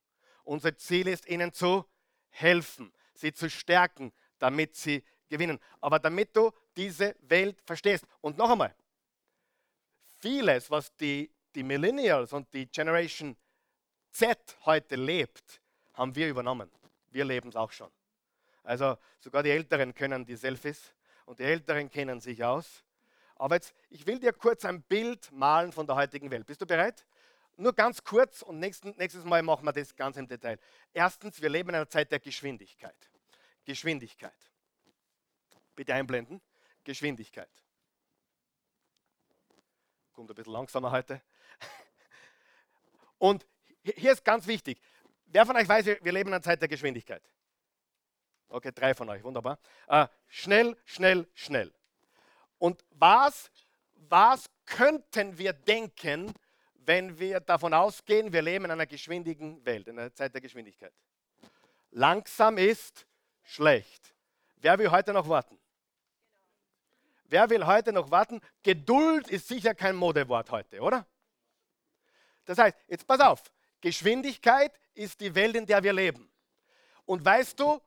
Unser 0.44 0.76
Ziel 0.76 1.08
ist, 1.08 1.30
ihnen 1.30 1.54
zu 1.54 1.86
helfen, 2.32 2.92
sie 3.14 3.32
zu 3.32 3.48
stärken, 3.48 4.12
damit 4.40 4.76
sie 4.76 5.04
gewinnen. 5.30 5.60
Aber 5.82 6.00
damit 6.00 6.36
du 6.36 6.52
diese 6.76 7.16
Welt 7.20 7.62
verstehst. 7.64 8.08
Und 8.22 8.40
noch 8.40 8.50
einmal, 8.50 8.74
vieles, 10.18 10.72
was 10.72 10.96
die, 10.96 11.30
die 11.54 11.62
Millennials 11.62 12.34
und 12.34 12.52
die 12.56 12.66
Generation 12.66 13.38
Z 14.10 14.58
heute 14.66 14.96
lebt, 14.96 15.62
haben 15.94 16.16
wir 16.16 16.28
übernommen. 16.28 16.72
Wir 17.14 17.26
leben 17.26 17.50
es 17.50 17.56
auch 17.56 17.72
schon. 17.72 17.92
Also 18.64 18.98
sogar 19.20 19.44
die 19.44 19.52
Älteren 19.52 19.94
können 19.94 20.26
die 20.26 20.36
Selfies 20.36 20.94
und 21.26 21.40
die 21.40 21.44
Älteren 21.44 21.90
kennen 21.90 22.20
sich 22.20 22.44
aus. 22.44 22.84
Aber 23.36 23.56
jetzt, 23.56 23.74
ich 23.90 24.06
will 24.08 24.20
dir 24.20 24.34
kurz 24.34 24.66
ein 24.66 24.82
Bild 24.82 25.32
malen 25.32 25.72
von 25.72 25.86
der 25.86 25.96
heutigen 25.96 26.32
Welt. 26.32 26.46
Bist 26.46 26.62
du 26.62 26.66
bereit? 26.66 27.06
Nur 27.56 27.74
ganz 27.74 28.04
kurz 28.04 28.42
und 28.42 28.60
nächsten, 28.60 28.96
nächstes 28.98 29.24
Mal 29.26 29.44
machen 29.44 29.66
wir 29.66 29.74
das 29.74 29.96
ganz 29.96 30.18
im 30.18 30.28
Detail. 30.28 30.58
Erstens, 30.92 31.40
wir 31.42 31.50
leben 31.50 31.70
in 31.70 31.76
einer 31.76 31.90
Zeit 31.90 32.12
der 32.12 32.20
Geschwindigkeit. 32.20 32.96
Geschwindigkeit. 33.64 34.52
Bitte 35.76 35.94
einblenden. 35.94 36.42
Geschwindigkeit. 36.84 37.50
Kommt 40.14 40.32
ein 40.32 40.36
bisschen 40.36 40.54
langsamer 40.54 40.92
heute. 40.92 41.22
Und 43.20 43.46
hier 43.84 44.14
ist 44.14 44.26
ganz 44.26 44.48
wichtig. 44.48 44.82
Wer 45.34 45.48
von 45.48 45.56
euch 45.56 45.68
weiß, 45.68 45.88
wir 45.88 46.12
leben 46.12 46.30
in 46.30 46.36
einer 46.36 46.44
Zeit 46.44 46.62
der 46.62 46.68
Geschwindigkeit? 46.68 47.24
Okay, 48.50 48.72
drei 48.72 48.94
von 48.94 49.10
euch, 49.10 49.24
wunderbar. 49.24 49.58
Äh, 49.88 50.06
schnell, 50.28 50.78
schnell, 50.86 51.28
schnell. 51.34 51.74
Und 52.60 52.86
was, 52.92 53.50
was 53.96 54.46
könnten 54.68 55.36
wir 55.36 55.54
denken, 55.54 56.32
wenn 56.76 57.18
wir 57.18 57.40
davon 57.40 57.74
ausgehen, 57.74 58.32
wir 58.32 58.44
leben 58.44 58.66
in 58.66 58.72
einer 58.72 58.86
geschwindigen 58.86 59.66
Welt, 59.66 59.88
in 59.88 59.98
einer 59.98 60.14
Zeit 60.14 60.36
der 60.36 60.42
Geschwindigkeit? 60.42 60.94
Langsam 61.90 62.60
ist 62.60 63.08
schlecht. 63.42 64.14
Wer 64.58 64.78
will 64.78 64.92
heute 64.92 65.14
noch 65.14 65.28
warten? 65.28 65.58
Wer 67.24 67.50
will 67.50 67.66
heute 67.66 67.92
noch 67.92 68.12
warten? 68.12 68.40
Geduld 68.62 69.28
ist 69.30 69.48
sicher 69.48 69.74
kein 69.74 69.96
Modewort 69.96 70.52
heute, 70.52 70.80
oder? 70.80 71.08
Das 72.46 72.60
heißt, 72.60 72.78
jetzt 72.88 73.08
pass 73.08 73.20
auf, 73.20 73.42
Geschwindigkeit 73.84 74.72
ist 74.94 75.20
die 75.20 75.36
Welt, 75.36 75.58
in 75.58 75.66
der 75.66 75.84
wir 75.84 75.92
leben. 75.92 76.32
Und 77.04 77.24
weißt 77.24 77.60
du, 77.60 77.82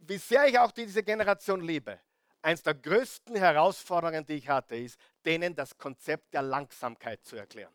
wie 0.00 0.18
sehr 0.18 0.46
ich 0.46 0.58
auch 0.58 0.70
diese 0.70 1.02
Generation 1.02 1.62
liebe, 1.62 1.98
eines 2.42 2.62
der 2.62 2.74
größten 2.74 3.34
Herausforderungen, 3.34 4.26
die 4.26 4.34
ich 4.34 4.50
hatte, 4.50 4.76
ist, 4.76 5.00
denen 5.24 5.54
das 5.54 5.78
Konzept 5.78 6.34
der 6.34 6.42
Langsamkeit 6.42 7.24
zu 7.24 7.36
erklären. 7.36 7.72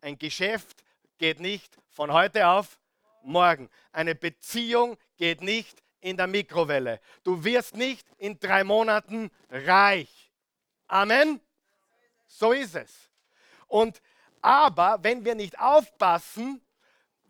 Ein 0.00 0.16
Geschäft 0.16 0.82
geht 1.18 1.40
nicht 1.40 1.76
von 1.90 2.10
heute 2.10 2.48
auf 2.48 2.80
morgen. 3.22 3.68
Eine 3.92 4.14
Beziehung 4.14 4.96
geht 5.18 5.42
nicht 5.42 5.82
in 6.00 6.16
der 6.16 6.26
Mikrowelle. 6.26 7.00
Du 7.22 7.44
wirst 7.44 7.76
nicht 7.76 8.08
in 8.16 8.38
drei 8.38 8.64
Monaten 8.64 9.30
reich. 9.50 10.32
Amen. 10.86 11.38
So 12.26 12.52
ist 12.52 12.76
es. 12.76 13.10
Und 13.66 14.00
aber 14.44 15.02
wenn 15.02 15.24
wir 15.24 15.34
nicht 15.34 15.58
aufpassen, 15.58 16.60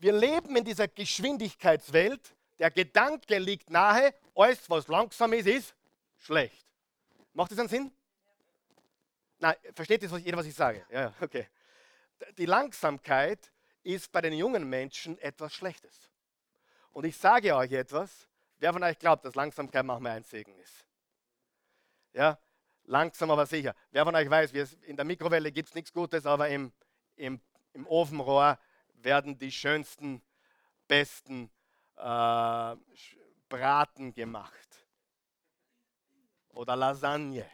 wir 0.00 0.12
leben 0.12 0.56
in 0.56 0.64
dieser 0.64 0.88
Geschwindigkeitswelt, 0.88 2.34
der 2.58 2.72
Gedanke 2.72 3.38
liegt 3.38 3.70
nahe, 3.70 4.12
alles, 4.34 4.68
was 4.68 4.88
langsam 4.88 5.32
ist, 5.32 5.46
ist 5.46 5.76
schlecht. 6.18 6.66
Macht 7.32 7.52
das 7.52 7.60
einen 7.60 7.68
Sinn? 7.68 7.92
Nein, 9.38 9.54
versteht 9.74 10.02
das 10.02 10.10
jeder, 10.24 10.36
was 10.36 10.46
ich 10.46 10.56
sage? 10.56 10.84
Ja, 10.90 11.14
okay. 11.20 11.46
Die 12.36 12.46
Langsamkeit 12.46 13.52
ist 13.84 14.10
bei 14.10 14.20
den 14.20 14.32
jungen 14.32 14.68
Menschen 14.68 15.16
etwas 15.18 15.54
Schlechtes. 15.54 16.10
Und 16.90 17.04
ich 17.04 17.16
sage 17.16 17.54
euch 17.54 17.70
etwas, 17.70 18.26
wer 18.58 18.72
von 18.72 18.82
euch 18.82 18.98
glaubt, 18.98 19.24
dass 19.24 19.36
Langsamkeit 19.36 19.84
manchmal 19.84 20.16
ein 20.16 20.24
Segen 20.24 20.56
ist? 20.56 20.84
Ja, 22.12 22.36
langsam 22.86 23.30
aber 23.30 23.46
sicher. 23.46 23.72
Wer 23.92 24.04
von 24.04 24.16
euch 24.16 24.28
weiß, 24.28 24.52
in 24.82 24.96
der 24.96 25.04
Mikrowelle 25.04 25.52
gibt 25.52 25.68
es 25.68 25.74
nichts 25.76 25.92
Gutes, 25.92 26.26
aber 26.26 26.48
im, 26.48 26.72
im, 27.16 27.40
im 27.72 27.86
Ofenrohr 27.86 28.58
werden 28.94 29.38
die 29.38 29.52
schönsten, 29.52 30.22
besten 30.88 31.50
äh, 31.96 32.76
Braten 33.48 34.12
gemacht 34.12 34.68
oder 36.50 36.76
Lasagne. 36.76 37.48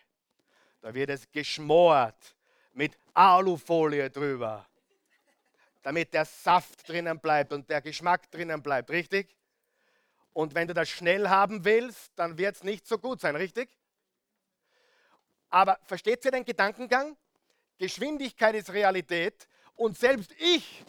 Da 0.80 0.94
wird 0.94 1.10
es 1.10 1.30
geschmort 1.30 2.36
mit 2.72 2.96
Alufolie 3.12 4.08
drüber, 4.10 4.66
damit 5.82 6.14
der 6.14 6.24
Saft 6.24 6.88
drinnen 6.88 7.18
bleibt 7.18 7.52
und 7.52 7.68
der 7.68 7.82
Geschmack 7.82 8.30
drinnen 8.30 8.62
bleibt, 8.62 8.90
richtig? 8.90 9.36
Und 10.32 10.54
wenn 10.54 10.68
du 10.68 10.74
das 10.74 10.88
schnell 10.88 11.28
haben 11.28 11.64
willst, 11.64 12.12
dann 12.16 12.38
wird 12.38 12.56
es 12.56 12.62
nicht 12.62 12.86
so 12.86 12.98
gut 12.98 13.20
sein, 13.20 13.36
richtig? 13.36 13.68
Aber 15.48 15.78
versteht 15.82 16.24
ihr 16.24 16.30
den 16.30 16.44
Gedankengang? 16.44 17.16
Geschwindigkeit 17.80 18.54
ist 18.54 18.70
Realität 18.74 19.48
und 19.74 19.96
selbst 19.96 20.32
ich 20.38 20.84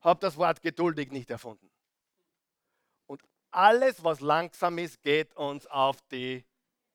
habe 0.00 0.18
das 0.20 0.38
Wort 0.38 0.62
geduldig 0.62 1.12
nicht 1.12 1.28
erfunden. 1.28 1.70
Und 3.06 3.20
alles, 3.50 4.02
was 4.02 4.20
langsam 4.20 4.78
ist, 4.78 5.02
geht 5.02 5.36
uns 5.36 5.66
auf 5.66 6.00
die 6.10 6.42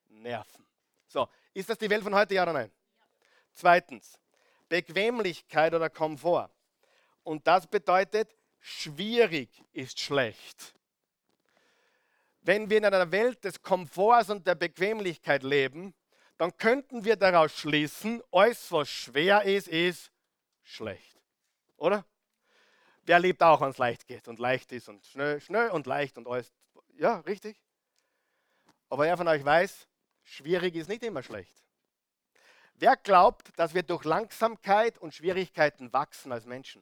Nerven. 0.08 0.66
So, 1.08 1.28
ist 1.54 1.70
das 1.70 1.78
die 1.78 1.92
Welt 1.92 2.02
von 2.02 2.16
heute, 2.16 2.34
ja 2.34 2.42
oder 2.42 2.54
nein? 2.54 2.72
Zweitens, 3.54 4.20
Bequemlichkeit 4.68 5.76
oder 5.76 5.92
Komfort. 5.92 6.50
Und 7.22 7.46
das 7.46 7.68
bedeutet, 7.68 8.36
schwierig 8.60 9.64
ist 9.74 10.00
schlecht. 10.00 10.74
Wenn 12.42 12.68
wir 12.68 12.80
in 12.80 12.86
einer 12.86 13.12
Welt 13.12 13.44
des 13.44 13.62
Komforts 13.62 14.32
und 14.32 14.48
der 14.48 14.56
Bequemlichkeit 14.56 15.44
leben, 15.44 15.94
dann 16.40 16.56
könnten 16.56 17.04
wir 17.04 17.18
daraus 17.18 17.52
schließen, 17.52 18.24
alles, 18.32 18.72
was 18.72 18.88
schwer 18.88 19.44
ist, 19.44 19.68
ist 19.68 20.10
schlecht. 20.64 21.20
Oder? 21.76 22.06
Wer 23.04 23.20
liebt 23.20 23.44
auch, 23.44 23.60
wenn 23.60 23.72
es 23.72 23.78
leicht 23.78 24.08
geht 24.08 24.26
und 24.30 24.40
leicht 24.40 24.72
ist 24.72 24.88
und 24.88 25.06
schnell, 25.06 25.42
schnell 25.42 25.70
und 25.72 25.86
leicht 25.86 26.18
und 26.18 26.30
alles. 26.30 26.54
Ja, 26.96 27.20
richtig. 27.20 27.62
Aber 28.88 29.04
wer 29.04 29.18
von 29.18 29.28
euch 29.28 29.44
weiß, 29.44 29.86
schwierig 30.24 30.76
ist 30.76 30.88
nicht 30.88 31.04
immer 31.04 31.24
schlecht. 31.24 31.54
Wer 32.76 32.96
glaubt, 32.96 33.52
dass 33.60 33.74
wir 33.74 33.84
durch 33.84 34.06
Langsamkeit 34.06 34.98
und 34.98 35.14
Schwierigkeiten 35.14 35.92
wachsen 35.92 36.32
als 36.32 36.46
Menschen? 36.46 36.82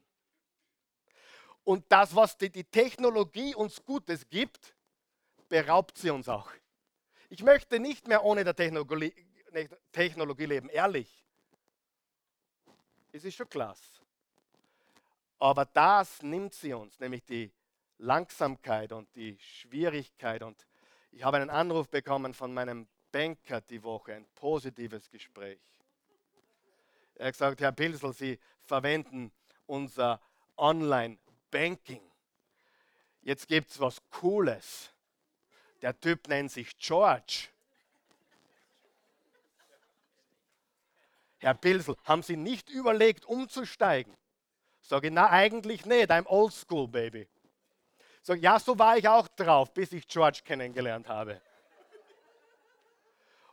Und 1.64 1.84
das, 1.92 2.16
was 2.16 2.38
die, 2.38 2.52
die 2.52 2.64
Technologie 2.64 3.56
uns 3.56 3.84
Gutes 3.84 4.30
gibt, 4.30 4.76
beraubt 5.50 5.98
sie 5.98 6.12
uns 6.12 6.30
auch. 6.30 6.52
Ich 7.30 7.42
möchte 7.42 7.80
nicht 7.80 8.08
mehr 8.08 8.24
ohne 8.24 8.44
der 8.44 8.56
Technologie, 8.56 9.14
Technologie 9.92 10.46
leben, 10.46 10.70
ehrlich. 10.70 11.26
Es 13.12 13.24
ist 13.24 13.36
schon 13.36 13.50
klasse. 13.50 14.02
Aber 15.40 15.66
das 15.66 16.22
nimmt 16.22 16.54
sie 16.54 16.74
uns, 16.74 17.00
nämlich 17.00 17.24
die 17.24 17.52
Langsamkeit 18.00 18.92
und 18.92 19.14
die 19.16 19.38
Schwierigkeit. 19.40 20.44
Und 20.44 20.68
ich 21.12 21.24
habe 21.24 21.38
einen 21.38 21.50
Anruf 21.50 21.90
bekommen 21.90 22.34
von 22.34 22.54
meinem 22.54 22.88
Banker 23.12 23.62
die 23.62 23.82
Woche, 23.84 24.14
ein 24.14 24.26
positives 24.36 25.10
Gespräch. 25.10 25.60
Er 27.16 27.28
hat 27.28 27.34
gesagt, 27.34 27.62
Herr 27.62 27.72
Pilsel, 27.72 28.14
Sie 28.14 28.40
verwenden 28.64 29.32
unser 29.66 30.22
Online-Banking. 30.58 32.02
Jetzt 33.22 33.48
gibt 33.48 33.72
es 33.72 33.80
was 33.80 34.02
Cooles. 34.10 34.92
Der 35.82 36.00
Typ 36.00 36.28
nennt 36.28 36.52
sich 36.52 36.78
George. 36.78 37.50
Herr 41.40 41.54
Pilsel, 41.54 41.96
haben 42.04 42.24
Sie 42.24 42.36
nicht 42.36 42.70
überlegt, 42.70 43.26
umzusteigen? 43.26 44.16
Sage 44.82 45.08
ich, 45.08 45.14
na 45.14 45.30
eigentlich 45.30 45.86
nicht, 45.86 46.10
I'm 46.10 46.26
old 46.26 46.54
school, 46.54 46.88
baby. 46.88 47.28
Sag, 48.22 48.42
ja, 48.42 48.60
so 48.60 48.78
war 48.78 48.98
ich 48.98 49.08
auch 49.08 49.28
drauf, 49.28 49.74
bis 49.74 49.92
ich 49.92 50.08
George 50.08 50.42
kennengelernt 50.44 51.08
habe. 51.08 51.42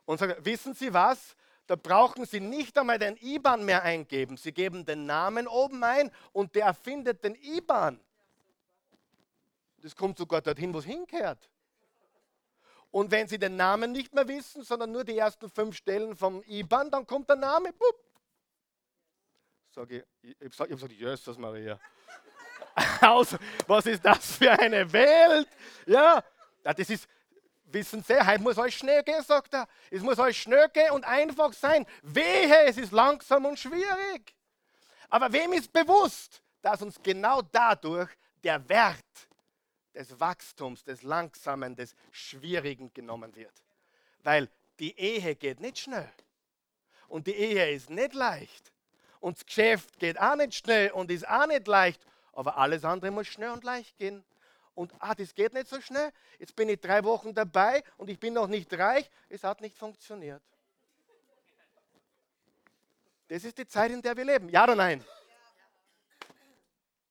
Und 0.04 0.18
sage, 0.18 0.36
wissen 0.40 0.74
Sie 0.74 0.92
was? 0.92 1.36
Da 1.66 1.76
brauchen 1.76 2.26
Sie 2.26 2.40
nicht 2.40 2.76
einmal 2.76 2.98
den 2.98 3.16
IBAN 3.16 3.64
mehr 3.64 3.82
eingeben. 3.82 4.36
Sie 4.36 4.52
geben 4.52 4.84
den 4.84 5.06
Namen 5.06 5.46
oben 5.46 5.82
ein 5.82 6.10
und 6.32 6.54
der 6.54 6.74
findet 6.74 7.24
den 7.24 7.34
IBAN. 7.34 8.00
Das 9.78 9.94
kommt 9.94 10.18
sogar 10.18 10.42
dorthin, 10.42 10.72
wo 10.74 10.78
es 10.78 10.84
hinkehrt. 10.84 11.50
Und 12.94 13.10
wenn 13.10 13.26
Sie 13.26 13.40
den 13.40 13.56
Namen 13.56 13.90
nicht 13.90 14.14
mehr 14.14 14.28
wissen, 14.28 14.62
sondern 14.62 14.92
nur 14.92 15.02
die 15.02 15.18
ersten 15.18 15.50
fünf 15.50 15.76
Stellen 15.76 16.14
vom 16.14 16.44
IBAN, 16.46 16.92
dann 16.92 17.04
kommt 17.04 17.28
der 17.28 17.34
Name. 17.34 17.72
Bup. 17.72 17.96
Sage 19.74 20.06
ich, 20.22 20.36
ich 20.38 20.60
habe 20.60 20.68
gesagt, 20.68 20.92
Jesus 20.92 21.36
Maria. 21.36 21.80
also, 23.00 23.36
was 23.66 23.86
ist 23.86 24.04
das 24.04 24.36
für 24.36 24.52
eine 24.52 24.92
Welt? 24.92 25.48
Ja, 25.86 26.22
das 26.62 26.88
ist, 26.88 27.08
wissen 27.64 28.00
Sie, 28.04 28.14
heute 28.14 28.40
muss 28.40 28.56
alles 28.58 28.74
schnell 28.74 29.02
gehen, 29.02 29.24
sagt 29.24 29.54
er. 29.54 29.66
Es 29.90 30.00
muss 30.00 30.20
alles 30.20 30.36
schnell 30.36 30.68
gehen 30.68 30.92
und 30.92 31.04
einfach 31.04 31.52
sein. 31.52 31.84
Wehe, 32.02 32.62
es 32.66 32.76
ist 32.76 32.92
langsam 32.92 33.44
und 33.46 33.58
schwierig. 33.58 34.36
Aber 35.08 35.32
wem 35.32 35.52
ist 35.52 35.72
bewusst, 35.72 36.40
dass 36.62 36.80
uns 36.80 37.02
genau 37.02 37.42
dadurch 37.42 38.10
der 38.44 38.68
Wert 38.68 39.28
des 39.94 40.18
Wachstums, 40.18 40.84
des 40.84 41.02
Langsamen, 41.02 41.76
des 41.76 41.94
Schwierigen 42.10 42.92
genommen 42.92 43.34
wird. 43.34 43.54
Weil 44.22 44.48
die 44.78 44.98
Ehe 44.98 45.36
geht 45.36 45.60
nicht 45.60 45.78
schnell. 45.78 46.10
Und 47.08 47.26
die 47.26 47.34
Ehe 47.34 47.70
ist 47.70 47.90
nicht 47.90 48.14
leicht. 48.14 48.72
Und 49.20 49.38
das 49.38 49.46
Geschäft 49.46 49.98
geht 49.98 50.20
auch 50.20 50.36
nicht 50.36 50.54
schnell 50.54 50.90
und 50.90 51.10
ist 51.10 51.28
auch 51.28 51.46
nicht 51.46 51.66
leicht. 51.66 52.04
aber 52.32 52.56
alles 52.58 52.84
andere 52.84 53.10
muss 53.10 53.28
schnell 53.28 53.50
und 53.50 53.62
leicht 53.64 53.96
gehen. 53.96 54.24
Und 54.74 54.92
ah, 54.98 55.14
das 55.14 55.34
geht 55.34 55.54
nicht 55.54 55.68
so 55.68 55.80
schnell. 55.80 56.12
Jetzt 56.38 56.56
bin 56.56 56.68
ich 56.68 56.80
drei 56.80 57.04
Wochen 57.04 57.32
dabei 57.32 57.84
und 57.96 58.10
ich 58.10 58.18
bin 58.18 58.34
noch 58.34 58.48
nicht 58.48 58.72
reich. 58.74 59.08
Es 59.28 59.44
hat 59.44 59.60
nicht 59.60 59.78
funktioniert. 59.78 60.42
Das 63.28 63.44
ist 63.44 63.56
die 63.56 63.66
Zeit, 63.66 63.92
in 63.92 64.02
der 64.02 64.16
wir 64.16 64.24
leben. 64.24 64.48
Ja 64.48 64.64
oder 64.64 64.74
nein? 64.74 65.04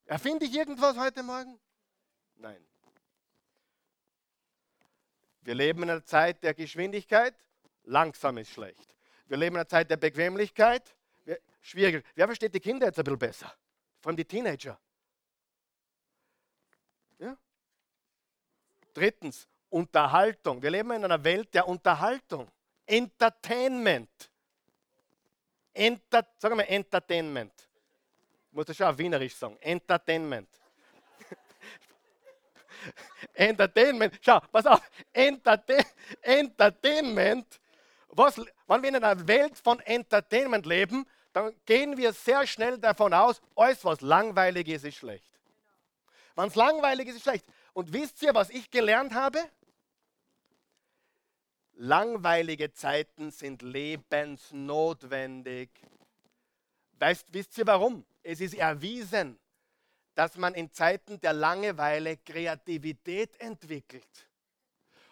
Erfinde 0.05 0.45
ich 0.45 0.53
irgendwas 0.53 0.97
heute 0.97 1.23
Morgen? 1.23 1.57
Nein. 2.35 2.63
Wir 5.43 5.55
leben 5.55 5.83
in 5.83 5.89
einer 5.89 6.05
Zeit 6.05 6.43
der 6.43 6.53
Geschwindigkeit. 6.53 7.35
Langsam 7.83 8.37
ist 8.37 8.49
schlecht. 8.49 8.95
Wir 9.27 9.37
leben 9.37 9.55
in 9.55 9.59
einer 9.59 9.67
Zeit 9.67 9.89
der 9.89 9.97
Bequemlichkeit. 9.97 10.95
Schwierig. 11.61 12.05
Wer 12.15 12.25
versteht 12.27 12.53
die 12.53 12.59
Kinder 12.59 12.87
jetzt 12.87 12.99
ein 12.99 13.05
bisschen 13.05 13.19
besser? 13.19 13.53
Vor 14.01 14.09
allem 14.09 14.17
die 14.17 14.25
Teenager. 14.25 14.79
Ja? 17.19 17.37
Drittens, 18.93 19.47
Unterhaltung. 19.69 20.61
Wir 20.61 20.71
leben 20.71 20.91
in 20.91 21.05
einer 21.05 21.23
Welt 21.23 21.53
der 21.53 21.67
Unterhaltung. 21.67 22.51
Entertainment. 22.85 24.29
Enter, 25.73 26.27
sagen 26.37 26.57
wir 26.57 26.69
Entertainment. 26.69 27.53
Ich 28.49 28.53
muss 28.53 28.65
das 28.65 28.77
schon 28.77 28.87
auf 28.87 28.97
Wienerisch 28.97 29.35
sagen. 29.35 29.57
Entertainment. 29.61 30.49
Entertainment. 33.33 34.19
Schau, 34.21 34.39
pass 34.51 34.65
auf. 34.65 34.81
Entertain, 35.11 35.83
Entertainment. 36.21 37.59
Was, 38.09 38.39
wenn 38.67 38.81
wir 38.81 38.89
in 38.89 38.95
einer 38.95 39.27
Welt 39.27 39.57
von 39.57 39.79
Entertainment 39.79 40.65
leben, 40.65 41.05
dann 41.33 41.53
gehen 41.65 41.97
wir 41.97 42.13
sehr 42.13 42.45
schnell 42.45 42.77
davon 42.77 43.13
aus, 43.13 43.41
alles 43.55 43.83
was 43.83 44.01
langweilig 44.01 44.67
ist, 44.67 44.85
ist 44.85 44.97
schlecht. 44.97 45.31
Wenn 46.35 46.47
es 46.47 46.55
langweilig 46.55 47.09
ist, 47.09 47.17
ist 47.17 47.23
schlecht. 47.23 47.45
Und 47.73 47.91
wisst 47.91 48.21
ihr, 48.21 48.35
was 48.35 48.51
ich 48.51 48.69
gelernt 48.69 49.13
habe? 49.13 49.39
Langweilige 51.75 52.71
Zeiten 52.71 53.31
sind 53.31 53.63
lebensnotwendig. 53.63 55.71
Weißt, 56.99 57.25
wisst 57.31 57.57
ihr 57.57 57.65
warum? 57.65 58.05
Es 58.21 58.39
ist 58.39 58.53
erwiesen, 58.53 59.39
dass 60.15 60.37
man 60.37 60.53
in 60.53 60.71
Zeiten 60.71 61.19
der 61.21 61.33
Langeweile 61.33 62.17
Kreativität 62.17 63.39
entwickelt. 63.39 64.27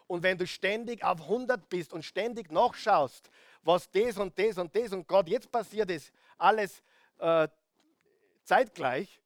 Und 0.07 0.23
wenn 0.23 0.37
du 0.37 0.45
ständig 0.45 1.03
auf 1.03 1.21
100 1.21 1.69
bist 1.69 1.93
und 1.93 2.03
ständig 2.03 2.51
nachschaust, 2.51 3.29
was 3.63 3.89
das 3.89 4.17
und 4.17 4.37
das 4.37 4.57
und 4.57 4.75
das 4.75 4.91
und 4.91 5.07
gerade 5.07 5.31
jetzt 5.31 5.51
passiert 5.51 5.89
ist, 5.89 6.11
alles 6.37 6.83
äh, 7.19 7.47
zeitgleich, 8.43 9.21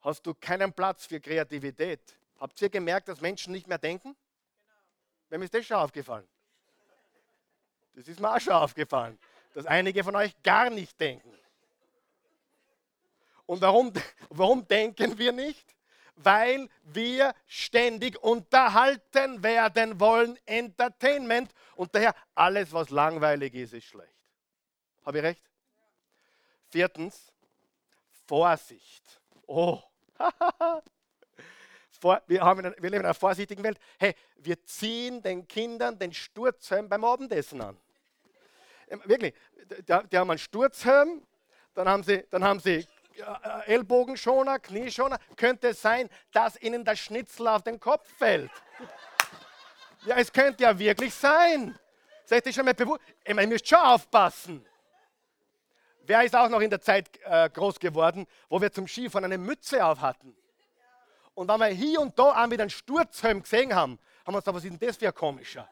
hast 0.00 0.26
du 0.26 0.34
keinen 0.34 0.72
Platz 0.72 1.06
für 1.06 1.20
Kreativität. 1.20 2.16
Habt 2.38 2.60
ihr 2.62 2.70
gemerkt, 2.70 3.08
dass 3.08 3.20
Menschen 3.20 3.52
nicht 3.52 3.66
mehr 3.66 3.78
denken? 3.78 4.14
Genau. 4.14 4.74
Wem 5.28 5.42
ist 5.42 5.52
das 5.52 5.66
schon 5.66 5.76
aufgefallen? 5.76 6.26
Das 7.94 8.06
ist 8.06 8.20
mir 8.20 8.34
auch 8.34 8.40
schon 8.40 8.52
aufgefallen, 8.52 9.18
dass 9.54 9.66
einige 9.66 10.04
von 10.04 10.14
euch 10.14 10.40
gar 10.42 10.70
nicht 10.70 10.98
denken. 11.00 11.36
Und 13.48 13.62
warum, 13.62 13.92
warum 14.28 14.68
denken 14.68 15.18
wir 15.18 15.32
nicht? 15.32 15.74
Weil 16.16 16.68
wir 16.82 17.34
ständig 17.46 18.22
unterhalten 18.22 19.42
werden 19.42 19.98
wollen, 19.98 20.38
Entertainment. 20.44 21.50
Und 21.74 21.94
daher 21.94 22.14
alles, 22.34 22.72
was 22.72 22.90
langweilig 22.90 23.54
ist, 23.54 23.72
ist 23.72 23.86
schlecht. 23.86 24.12
Habe 25.06 25.18
ich 25.18 25.24
recht? 25.24 25.42
Viertens, 26.68 27.32
Vorsicht. 28.26 29.20
Oh, 29.46 29.80
wir, 32.26 32.42
haben 32.42 32.64
wir 32.64 32.90
leben 32.90 32.96
in 32.96 33.04
einer 33.06 33.14
vorsichtigen 33.14 33.62
Welt. 33.62 33.78
Hey, 33.98 34.14
wir 34.36 34.62
ziehen 34.64 35.22
den 35.22 35.48
Kindern 35.48 35.98
den 35.98 36.12
Sturzhelm 36.12 36.88
beim 36.88 37.04
Abendessen 37.04 37.62
an. 37.62 37.78
Wirklich, 39.04 39.32
die, 39.54 40.08
die 40.10 40.18
haben 40.18 40.30
einen 40.30 40.38
Sturzhelm, 40.38 41.22
dann 41.74 41.88
haben 41.88 42.02
sie, 42.02 42.26
dann 42.30 42.44
haben 42.44 42.60
sie 42.60 42.86
Ellbogenschoner, 43.66 44.58
Knieschoner. 44.58 45.18
Könnte 45.36 45.68
es 45.68 45.82
sein, 45.82 46.08
dass 46.32 46.60
ihnen 46.60 46.84
das 46.84 46.98
Schnitzel 46.98 47.48
auf 47.48 47.62
den 47.62 47.78
Kopf 47.80 48.08
fällt? 48.16 48.50
Ja, 50.04 50.16
es 50.16 50.32
könnte 50.32 50.62
ja 50.62 50.78
wirklich 50.78 51.14
sein. 51.14 51.78
Seid 52.24 52.46
ihr 52.46 52.52
schon 52.52 52.64
mal 52.64 52.74
bewusst? 52.74 53.00
Ihr 53.26 53.34
müsst 53.34 53.68
schon 53.68 53.78
aufpassen. 53.78 54.64
Wer 56.02 56.22
ist 56.22 56.34
auch 56.34 56.48
noch 56.48 56.60
in 56.60 56.70
der 56.70 56.80
Zeit 56.80 57.08
äh, 57.24 57.50
groß 57.50 57.78
geworden, 57.78 58.26
wo 58.48 58.60
wir 58.60 58.72
zum 58.72 58.86
Skifahren 58.88 59.26
eine 59.26 59.36
Mütze 59.36 59.84
auf 59.84 60.00
hatten? 60.00 60.34
Und 61.34 61.48
wenn 61.48 61.60
wir 61.60 61.66
hier 61.66 62.00
und 62.00 62.18
da 62.18 62.44
auch 62.44 62.50
wieder 62.50 62.62
einen 62.62 62.70
Sturzhelm 62.70 63.42
gesehen 63.42 63.74
haben, 63.74 63.98
haben 64.24 64.34
wir 64.34 64.36
uns 64.36 64.44
gedacht, 64.44 64.56
was 64.56 64.64
ist 64.64 64.70
denn 64.70 64.88
das 64.88 64.96
für 64.96 65.06
ein 65.06 65.14
komischer? 65.14 65.68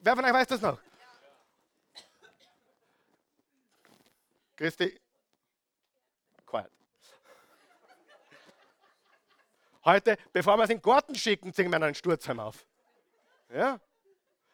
Wer 0.00 0.16
von 0.16 0.24
euch 0.24 0.32
weiß 0.32 0.48
das 0.48 0.60
noch? 0.62 0.78
Christi, 4.56 4.98
Heute, 9.84 10.16
bevor 10.32 10.56
wir 10.56 10.64
es 10.64 10.70
in 10.70 10.78
den 10.78 10.82
Garten 10.82 11.14
schicken, 11.14 11.52
ziehen 11.52 11.70
wir 11.70 11.76
einen 11.76 11.94
Sturzhelm 11.94 12.40
auf. 12.40 12.66
Ja? 13.50 13.78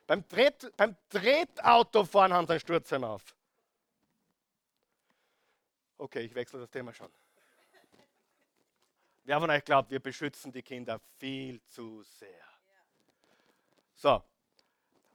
Beim, 0.06 0.26
Tret, 0.28 0.76
beim 0.76 0.96
Tretautofahren 1.08 2.32
haben 2.32 2.46
sie 2.46 2.54
einen 2.54 2.60
Sturzhelm 2.60 3.04
auf. 3.04 3.22
Okay, 5.98 6.20
ich 6.20 6.34
wechsle 6.34 6.60
das 6.60 6.70
Thema 6.70 6.92
schon. 6.92 7.10
Wer 9.24 9.38
von 9.38 9.50
euch 9.50 9.64
glaubt, 9.64 9.90
wir 9.90 10.00
beschützen 10.00 10.50
die 10.50 10.62
Kinder 10.62 11.00
viel 11.18 11.62
zu 11.66 12.02
sehr? 12.02 12.44
So, 13.94 14.24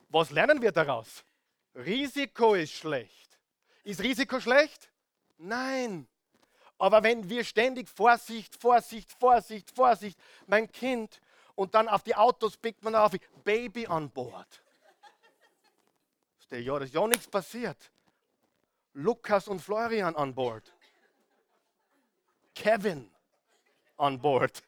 was 0.10 0.32
lernen 0.32 0.62
wir 0.62 0.72
daraus? 0.72 1.26
Risiko 1.74 2.54
ist 2.54 2.72
schlecht. 2.72 3.38
Ist 3.84 4.00
Risiko 4.02 4.40
schlecht? 4.40 4.90
Nein. 5.38 6.08
Aber 6.78 7.04
wenn 7.04 7.30
wir 7.30 7.44
ständig 7.44 7.90
Vorsicht, 7.90 8.56
Vorsicht, 8.56 9.12
Vorsicht, 9.14 9.72
Vorsicht, 9.72 10.20
mein 10.48 10.72
Kind, 10.72 11.22
und 11.56 11.74
dann 11.74 11.88
auf 11.88 12.04
die 12.04 12.16
Autos 12.16 12.58
pickt 12.58 12.84
man 12.84 12.96
auf, 12.96 13.14
Baby 13.44 13.88
an 13.88 14.10
Bord. 14.10 14.62
Ja, 16.52 16.78
da 16.78 16.86
ist 16.86 16.94
ja 16.94 17.08
nichts 17.08 17.28
passiert. 17.28 17.92
Lukas 18.94 19.48
und 19.48 19.60
Florian 19.60 20.16
an 20.16 20.34
Bord. 20.34 20.74
Kevin 22.54 23.10
an 23.98 24.22
Bord. 24.22 24.64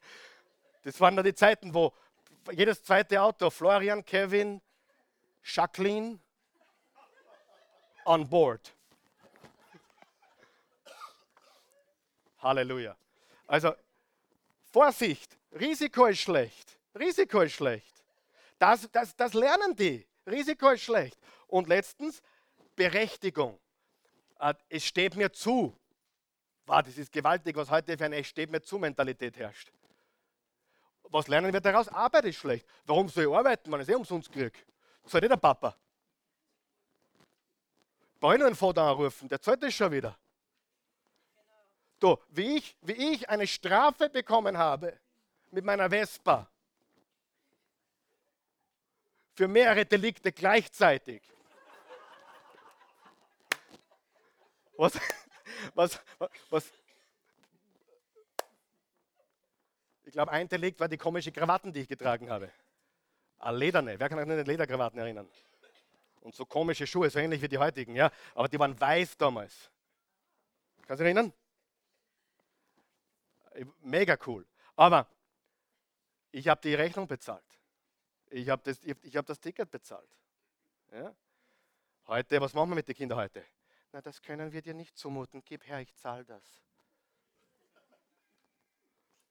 Das 0.83 0.99
waren 0.99 1.15
dann 1.15 1.23
die 1.23 1.35
Zeiten, 1.35 1.73
wo 1.73 1.93
jedes 2.51 2.83
zweite 2.83 3.21
Auto, 3.21 3.49
Florian, 3.49 4.03
Kevin, 4.03 4.61
Jacqueline 5.43 6.19
an 8.05 8.27
Bord. 8.27 8.73
Halleluja. 12.39 12.95
Also 13.47 13.73
Vorsicht, 14.71 15.37
Risiko 15.51 16.05
ist 16.05 16.19
schlecht. 16.19 16.77
Risiko 16.97 17.41
ist 17.41 17.53
schlecht. 17.53 18.03
Das, 18.59 18.89
das, 18.91 19.15
das 19.15 19.33
lernen 19.33 19.75
die. 19.75 20.05
Risiko 20.25 20.69
ist 20.69 20.83
schlecht. 20.83 21.17
Und 21.47 21.67
letztens 21.67 22.21
Berechtigung. 22.75 23.59
Äh, 24.39 24.53
es 24.69 24.85
steht 24.85 25.15
mir 25.15 25.31
zu. 25.31 25.75
Wow, 26.65 26.81
das 26.83 26.97
ist 26.97 27.11
gewaltig, 27.11 27.55
was 27.55 27.69
heute 27.69 27.97
für 27.97 28.05
eine 28.05 28.17
Es 28.17 28.27
steht 28.27 28.51
mir 28.51 28.61
zu 28.61 28.77
Mentalität 28.77 29.37
herrscht. 29.37 29.71
Was 31.03 31.27
lernen 31.27 31.53
wir 31.53 31.61
daraus? 31.61 31.87
Arbeit 31.87 32.25
ist 32.25 32.37
schlecht. 32.37 32.65
Warum 32.85 33.07
soll 33.07 33.23
ich 33.23 33.33
arbeiten, 33.33 33.71
wenn 33.71 33.79
ich 33.79 33.87
es 33.87 33.93
eh 33.93 33.95
umsonst 33.95 34.31
kriege? 34.31 34.51
Soll 35.05 35.21
nicht 35.21 35.31
der 35.31 35.37
Papa. 35.37 35.75
Brauche 38.19 38.33
ich 38.33 38.39
nur 38.39 38.47
einen 38.47 38.55
Vater 38.55 38.81
anrufen, 38.81 39.29
der 39.29 39.39
zahlt 39.39 39.63
das 39.63 39.73
schon 39.73 39.91
wieder. 39.91 40.17
Du, 41.99 42.17
wie 42.29 42.57
ich, 42.57 42.77
wie 42.81 43.13
ich 43.13 43.29
eine 43.29 43.47
Strafe 43.47 44.09
bekommen 44.09 44.57
habe 44.57 44.97
mit 45.51 45.65
meiner 45.65 45.89
Vespa 45.89 46.47
für 49.37 49.47
mehrere 49.47 49.85
Delikte 49.85 50.31
gleichzeitig. 50.31 51.21
Was, 54.77 54.99
was, 55.73 55.99
was, 56.49 56.71
ich 60.05 60.11
glaube, 60.11 60.31
ein 60.31 60.47
Delikt 60.47 60.79
war 60.79 60.87
die 60.87 60.97
komische 60.97 61.31
Krawatten, 61.31 61.73
die 61.73 61.81
ich 61.81 61.87
getragen 61.87 62.29
habe. 62.29 62.51
A 63.39 63.51
lederne. 63.51 63.99
Wer 63.99 64.09
kann 64.09 64.17
sich 64.17 64.29
an 64.29 64.37
den 64.37 64.45
Lederkrawatten 64.45 64.99
erinnern? 64.99 65.27
Und 66.21 66.35
so 66.35 66.45
komische 66.45 66.87
Schuhe, 66.87 67.09
so 67.09 67.19
ähnlich 67.19 67.41
wie 67.41 67.47
die 67.47 67.57
heutigen, 67.57 67.95
ja. 67.95 68.11
Aber 68.33 68.47
die 68.47 68.59
waren 68.59 68.79
weiß 68.79 69.17
damals. 69.17 69.69
Kannst 70.87 70.99
du 70.99 71.03
dich 71.03 71.15
erinnern? 71.15 71.33
Mega 73.81 74.17
cool. 74.25 74.45
Aber 74.75 75.07
ich 76.31 76.47
habe 76.47 76.61
die 76.61 76.75
Rechnung 76.75 77.07
bezahlt. 77.07 77.43
Ich 78.29 78.49
habe 78.49 78.61
das, 78.63 78.79
ich 78.83 79.15
hab 79.15 79.25
das 79.25 79.39
Ticket 79.39 79.71
bezahlt. 79.71 80.09
Ja? 80.91 81.15
Heute, 82.07 82.39
was 82.41 82.53
machen 82.53 82.69
wir 82.69 82.75
mit 82.75 82.87
den 82.87 82.95
Kindern 82.95 83.17
heute? 83.17 83.45
Na, 83.91 84.01
das 84.01 84.21
können 84.21 84.51
wir 84.51 84.61
dir 84.61 84.73
nicht 84.73 84.97
zumuten. 84.97 85.43
Gib 85.43 85.65
her, 85.65 85.79
ich 85.79 85.95
zahle 85.95 86.25
das. 86.25 86.43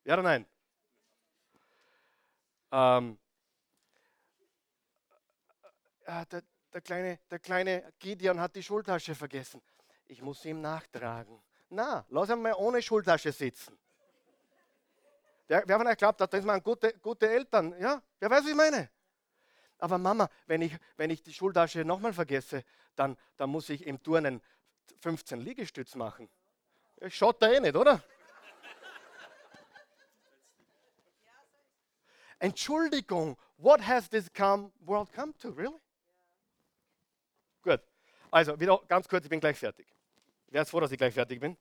Ja 0.05 0.15
oder 0.15 0.23
nein? 0.23 0.47
Ähm, 2.73 3.19
äh, 6.05 6.27
der, 6.27 6.43
der, 6.73 6.81
kleine, 6.81 7.19
der 7.31 7.39
kleine 7.39 7.93
Gideon 7.99 8.41
hat 8.41 8.57
die 8.57 8.63
Schultasche 8.63 9.15
vergessen. 9.15 9.63
Ich 10.07 10.23
muss 10.23 10.45
ihm 10.45 10.61
nachtragen. 10.61 11.43
Na, 11.69 12.07
lass 12.09 12.31
ihn 12.31 12.43
mal 12.43 12.55
ohne 12.55 12.83
Schultasche 12.83 13.33
sitzen. 13.33 13.79
Wer, 15.49 15.63
wer 15.67 15.79
von 15.79 15.87
euch 15.87 15.97
glaubt, 15.97 16.21
da 16.21 16.29
sind 16.31 16.65
gute, 16.65 16.93
gute 16.99 17.29
Eltern? 17.29 17.75
Ja, 17.81 18.03
wer 18.19 18.31
weiß, 18.31 18.43
was 18.43 18.51
ich 18.51 18.57
meine? 18.57 18.91
Aber 19.79 19.99
Mama, 19.99 20.29
wenn 20.47 20.63
ich, 20.63 20.77
wenn 20.97 21.11
ich 21.11 21.23
die 21.23 21.33
Schultasche 21.33 21.85
nochmal 21.85 22.13
vergesse, 22.13 22.65
dann, 22.97 23.17
dann 23.37 23.51
muss 23.51 23.69
ich 23.69 23.87
im 23.87 24.03
Turnen 24.03 24.43
15 25.01 25.41
Liegestütz 25.41 25.95
machen. 25.95 26.29
Schaut 27.09 27.41
da 27.43 27.53
eh 27.53 27.61
nicht, 27.61 27.77
oder? 27.77 28.03
Entschuldigung, 32.39 33.37
what 33.57 33.81
has 33.87 34.09
this 34.09 34.31
come, 34.33 34.73
world 34.81 35.13
come 35.13 35.33
to, 35.39 35.51
really? 35.51 35.79
Gut, 37.63 37.81
also 38.31 38.59
wieder 38.59 38.81
ganz 38.89 39.09
kurz, 39.09 39.25
ich 39.25 39.31
bin 39.31 39.41
gleich 39.41 39.59
fertig. 39.59 39.87
Wer 40.49 40.63
ist 40.63 40.71
froh, 40.71 40.81
dass 40.81 40.93
ich 40.93 40.99
gleich 40.99 41.15
fertig 41.15 41.41
bin? 41.41 41.57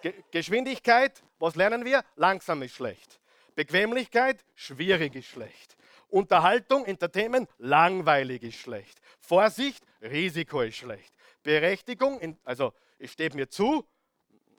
Ge 0.00 0.22
Geschwindigkeit, 0.30 1.22
was 1.38 1.54
lernen 1.54 1.84
wir? 1.84 2.04
Langsam 2.16 2.62
ist 2.62 2.74
schlecht. 2.74 3.21
Bequemlichkeit, 3.54 4.44
schwierig 4.54 5.14
ist 5.14 5.26
schlecht. 5.26 5.76
Unterhaltung, 6.08 6.84
Entertainment, 6.84 7.48
langweilig 7.58 8.42
ist 8.42 8.58
schlecht. 8.58 9.00
Vorsicht, 9.18 9.84
Risiko 10.02 10.60
ist 10.60 10.76
schlecht. 10.76 11.14
Berechtigung, 11.42 12.38
also 12.44 12.72
es 12.98 13.12
steht 13.12 13.34
mir 13.34 13.48
zu, 13.48 13.86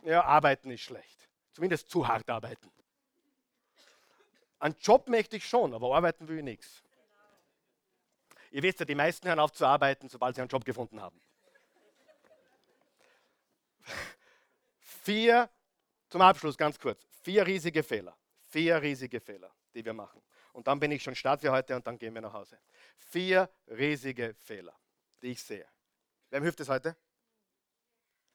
ja, 0.03 0.23
arbeiten 0.23 0.71
ist 0.71 0.81
schlecht. 0.81 1.29
Zumindest 1.51 1.89
zu 1.89 2.07
hart 2.07 2.29
arbeiten. 2.29 2.71
Ein 4.59 4.75
Job 4.81 5.07
möchte 5.07 5.37
ich 5.37 5.47
schon, 5.47 5.73
aber 5.73 5.95
arbeiten 5.95 6.27
will 6.27 6.37
ich 6.37 6.43
nichts. 6.43 6.83
Ihr 8.49 8.63
wisst 8.63 8.79
ja, 8.79 8.85
die 8.85 8.95
meisten 8.95 9.27
hören 9.27 9.39
auf 9.39 9.51
zu 9.51 9.65
arbeiten, 9.65 10.09
sobald 10.09 10.35
sie 10.35 10.41
einen 10.41 10.49
Job 10.49 10.63
gefunden 10.63 11.01
haben. 11.01 11.19
Vier, 14.79 15.49
zum 16.09 16.21
Abschluss 16.21 16.57
ganz 16.57 16.79
kurz, 16.79 17.05
vier 17.23 17.45
riesige 17.45 17.83
Fehler. 17.83 18.15
Vier 18.53 18.79
riesige 18.79 19.19
Fehler, 19.19 19.51
die 19.73 19.83
wir 19.83 19.93
machen. 19.93 20.21
Und 20.51 20.67
dann 20.67 20.79
bin 20.79 20.91
ich 20.91 21.01
schon 21.01 21.15
Start 21.15 21.41
für 21.41 21.51
heute 21.51 21.75
und 21.75 21.87
dann 21.87 21.97
gehen 21.97 22.13
wir 22.13 22.21
nach 22.21 22.33
Hause. 22.33 22.59
Vier 22.97 23.49
riesige 23.65 24.35
Fehler, 24.35 24.79
die 25.23 25.31
ich 25.31 25.41
sehe. 25.41 25.67
Wem 26.29 26.43
hilft 26.43 26.59
es 26.59 26.69
heute? 26.69 26.95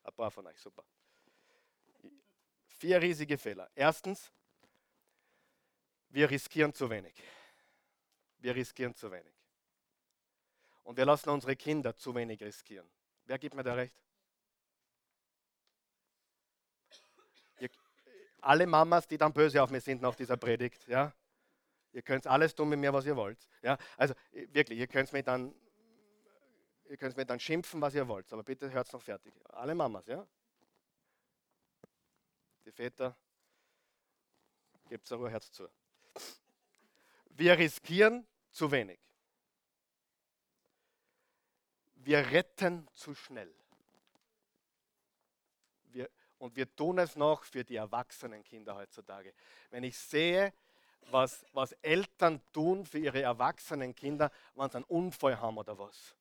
Ein 0.03 0.13
paar 0.13 0.33
von 0.33 0.45
euch, 0.49 0.59
super. 0.59 0.85
Vier 2.67 3.01
riesige 3.01 3.39
Fehler. 3.39 3.71
Erstens, 3.77 4.33
wir 6.09 6.29
riskieren 6.29 6.75
zu 6.75 6.91
wenig. 6.91 7.15
Wir 8.39 8.57
riskieren 8.57 8.97
zu 8.97 9.13
wenig. 9.13 9.37
Und 10.83 10.97
wir 10.97 11.05
lassen 11.05 11.29
unsere 11.29 11.55
Kinder 11.55 11.95
zu 11.95 12.13
wenig 12.13 12.43
riskieren. 12.43 12.91
Wer 13.25 13.39
gibt 13.39 13.55
mir 13.55 13.63
da 13.63 13.75
recht? 13.75 13.95
Alle 18.41 18.67
Mamas, 18.67 19.07
die 19.07 19.19
dann 19.19 19.33
böse 19.33 19.63
auf 19.63 19.71
mich 19.71 19.85
sind 19.85 20.03
nach 20.03 20.15
dieser 20.15 20.37
Predigt, 20.37 20.87
ja, 20.89 21.13
ihr 21.93 22.03
könnt 22.03 22.27
alles 22.27 22.55
tun 22.55 22.69
mit 22.69 22.79
mir, 22.79 22.93
was 22.93 23.07
ihr 23.07 23.17
wollt. 23.17 23.49
Ja, 23.63 23.79
also 23.97 24.15
wirklich, 24.33 24.79
ihr 24.79 24.87
könnt 24.87 25.13
mir 25.13 25.23
dann, 25.23 25.55
ihr 26.89 26.97
könnt 26.97 27.17
mir 27.17 27.27
dann 27.27 27.41
schimpfen, 27.41 27.81
was 27.81 27.95
ihr 27.95 28.07
wollt, 28.09 28.33
aber 28.33 28.43
bitte 28.43 28.71
hört 28.71 28.87
es 28.87 28.93
noch 28.93 29.03
fertig. 29.03 29.35
Alle 29.51 29.75
Mamas, 29.75 30.07
ja. 30.07 30.27
Die 32.65 32.73
Väter, 32.73 33.17
gebt 34.89 35.11
euer 35.13 35.31
Herz 35.31 35.51
zu. 35.53 35.69
Wir 37.31 37.57
riskieren 37.57 38.27
zu 38.51 38.71
wenig. 38.71 38.99
Wir 41.95 42.31
retten 42.31 42.89
zu 42.95 43.15
schnell. 43.15 43.55
Und 46.39 46.55
wir 46.57 46.75
tun 46.77 46.99
es 46.99 47.17
noch 47.17 47.45
für 47.45 47.65
die 47.65 47.77
erwachsenen 47.77 48.45
Kinder 48.45 48.77
heutzutage. 48.77 49.35
Wenn 49.71 49.83
ich 49.83 49.99
sehe, 49.99 50.53
was, 51.11 51.45
was 51.53 51.73
Eltern 51.83 52.41
tun 52.53 52.85
für 52.85 52.99
ihre 52.99 53.23
erwachsenen 53.23 53.95
Kinder, 53.95 54.31
wenn 54.55 54.71
sie 54.71 54.77
einen 54.77 54.85
Unfall 54.85 55.41
haben 55.41 55.59
oder 55.59 55.79
was. 55.79 56.15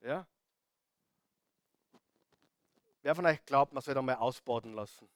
Ja? 0.00 0.26
Wer 3.02 3.14
von 3.14 3.26
euch 3.26 3.44
glaubt, 3.44 3.72
man 3.72 3.82
soll 3.82 3.94
da 3.94 4.02
mal 4.02 4.16
ausbaden 4.16 4.74
lassen? 4.74 5.08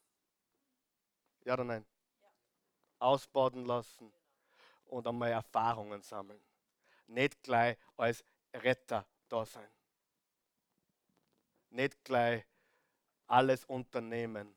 Ja 1.44 1.54
oder 1.54 1.64
nein? 1.64 1.86
Ja. 2.22 2.28
Ausbaden 2.98 3.64
lassen 3.64 4.12
und 4.86 5.06
einmal 5.06 5.30
Erfahrungen 5.30 6.02
sammeln. 6.02 6.40
Nicht 7.06 7.42
gleich 7.42 7.76
als 7.96 8.24
Retter 8.52 9.06
da 9.28 9.44
sein. 9.44 9.68
Nicht 11.70 12.02
gleich 12.04 12.44
alles 13.26 13.64
unternehmen, 13.64 14.54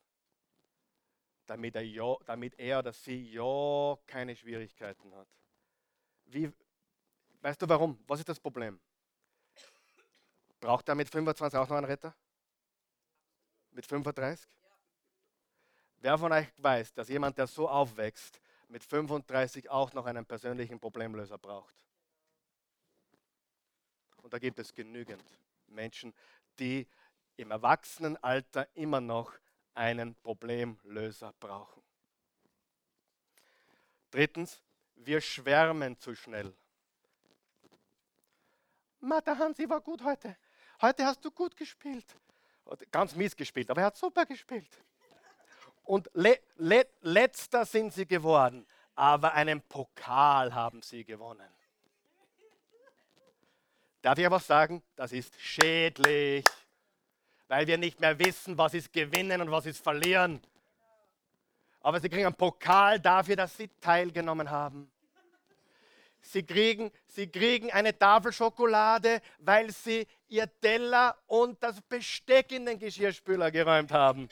damit 1.45 1.75
er, 1.75 1.85
ja, 1.85 2.15
damit 2.25 2.59
er 2.59 2.79
oder 2.79 2.93
sie 2.93 3.31
ja 3.31 3.97
keine 4.05 4.35
Schwierigkeiten 4.35 5.13
hat. 5.15 5.27
Wie, 6.25 6.51
weißt 7.41 7.61
du 7.61 7.67
warum? 7.67 7.99
Was 8.07 8.19
ist 8.19 8.29
das 8.29 8.39
Problem? 8.39 8.79
Braucht 10.59 10.87
er 10.89 10.95
mit 10.95 11.09
25 11.09 11.57
auch 11.57 11.69
noch 11.69 11.77
einen 11.77 11.85
Retter? 11.85 12.15
Mit 13.71 13.85
35? 13.85 14.49
Wer 16.01 16.17
von 16.17 16.31
euch 16.31 16.47
weiß, 16.57 16.93
dass 16.93 17.09
jemand, 17.09 17.37
der 17.37 17.47
so 17.47 17.67
aufwächst, 17.67 18.41
mit 18.67 18.83
35 18.83 19.69
auch 19.69 19.93
noch 19.93 20.05
einen 20.05 20.25
persönlichen 20.25 20.79
Problemlöser 20.79 21.37
braucht? 21.37 21.75
Und 24.21 24.33
da 24.33 24.39
gibt 24.39 24.59
es 24.59 24.73
genügend 24.73 25.23
Menschen, 25.67 26.13
die 26.59 26.87
im 27.39 27.51
Erwachsenenalter 27.51 28.67
immer 28.75 28.99
noch 28.99 29.31
einen 29.73 30.13
Problemlöser 30.15 31.33
brauchen. 31.39 31.81
Drittens, 34.11 34.61
wir 34.95 35.21
schwärmen 35.21 35.97
zu 35.97 36.15
schnell. 36.15 36.53
Mathe 38.99 39.37
Hansi 39.37 39.69
war 39.69 39.79
gut 39.79 40.03
heute. 40.03 40.35
Heute 40.81 41.05
hast 41.05 41.23
du 41.23 41.31
gut 41.31 41.55
gespielt. 41.55 42.05
Ganz 42.91 43.15
mies 43.15 43.35
gespielt, 43.35 43.69
aber 43.71 43.81
er 43.81 43.87
hat 43.87 43.97
super 43.97 44.25
gespielt. 44.25 44.69
Und 45.83 46.09
le 46.13 46.39
le 46.57 46.85
letzter 47.01 47.65
sind 47.65 47.93
sie 47.93 48.05
geworden, 48.05 48.67
aber 48.95 49.33
einen 49.33 49.61
Pokal 49.61 50.53
haben 50.53 50.81
sie 50.81 51.05
gewonnen. 51.05 51.49
Darf 54.01 54.17
ich 54.17 54.25
aber 54.25 54.39
sagen, 54.39 54.83
das 54.95 55.13
ist 55.13 55.39
schädlich, 55.39 56.45
weil 57.49 57.67
wir 57.67 57.77
nicht 57.77 57.99
mehr 57.99 58.17
wissen, 58.17 58.57
was 58.57 58.73
ist 58.73 58.93
gewinnen 58.93 59.41
und 59.41 59.51
was 59.51 59.65
ist 59.65 59.83
verlieren. 59.83 60.39
Aber 61.81 61.99
sie 61.99 62.07
kriegen 62.07 62.25
einen 62.25 62.35
Pokal 62.35 62.99
dafür, 62.99 63.35
dass 63.35 63.57
sie 63.57 63.69
teilgenommen 63.81 64.49
haben. 64.49 64.89
Sie 66.21 66.43
kriegen, 66.43 66.91
sie 67.07 67.27
kriegen 67.27 67.71
eine 67.71 67.97
Tafel 67.97 68.31
Schokolade, 68.31 69.21
weil 69.39 69.71
sie 69.71 70.05
ihr 70.27 70.47
Teller 70.61 71.17
und 71.25 71.61
das 71.63 71.81
Besteck 71.81 72.51
in 72.51 72.65
den 72.65 72.77
Geschirrspüler 72.77 73.49
geräumt 73.49 73.91
haben. 73.91 74.29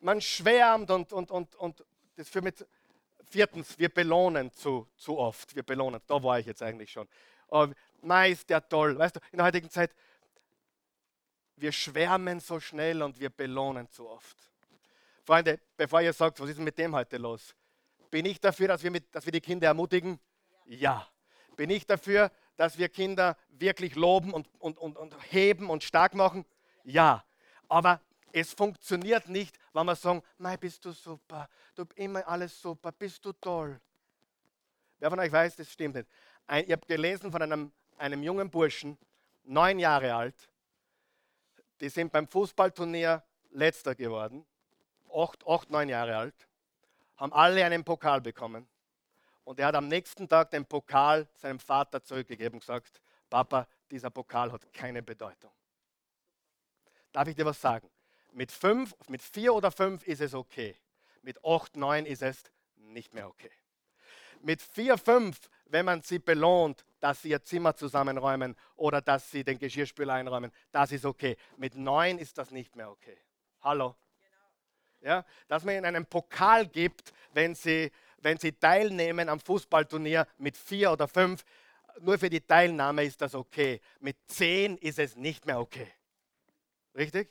Man 0.00 0.20
schwärmt 0.20 0.90
und, 0.90 1.12
und, 1.12 1.30
und, 1.30 1.54
und 1.56 1.84
das 2.16 2.28
für 2.28 2.42
mit, 2.42 2.66
Viertens, 3.30 3.78
wir 3.78 3.88
belohnen 3.88 4.52
zu, 4.52 4.88
zu 4.96 5.18
oft. 5.18 5.54
Wir 5.54 5.62
belohnen. 5.62 6.00
Da 6.06 6.22
war 6.22 6.38
ich 6.38 6.46
jetzt 6.46 6.62
eigentlich 6.62 6.90
schon. 6.90 7.08
Oh, 7.48 7.66
ist 8.26 8.48
der 8.50 8.68
toll. 8.68 8.98
Weißt 8.98 9.16
du, 9.16 9.20
in 9.32 9.38
der 9.38 9.46
heutigen 9.46 9.70
Zeit, 9.70 9.94
wir 11.56 11.72
schwärmen 11.72 12.40
so 12.40 12.60
schnell 12.60 13.02
und 13.02 13.18
wir 13.20 13.30
belohnen 13.30 13.88
zu 13.90 14.08
oft. 14.08 14.36
Freunde, 15.24 15.60
bevor 15.76 16.00
ihr 16.02 16.12
sagt, 16.12 16.40
was 16.40 16.50
ist 16.50 16.58
mit 16.58 16.76
dem 16.76 16.94
heute 16.94 17.16
los? 17.16 17.54
Bin 18.10 18.26
ich 18.26 18.40
dafür, 18.40 18.68
dass 18.68 18.82
wir, 18.82 18.90
mit, 18.90 19.14
dass 19.14 19.24
wir 19.24 19.32
die 19.32 19.40
Kinder 19.40 19.68
ermutigen? 19.68 20.18
Ja. 20.66 21.06
Bin 21.56 21.70
ich 21.70 21.86
dafür, 21.86 22.30
dass 22.56 22.78
wir 22.78 22.88
Kinder 22.88 23.36
wirklich 23.48 23.94
loben 23.94 24.32
und, 24.32 24.48
und, 24.58 24.78
und, 24.78 24.96
und 24.96 25.14
heben 25.32 25.70
und 25.70 25.82
stark 25.82 26.14
machen? 26.14 26.44
Ja. 26.84 27.24
Aber 27.68 28.00
es 28.32 28.52
funktioniert 28.52 29.28
nicht, 29.28 29.58
wenn 29.72 29.86
wir 29.86 29.96
sagen, 29.96 30.22
Mei, 30.38 30.56
bist 30.56 30.84
du 30.84 30.92
super, 30.92 31.48
du 31.74 31.84
immer 31.94 32.26
alles 32.26 32.60
super, 32.60 32.92
bist 32.92 33.24
du 33.24 33.32
toll. 33.32 33.80
Wer 34.98 35.10
von 35.10 35.20
euch 35.20 35.32
weiß, 35.32 35.56
das 35.56 35.70
stimmt 35.70 35.94
nicht. 35.94 36.08
Ein, 36.46 36.64
ich 36.64 36.72
habe 36.72 36.86
gelesen 36.86 37.30
von 37.30 37.40
einem, 37.40 37.72
einem 37.96 38.22
jungen 38.22 38.50
Burschen, 38.50 38.98
neun 39.44 39.78
Jahre 39.78 40.14
alt, 40.14 40.48
die 41.80 41.88
sind 41.88 42.12
beim 42.12 42.28
Fußballturnier 42.28 43.22
letzter 43.50 43.94
geworden, 43.94 44.46
acht, 45.12 45.46
acht, 45.46 45.70
neun 45.70 45.88
Jahre 45.88 46.16
alt, 46.16 46.48
haben 47.16 47.32
alle 47.32 47.64
einen 47.64 47.84
Pokal 47.84 48.20
bekommen. 48.20 48.68
Und 49.44 49.60
er 49.60 49.66
hat 49.66 49.74
am 49.74 49.88
nächsten 49.88 50.28
Tag 50.28 50.50
den 50.50 50.64
Pokal 50.64 51.28
seinem 51.34 51.58
Vater 51.58 52.02
zurückgegeben 52.02 52.54
und 52.54 52.60
gesagt, 52.60 53.00
Papa, 53.28 53.68
dieser 53.90 54.10
Pokal 54.10 54.50
hat 54.52 54.72
keine 54.72 55.02
Bedeutung. 55.02 55.52
Darf 57.12 57.28
ich 57.28 57.36
dir 57.36 57.44
was 57.44 57.60
sagen? 57.60 57.88
Mit 58.32 58.50
fünf, 58.50 58.94
mit 59.08 59.22
vier 59.22 59.54
oder 59.54 59.70
fünf 59.70 60.04
ist 60.04 60.20
es 60.20 60.34
okay. 60.34 60.76
Mit 61.22 61.42
8, 61.44 61.76
9 61.76 62.04
ist 62.04 62.22
es 62.22 62.42
nicht 62.76 63.14
mehr 63.14 63.28
okay. 63.28 63.50
Mit 64.40 64.60
4, 64.60 64.98
5, 64.98 65.48
wenn 65.66 65.84
man 65.84 66.02
sie 66.02 66.18
belohnt, 66.18 66.84
dass 67.00 67.22
sie 67.22 67.30
ihr 67.30 67.42
Zimmer 67.42 67.74
zusammenräumen 67.74 68.56
oder 68.76 69.00
dass 69.00 69.30
sie 69.30 69.44
den 69.44 69.58
Geschirrspüler 69.58 70.14
einräumen, 70.14 70.50
das 70.72 70.92
ist 70.92 71.04
okay. 71.04 71.36
Mit 71.56 71.74
9 71.74 72.18
ist 72.18 72.38
das 72.38 72.50
nicht 72.50 72.76
mehr 72.76 72.90
okay. 72.90 73.18
Hallo? 73.60 73.96
Ja, 75.00 75.24
dass 75.48 75.64
man 75.64 75.74
ihnen 75.74 75.84
einen 75.84 76.06
Pokal 76.06 76.66
gibt, 76.66 77.12
wenn 77.32 77.54
sie, 77.54 77.92
wenn 78.18 78.38
sie 78.38 78.52
teilnehmen 78.52 79.28
am 79.28 79.38
Fußballturnier 79.38 80.26
mit 80.38 80.56
4 80.56 80.92
oder 80.92 81.08
5, 81.08 81.44
nur 82.00 82.18
für 82.18 82.30
die 82.30 82.40
Teilnahme 82.40 83.04
ist 83.04 83.20
das 83.20 83.34
okay. 83.34 83.80
Mit 84.00 84.16
10 84.28 84.78
ist 84.78 84.98
es 84.98 85.16
nicht 85.16 85.46
mehr 85.46 85.60
okay. 85.60 85.92
Richtig? 86.94 87.30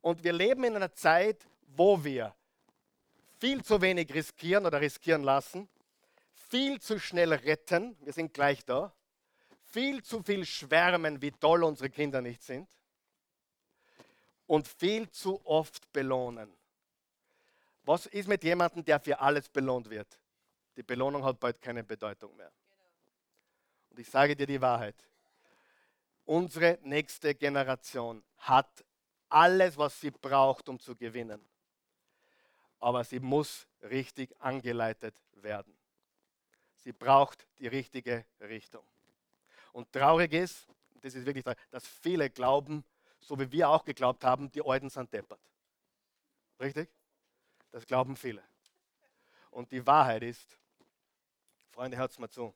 Und 0.00 0.22
wir 0.24 0.32
leben 0.32 0.64
in 0.64 0.76
einer 0.76 0.92
Zeit, 0.92 1.46
wo 1.66 2.02
wir 2.02 2.34
viel 3.38 3.62
zu 3.62 3.80
wenig 3.80 4.12
riskieren 4.14 4.66
oder 4.66 4.80
riskieren 4.80 5.22
lassen, 5.22 5.68
viel 6.50 6.80
zu 6.80 6.98
schnell 6.98 7.32
retten, 7.32 7.96
wir 8.00 8.12
sind 8.12 8.34
gleich 8.34 8.64
da, 8.64 8.92
viel 9.66 10.02
zu 10.02 10.22
viel 10.22 10.44
schwärmen, 10.44 11.22
wie 11.22 11.30
toll 11.30 11.62
unsere 11.62 11.90
Kinder 11.90 12.20
nicht 12.20 12.42
sind 12.42 12.68
und 14.46 14.66
viel 14.66 15.08
zu 15.10 15.40
oft 15.46 15.92
belohnen. 15.92 16.52
Was 17.84 18.06
ist 18.06 18.28
mit 18.28 18.42
jemandem, 18.42 18.84
der 18.84 18.98
für 18.98 19.20
alles 19.20 19.48
belohnt 19.48 19.88
wird? 19.88 20.18
Die 20.76 20.82
Belohnung 20.82 21.24
hat 21.24 21.38
bald 21.38 21.60
keine 21.60 21.84
Bedeutung 21.84 22.36
mehr. 22.36 22.50
Und 23.90 23.98
ich 24.00 24.10
sage 24.10 24.34
dir 24.34 24.46
die 24.46 24.60
Wahrheit. 24.60 24.96
Unsere 26.24 26.78
nächste 26.82 27.34
Generation 27.34 28.22
hat 28.38 28.84
alles, 29.28 29.76
was 29.76 30.00
sie 30.00 30.10
braucht, 30.10 30.68
um 30.68 30.78
zu 30.78 30.96
gewinnen. 30.96 31.40
Aber 32.80 33.04
sie 33.04 33.20
muss 33.20 33.66
richtig 33.82 34.34
angeleitet 34.40 35.14
werden. 35.34 35.79
Sie 36.80 36.92
braucht 36.92 37.46
die 37.58 37.66
richtige 37.66 38.24
Richtung. 38.40 38.84
Und 39.72 39.92
traurig 39.92 40.32
ist, 40.32 40.66
das 41.02 41.14
ist 41.14 41.24
wirklich 41.24 41.44
dass 41.70 41.86
viele 41.86 42.30
glauben, 42.30 42.84
so 43.20 43.38
wie 43.38 43.50
wir 43.52 43.68
auch 43.68 43.84
geglaubt 43.84 44.24
haben, 44.24 44.50
die 44.50 44.62
Alten 44.62 44.88
sind 44.88 45.12
deppert. 45.12 45.40
Richtig? 46.58 46.90
Das 47.70 47.86
glauben 47.86 48.16
viele. 48.16 48.42
Und 49.50 49.70
die 49.72 49.86
Wahrheit 49.86 50.22
ist, 50.22 50.58
Freunde, 51.70 51.96
hört 51.96 52.18
mal 52.18 52.30
zu, 52.30 52.54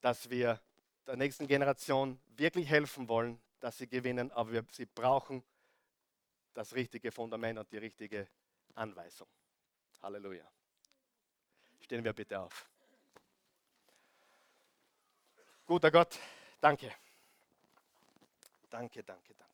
dass 0.00 0.28
wir 0.30 0.60
der 1.06 1.16
nächsten 1.16 1.46
Generation 1.46 2.20
wirklich 2.36 2.68
helfen 2.68 3.08
wollen, 3.08 3.40
dass 3.60 3.78
sie 3.78 3.88
gewinnen, 3.88 4.30
aber 4.32 4.52
wir, 4.52 4.66
sie 4.70 4.86
brauchen 4.86 5.42
das 6.54 6.74
richtige 6.74 7.12
Fundament 7.12 7.58
und 7.58 7.70
die 7.72 7.78
richtige 7.78 8.28
Anweisung. 8.74 9.28
Halleluja. 10.02 10.50
Stehen 11.80 12.04
wir 12.04 12.12
bitte 12.12 12.40
auf. 12.40 12.68
Guter 15.66 15.90
Gott, 15.90 16.18
danke. 16.60 16.92
Danke, 18.68 19.02
danke, 19.02 19.34
danke. 19.34 19.50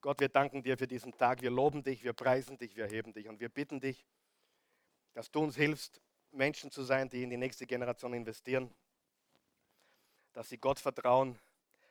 Gott, 0.00 0.20
wir 0.20 0.28
danken 0.28 0.62
dir 0.62 0.78
für 0.78 0.86
diesen 0.86 1.16
Tag. 1.16 1.42
Wir 1.42 1.50
loben 1.50 1.82
dich, 1.82 2.04
wir 2.04 2.12
preisen 2.12 2.56
dich, 2.58 2.76
wir 2.76 2.86
heben 2.86 3.12
dich 3.12 3.28
und 3.28 3.40
wir 3.40 3.48
bitten 3.48 3.80
dich, 3.80 4.06
dass 5.14 5.32
du 5.32 5.40
uns 5.40 5.56
hilfst, 5.56 6.00
Menschen 6.30 6.70
zu 6.70 6.84
sein, 6.84 7.08
die 7.08 7.24
in 7.24 7.30
die 7.30 7.36
nächste 7.36 7.66
Generation 7.66 8.14
investieren, 8.14 8.72
dass 10.32 10.48
sie 10.48 10.58
Gott 10.58 10.78
vertrauen, 10.78 11.36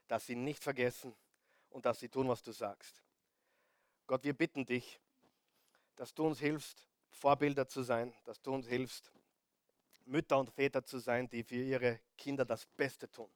dass 0.07 0.25
sie 0.25 0.35
nicht 0.35 0.63
vergessen 0.63 1.13
und 1.69 1.85
dass 1.85 1.99
sie 1.99 2.07
tun, 2.07 2.29
was 2.29 2.41
du 2.41 2.53
sagst. 2.53 3.04
Gott, 4.07 4.23
wir 4.23 4.33
bitten 4.33 4.65
dich, 4.65 4.99
dass 5.95 6.13
du 6.13 6.25
uns 6.25 6.39
hilfst, 6.39 6.87
Vorbilder 7.09 7.67
zu 7.67 7.81
sein, 7.81 8.13
dass 8.25 8.41
du 8.41 8.53
uns 8.53 8.67
hilfst, 8.67 9.11
Mütter 10.05 10.37
und 10.37 10.51
Väter 10.51 10.83
zu 10.83 10.99
sein, 10.99 11.29
die 11.29 11.43
für 11.43 11.55
ihre 11.55 11.99
Kinder 12.17 12.45
das 12.45 12.65
Beste 12.65 13.09
tun. 13.09 13.29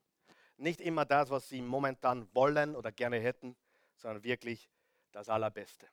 Nicht 0.57 0.81
immer 0.81 1.05
das, 1.05 1.29
was 1.29 1.49
sie 1.49 1.61
momentan 1.61 2.27
wollen 2.35 2.75
oder 2.75 2.91
gerne 2.91 3.19
hätten, 3.19 3.55
sondern 3.95 4.23
wirklich 4.23 4.69
das 5.11 5.29
Allerbeste. 5.29 5.87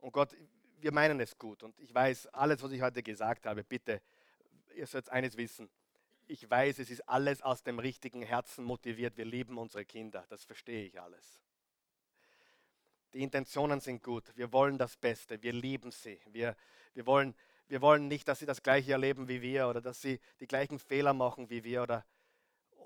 Und 0.00 0.12
Gott, 0.12 0.34
wir 0.80 0.92
meinen 0.92 1.20
es 1.20 1.36
gut. 1.38 1.62
Und 1.62 1.78
ich 1.78 1.94
weiß, 1.94 2.28
alles, 2.28 2.62
was 2.62 2.72
ich 2.72 2.80
heute 2.80 3.02
gesagt 3.02 3.46
habe, 3.46 3.62
bitte, 3.62 4.00
ihr 4.74 4.86
sollt 4.86 5.08
eines 5.10 5.36
wissen. 5.36 5.70
Ich 6.26 6.48
weiß, 6.48 6.78
es 6.78 6.90
ist 6.90 7.08
alles 7.08 7.42
aus 7.42 7.62
dem 7.62 7.78
richtigen 7.78 8.22
Herzen 8.22 8.64
motiviert. 8.64 9.16
Wir 9.16 9.24
lieben 9.24 9.58
unsere 9.58 9.84
Kinder. 9.84 10.24
Das 10.28 10.44
verstehe 10.44 10.84
ich 10.84 11.00
alles. 11.00 11.40
Die 13.12 13.22
Intentionen 13.22 13.80
sind 13.80 14.02
gut. 14.02 14.36
Wir 14.36 14.52
wollen 14.52 14.76
das 14.76 14.96
Beste. 14.96 15.42
Wir 15.42 15.52
lieben 15.52 15.90
sie. 15.90 16.20
Wir, 16.26 16.56
wir, 16.94 17.06
wollen, 17.06 17.34
wir 17.68 17.80
wollen 17.80 18.08
nicht, 18.08 18.28
dass 18.28 18.40
sie 18.40 18.46
das 18.46 18.62
Gleiche 18.62 18.92
erleben 18.92 19.28
wie 19.28 19.40
wir 19.40 19.68
oder 19.68 19.80
dass 19.80 20.02
sie 20.02 20.20
die 20.40 20.46
gleichen 20.46 20.78
Fehler 20.78 21.14
machen 21.14 21.48
wie 21.48 21.64
wir. 21.64 21.82
Oder, 21.82 22.04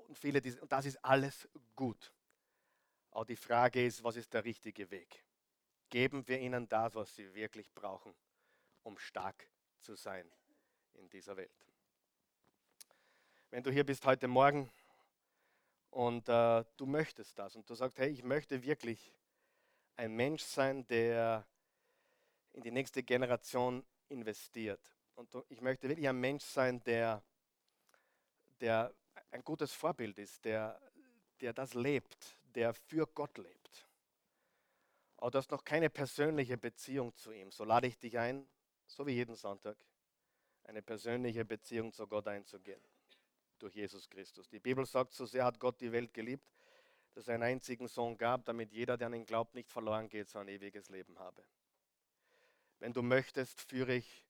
und, 0.07 0.17
viele, 0.17 0.41
und 0.61 0.71
das 0.71 0.85
ist 0.85 1.03
alles 1.03 1.49
gut. 1.75 2.13
Aber 3.11 3.25
die 3.25 3.35
Frage 3.35 3.85
ist, 3.85 4.03
was 4.03 4.15
ist 4.15 4.33
der 4.33 4.43
richtige 4.45 4.89
Weg? 4.89 5.23
Geben 5.89 6.27
wir 6.27 6.39
ihnen 6.39 6.67
das, 6.67 6.95
was 6.95 7.15
sie 7.15 7.33
wirklich 7.35 7.71
brauchen, 7.73 8.15
um 8.83 8.97
stark 8.97 9.47
zu 9.79 9.95
sein 9.95 10.25
in 10.93 11.09
dieser 11.09 11.37
Welt. 11.37 11.51
Wenn 13.51 13.61
du 13.61 13.71
hier 13.71 13.85
bist 13.85 14.05
heute 14.05 14.27
Morgen 14.27 14.71
und 15.91 16.27
äh, 16.27 16.63
du 16.77 16.85
möchtest 16.87 17.37
das 17.37 17.55
und 17.55 17.69
du 17.69 17.75
sagst, 17.75 17.99
hey, 17.99 18.09
ich 18.09 18.23
möchte 18.23 18.63
wirklich 18.63 19.13
ein 19.95 20.13
Mensch 20.15 20.43
sein, 20.43 20.85
der 20.87 21.45
in 22.53 22.63
die 22.63 22.71
nächste 22.71 23.03
Generation 23.03 23.83
investiert. 24.09 24.81
Und 25.15 25.29
ich 25.49 25.61
möchte 25.61 25.87
wirklich 25.87 26.07
ein 26.07 26.19
Mensch 26.19 26.43
sein, 26.43 26.83
der, 26.83 27.23
der 28.59 28.93
ein 29.31 29.43
gutes 29.43 29.73
Vorbild 29.73 30.17
ist, 30.19 30.43
der, 30.45 30.79
der 31.41 31.53
das 31.53 31.73
lebt, 31.73 32.37
der 32.55 32.73
für 32.73 33.07
Gott 33.07 33.37
lebt 33.37 33.87
aber 35.23 35.31
du 35.31 35.37
hast 35.37 35.51
noch 35.51 35.63
keine 35.63 35.89
persönliche 35.89 36.57
Beziehung 36.57 37.15
zu 37.15 37.31
ihm, 37.31 37.49
so 37.49 37.63
lade 37.63 37.87
ich 37.87 37.97
dich 37.97 38.17
ein, 38.19 38.45
so 38.85 39.07
wie 39.07 39.13
jeden 39.13 39.37
Sonntag, 39.37 39.77
eine 40.65 40.81
persönliche 40.81 41.45
Beziehung 41.45 41.93
zu 41.93 42.05
Gott 42.05 42.27
einzugehen. 42.27 42.81
Durch 43.57 43.73
Jesus 43.73 44.09
Christus. 44.09 44.49
Die 44.49 44.59
Bibel 44.59 44.85
sagt, 44.85 45.13
so 45.13 45.25
sehr 45.25 45.45
hat 45.45 45.57
Gott 45.61 45.79
die 45.79 45.93
Welt 45.93 46.13
geliebt, 46.13 46.45
dass 47.13 47.27
er 47.27 47.35
einen 47.35 47.43
einzigen 47.43 47.87
Sohn 47.87 48.17
gab, 48.17 48.45
damit 48.45 48.71
jeder, 48.71 48.97
der 48.97 49.07
an 49.07 49.13
ihn 49.13 49.25
glaubt, 49.25 49.53
nicht 49.53 49.69
verloren 49.69 50.09
geht, 50.09 50.29
sondern 50.29 50.49
ein 50.49 50.55
ewiges 50.55 50.89
Leben 50.89 51.19
habe. 51.19 51.43
Wenn 52.79 52.93
du 52.93 53.01
möchtest, 53.01 53.61
führe 53.61 53.95
ich 53.95 54.25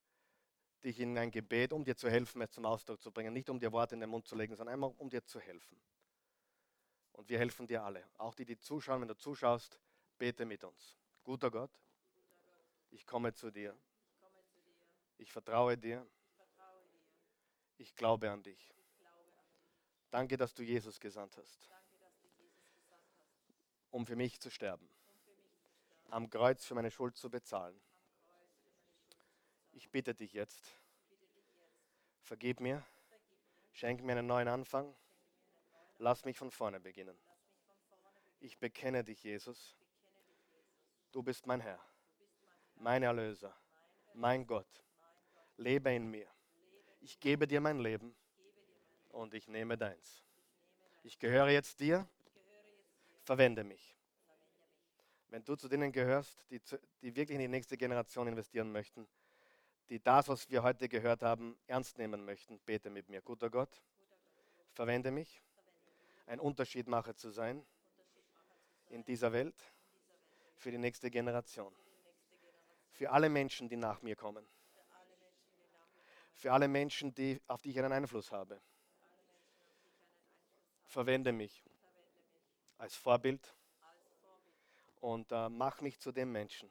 dich 0.83 0.99
in 0.99 1.17
ein 1.17 1.31
Gebet, 1.31 1.71
um 1.73 1.83
dir 1.83 1.95
zu 1.95 2.09
helfen, 2.09 2.41
es 2.41 2.51
zum 2.51 2.65
Ausdruck 2.65 3.01
zu 3.01 3.11
bringen. 3.11 3.33
Nicht 3.33 3.49
um 3.49 3.59
dir 3.59 3.71
Worte 3.71 3.95
in 3.95 4.01
den 4.01 4.09
Mund 4.09 4.27
zu 4.27 4.35
legen, 4.35 4.55
sondern 4.55 4.73
einmal 4.73 4.93
um 4.97 5.09
dir 5.09 5.23
zu 5.23 5.39
helfen. 5.39 5.79
Und 7.13 7.29
wir 7.29 7.39
helfen 7.39 7.67
dir 7.67 7.83
alle. 7.83 8.05
Auch 8.17 8.35
die, 8.35 8.45
die 8.45 8.57
zuschauen, 8.57 9.01
wenn 9.01 9.07
du 9.07 9.17
zuschaust, 9.17 9.79
Bete 10.17 10.45
mit 10.45 10.63
uns. 10.63 10.97
Guter 11.23 11.49
Gott, 11.49 11.71
ich 12.91 13.05
komme 13.05 13.33
zu 13.33 13.49
dir. 13.49 13.75
Ich 15.17 15.31
vertraue 15.31 15.77
dir. 15.77 16.05
Ich 17.77 17.95
glaube 17.95 18.29
an 18.29 18.43
dich. 18.43 18.73
Danke, 20.11 20.37
dass 20.37 20.53
du 20.53 20.63
Jesus 20.63 20.99
gesandt 20.99 21.37
hast, 21.37 21.59
um 23.93 24.07
für 24.07 24.15
mich 24.15 24.39
zu 24.39 24.49
sterben, 24.49 24.89
am 26.09 26.27
Kreuz 26.29 26.65
für 26.65 26.73
meine 26.73 26.89
Schuld 26.89 27.15
zu 27.15 27.29
bezahlen. 27.29 27.79
Ich 29.71 29.91
bitte 29.91 30.15
dich 30.15 30.33
jetzt, 30.33 30.75
vergib 32.21 32.59
mir, 32.59 32.83
schenk 33.71 34.01
mir 34.01 34.13
einen 34.13 34.25
neuen 34.25 34.47
Anfang, 34.47 34.95
lass 35.99 36.25
mich 36.25 36.37
von 36.39 36.49
vorne 36.49 36.79
beginnen. 36.79 37.17
Ich 38.39 38.57
bekenne 38.57 39.03
dich, 39.03 39.23
Jesus 39.23 39.77
Du 41.11 41.21
bist 41.21 41.45
mein 41.45 41.61
Herr, 41.61 41.79
mein 42.73 43.03
Erlöser, 43.03 43.55
mein 44.15 44.47
Gott. 44.47 44.83
Lebe 45.57 45.93
in 45.93 46.09
mir. 46.09 46.27
Ich 47.01 47.19
gebe 47.19 47.45
dir 47.45 47.61
mein 47.61 47.77
Leben 47.77 48.15
und 49.09 49.35
ich 49.35 49.47
nehme 49.47 49.77
deins. 49.77 50.23
Ich 51.03 51.19
gehöre 51.19 51.49
jetzt 51.49 51.79
dir, 51.79 52.09
verwende 53.23 53.63
mich. 53.63 53.95
Wenn 55.29 55.43
du 55.43 55.55
zu 55.55 55.67
denen 55.67 55.91
gehörst, 55.91 56.45
die, 56.51 56.61
die 57.01 57.15
wirklich 57.15 57.35
in 57.35 57.39
die 57.39 57.47
nächste 57.47 57.77
Generation 57.77 58.27
investieren 58.27 58.71
möchten, 58.71 59.07
die 59.89 59.99
das, 59.99 60.27
was 60.27 60.49
wir 60.49 60.63
heute 60.63 60.87
gehört 60.87 61.23
haben, 61.23 61.57
ernst 61.67 61.97
nehmen 61.97 62.23
möchten, 62.23 62.59
bete 62.59 62.89
mit 62.89 63.09
mir. 63.09 63.21
Guter 63.21 63.49
Gott, 63.49 63.81
verwende 64.71 65.11
mich, 65.11 65.41
ein 66.27 66.39
Unterschiedmacher 66.39 67.15
zu 67.15 67.31
sein 67.31 67.65
in 68.89 69.03
dieser 69.03 69.33
Welt 69.33 69.55
für 70.55 70.71
die 70.71 70.77
nächste 70.77 71.09
Generation. 71.09 71.73
Für 72.91 73.11
alle 73.11 73.27
Menschen, 73.27 73.67
die 73.67 73.75
nach 73.75 74.01
mir 74.01 74.15
kommen. 74.15 74.45
Für 76.35 76.51
alle 76.53 76.67
Menschen, 76.67 77.13
die, 77.13 77.41
auf 77.47 77.61
die 77.61 77.71
ich 77.71 77.79
einen 77.79 77.91
Einfluss 77.91 78.31
habe. 78.31 78.61
Verwende 80.85 81.31
mich 81.31 81.63
als 82.83 82.97
Vorbild 82.97 83.55
und 84.99 85.31
äh, 85.31 85.47
mach 85.47 85.79
mich 85.79 85.97
zu 86.01 86.11
dem 86.11 86.33
Menschen, 86.33 86.69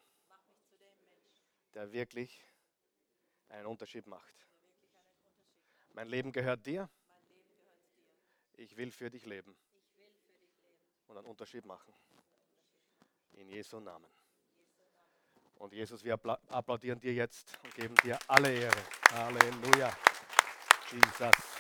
der 1.73 1.91
wirklich 1.91 2.45
einen 3.49 3.65
Unterschied 3.65 4.07
macht. 4.07 4.35
Mein 5.95 6.09
Leben 6.09 6.31
gehört 6.31 6.67
dir. 6.67 6.91
Ich 8.59 8.77
will 8.77 8.93
für 8.93 9.11
dich 9.11 9.25
leben 9.25 9.57
und 11.07 11.17
einen 11.17 11.27
Unterschied 11.27 11.65
machen. 11.65 11.95
In 13.33 13.49
Jesu 13.49 13.81
Namen. 13.81 14.13
Und 15.55 15.73
Jesus, 15.73 16.05
wir 16.05 16.21
applaudieren 16.49 17.01
dir 17.01 17.15
jetzt 17.15 17.59
und 17.65 17.75
geben 17.75 17.95
dir 18.05 18.19
alle 18.29 18.53
Ehre. 18.53 18.83
Halleluja. 19.13 19.97
Jesus. 20.91 21.52